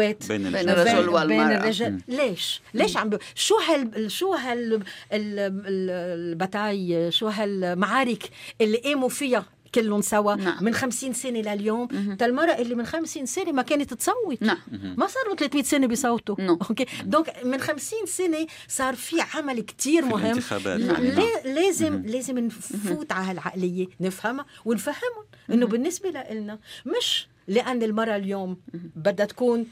المساواة 0.00 0.16
بين, 0.28 0.52
بين 0.52 0.68
الرجل 0.70 1.08
والمرأة. 1.08 1.24
بين 1.48 1.56
الرجل 1.56 2.00
ليش؟ 2.08 2.60
ليش 2.74 2.96
عم 2.96 3.10
شو 3.34 3.54
هال 3.56 4.10
شو 4.10 4.32
هال 4.32 4.82
ال 5.12 5.32
batailles 5.32 7.10
شو 7.12 7.26
هالمعارك 7.28 8.30
اللي 8.60 8.78
قاموا 8.78 9.08
فيها 9.08 9.44
كلهم 9.74 10.00
سوا 10.00 10.34
نعم. 10.34 10.64
من 10.64 10.74
50 10.74 11.12
سنة 11.12 11.40
لليوم؟ 11.40 11.88
تا 12.18 12.26
المرأة 12.26 12.58
اللي 12.58 12.74
من 12.74 12.86
50 12.86 13.26
سنة 13.26 13.52
ما 13.52 13.62
كانت 13.62 13.94
تصوت. 13.94 14.42
نعم. 14.42 14.58
ما 14.96 15.06
صاروا 15.06 15.34
300 15.36 15.64
سنة 15.64 15.86
بيصوتوا. 15.86 16.36
نعم. 16.38 16.58
okay. 16.70 16.86
donc 17.04 17.44
من 17.44 17.60
50 17.60 17.98
سنة 18.06 18.46
صار 18.68 18.94
في 18.94 19.16
عمل 19.34 19.60
كتير 19.60 20.04
مهم. 20.04 20.40
نعم. 20.64 21.02
لازم 21.44 22.02
لازم 22.06 22.38
نفوت 22.38 23.12
على 23.12 23.30
هالعقلية 23.30 23.86
نفهمها 24.00 24.46
ونفهمهم. 24.64 25.24
إنه 25.50 25.66
بالنسبة 25.66 26.10
لنا 26.30 26.58
مش 26.86 27.26
لأن 27.48 27.82
المرأة 27.82 28.16
اليوم 28.16 28.56
بدها 28.96 29.26
تكون 29.26 29.66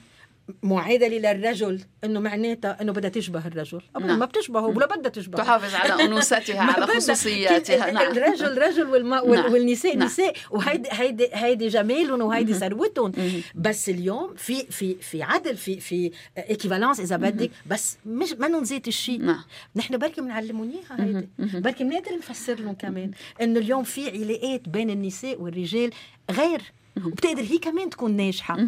معادله 0.62 1.32
للرجل 1.32 1.80
إنه 2.04 2.20
معناتها 2.20 2.82
إنه 2.82 2.92
بدها 2.92 3.10
تشبه 3.10 3.46
الرجل. 3.46 3.80
ابدا 3.96 4.06
نعم. 4.06 4.18
ما 4.18 4.26
بتشبهه 4.26 4.66
ولا 4.66 4.86
بدها 4.86 5.10
تشبهه. 5.10 5.42
تحافظ 5.42 5.74
على 5.74 6.02
أنوثتها 6.04 6.60
على 6.60 6.86
خصوصياتها. 6.86 7.90
نعم. 7.90 8.12
الرجل 8.12 8.58
رجل 8.58 8.86
والما 8.86 9.26
نعم. 9.26 9.52
والنساء 9.52 9.96
نعم. 9.96 10.06
نساء 10.06 10.34
وهيدي 10.50 10.88
هيدي 10.92 11.28
هيدي 11.32 11.68
جمالهم 11.68 12.22
وهيدي 12.22 12.54
ثروتهم. 12.54 13.12
بس 13.54 13.88
اليوم 13.88 14.34
في 14.36 14.66
في 14.66 14.94
في 14.94 15.22
عدل 15.22 15.56
في 15.56 15.80
في 15.80 16.10
ايكيفالونس 16.38 17.00
إذا 17.00 17.16
بدك 17.16 17.50
بس 17.66 17.98
مش 18.06 18.32
ما 18.32 18.48
نزيد 18.48 18.86
الشيء. 18.86 19.22
نعم. 19.22 19.44
نحن 19.76 19.98
بركي 19.98 20.20
بنعلمهم 20.20 20.70
اياها 20.70 21.04
هيدي. 21.04 21.28
بركي 21.60 21.84
بنقدر 21.84 22.16
نفسر 22.16 22.60
لهم 22.60 22.74
كمان 22.74 23.10
إنه 23.42 23.60
اليوم 23.60 23.84
في 23.84 24.10
علاقات 24.10 24.68
بين 24.68 24.90
النساء 24.90 25.40
والرجال 25.40 25.90
غير. 26.30 26.62
وبتقدر 27.06 27.42
هي 27.42 27.58
كمان 27.58 27.90
تكون 27.90 28.16
ناجحة. 28.16 28.58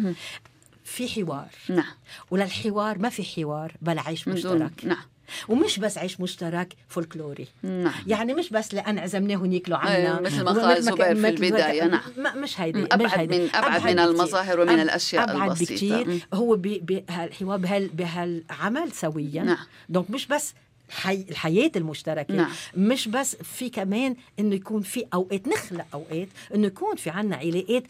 في 0.85 1.09
حوار. 1.09 1.47
نعم. 1.69 1.93
وللحوار 2.31 2.97
ما 2.97 3.09
في 3.09 3.23
حوار 3.23 3.73
بل 3.81 3.99
عيش 3.99 4.27
مشترك. 4.27 4.71
نعم. 4.83 5.03
ومش 5.49 5.79
بس 5.79 5.97
عيش 5.97 6.21
مشترك 6.21 6.75
فولكلوري. 6.89 7.47
نعم. 7.63 7.93
يعني 8.07 8.33
مش 8.33 8.49
بس 8.49 8.73
لأن 8.73 8.99
عزمناهم 8.99 9.51
ياكلوا 9.51 9.77
عنا. 9.77 9.95
أيه 9.95 10.21
مثل 10.21 10.43
ما 10.43 10.51
قال 10.51 10.83
زبير 10.83 11.15
في 11.15 11.29
البداية 11.29 11.83
نعم. 12.17 12.41
مش 12.41 12.61
هيدي 12.61 12.83
أبعد 12.83 13.01
مش 13.01 13.13
هيدي. 13.13 13.39
من 13.39 13.55
أبعد, 13.55 13.75
أبعد 13.75 13.93
من 13.93 13.99
المظاهر 13.99 14.59
ومن 14.59 14.79
الأشياء 14.79 15.23
أبعد 15.23 15.49
البسيطة. 15.49 15.73
بكتير 16.03 16.27
هو 16.33 16.55
بهالحوار 16.55 17.57
بهال 17.57 17.87
بهالعمل 17.87 18.91
سويا. 18.91 19.43
نعم. 19.43 19.65
donc 19.89 20.09
مش 20.09 20.27
بس 20.27 20.53
حي... 20.89 21.25
الحياة 21.29 21.71
المشتركة. 21.75 22.35
نعم. 22.35 22.51
مش 22.77 23.07
بس 23.07 23.35
في 23.35 23.69
كمان 23.69 24.15
إنه 24.39 24.55
يكون 24.55 24.81
في 24.81 25.05
أوقات 25.13 25.47
نخلق 25.47 25.85
أوقات 25.93 26.27
إنه 26.55 26.67
يكون 26.67 26.95
في 26.95 27.09
عنا 27.09 27.35
علاقات 27.35 27.83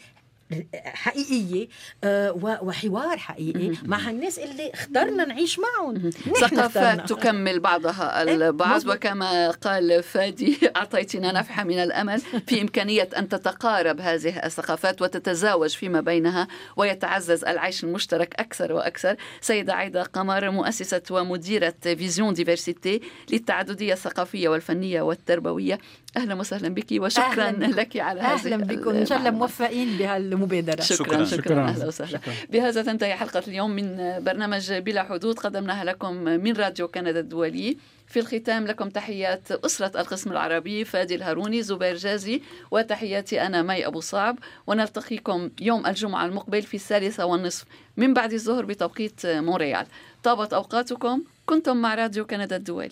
حقيقية 0.84 1.68
آه، 2.04 2.58
وحوار 2.62 3.16
حقيقي 3.18 3.72
مع 3.84 3.98
هالناس 3.98 4.38
اللي 4.38 4.70
اخترنا 4.74 5.24
نعيش 5.24 5.58
معهم. 5.58 6.10
ثقافات 6.40 7.08
تكمل 7.08 7.60
بعضها 7.60 8.22
إيه، 8.22 8.34
البعض 8.34 8.86
وكما 8.86 9.50
قال 9.50 10.02
فادي 10.02 10.58
أعطيتنا 10.76 11.32
نفحة 11.32 11.64
من 11.64 11.78
الأمل 11.78 12.20
في 12.46 12.62
إمكانية 12.62 13.08
أن 13.16 13.28
تتقارب 13.28 14.00
هذه 14.00 14.46
الثقافات 14.46 15.02
وتتزاوج 15.02 15.70
فيما 15.70 16.00
بينها 16.00 16.48
ويتعزز 16.76 17.44
العيش 17.44 17.84
المشترك 17.84 18.34
أكثر 18.40 18.72
وأكثر. 18.72 19.16
سيدة 19.40 19.74
عايدة 19.74 20.02
قمر 20.02 20.50
مؤسسة 20.50 21.02
ومديرة 21.10 21.74
Vision 21.82 22.34
Diversité 22.34 23.00
للتعددية 23.30 23.92
الثقافية 23.92 24.48
والفنية 24.48 25.02
والتربوية. 25.02 25.78
أهلا 26.16 26.34
وسهلا 26.34 26.68
بك 26.68 26.86
وشكرا 26.92 27.44
أهلاً 27.44 27.66
لك 27.66 27.96
على 27.96 28.20
هذه 28.20 28.32
أهلا 28.32 28.56
بكم. 28.56 28.90
إن 28.90 29.06
شاء 29.06 29.18
الله 29.18 29.30
موفقين 29.30 29.96
بهالمبادرة. 29.98 30.82
شكرا 30.82 31.06
شكرا, 31.06 31.24
شكرا, 31.24 31.42
شكرا. 31.42 31.68
أهلا 31.68 31.86
وسهلا. 31.86 32.10
شكرا. 32.10 32.34
بهذا 32.50 32.82
تنتهي 32.82 33.14
حلقة 33.14 33.42
اليوم 33.48 33.70
من 33.70 33.96
برنامج 34.24 34.72
بلا 34.72 35.02
حدود. 35.02 35.38
قدمناها 35.38 35.84
لكم 35.84 36.14
من 36.14 36.52
راديو 36.52 36.88
كندا 36.88 37.20
الدولي. 37.20 37.76
في 38.06 38.18
الختام 38.18 38.66
لكم 38.66 38.88
تحيات 38.88 39.52
أسرة 39.52 40.00
القسم 40.00 40.32
العربي 40.32 40.84
فادي 40.84 41.14
الهاروني 41.14 41.62
زبير 41.62 41.96
جازي 41.96 42.42
وتحياتي 42.70 43.42
أنا 43.46 43.62
مي 43.62 43.86
أبو 43.86 44.00
صعب. 44.00 44.38
ونلتقيكم 44.66 45.50
يوم 45.60 45.86
الجمعة 45.86 46.26
المقبل 46.26 46.62
في 46.62 46.74
الثالثة 46.74 47.24
والنصف 47.24 47.64
من 47.96 48.14
بعد 48.14 48.32
الظهر 48.32 48.64
بتوقيت 48.64 49.26
مونريال. 49.26 49.86
طابت 50.22 50.52
أوقاتكم. 50.52 51.22
كنتم 51.46 51.76
مع 51.76 51.94
راديو 51.94 52.26
كندا 52.26 52.56
الدولي. 52.56 52.90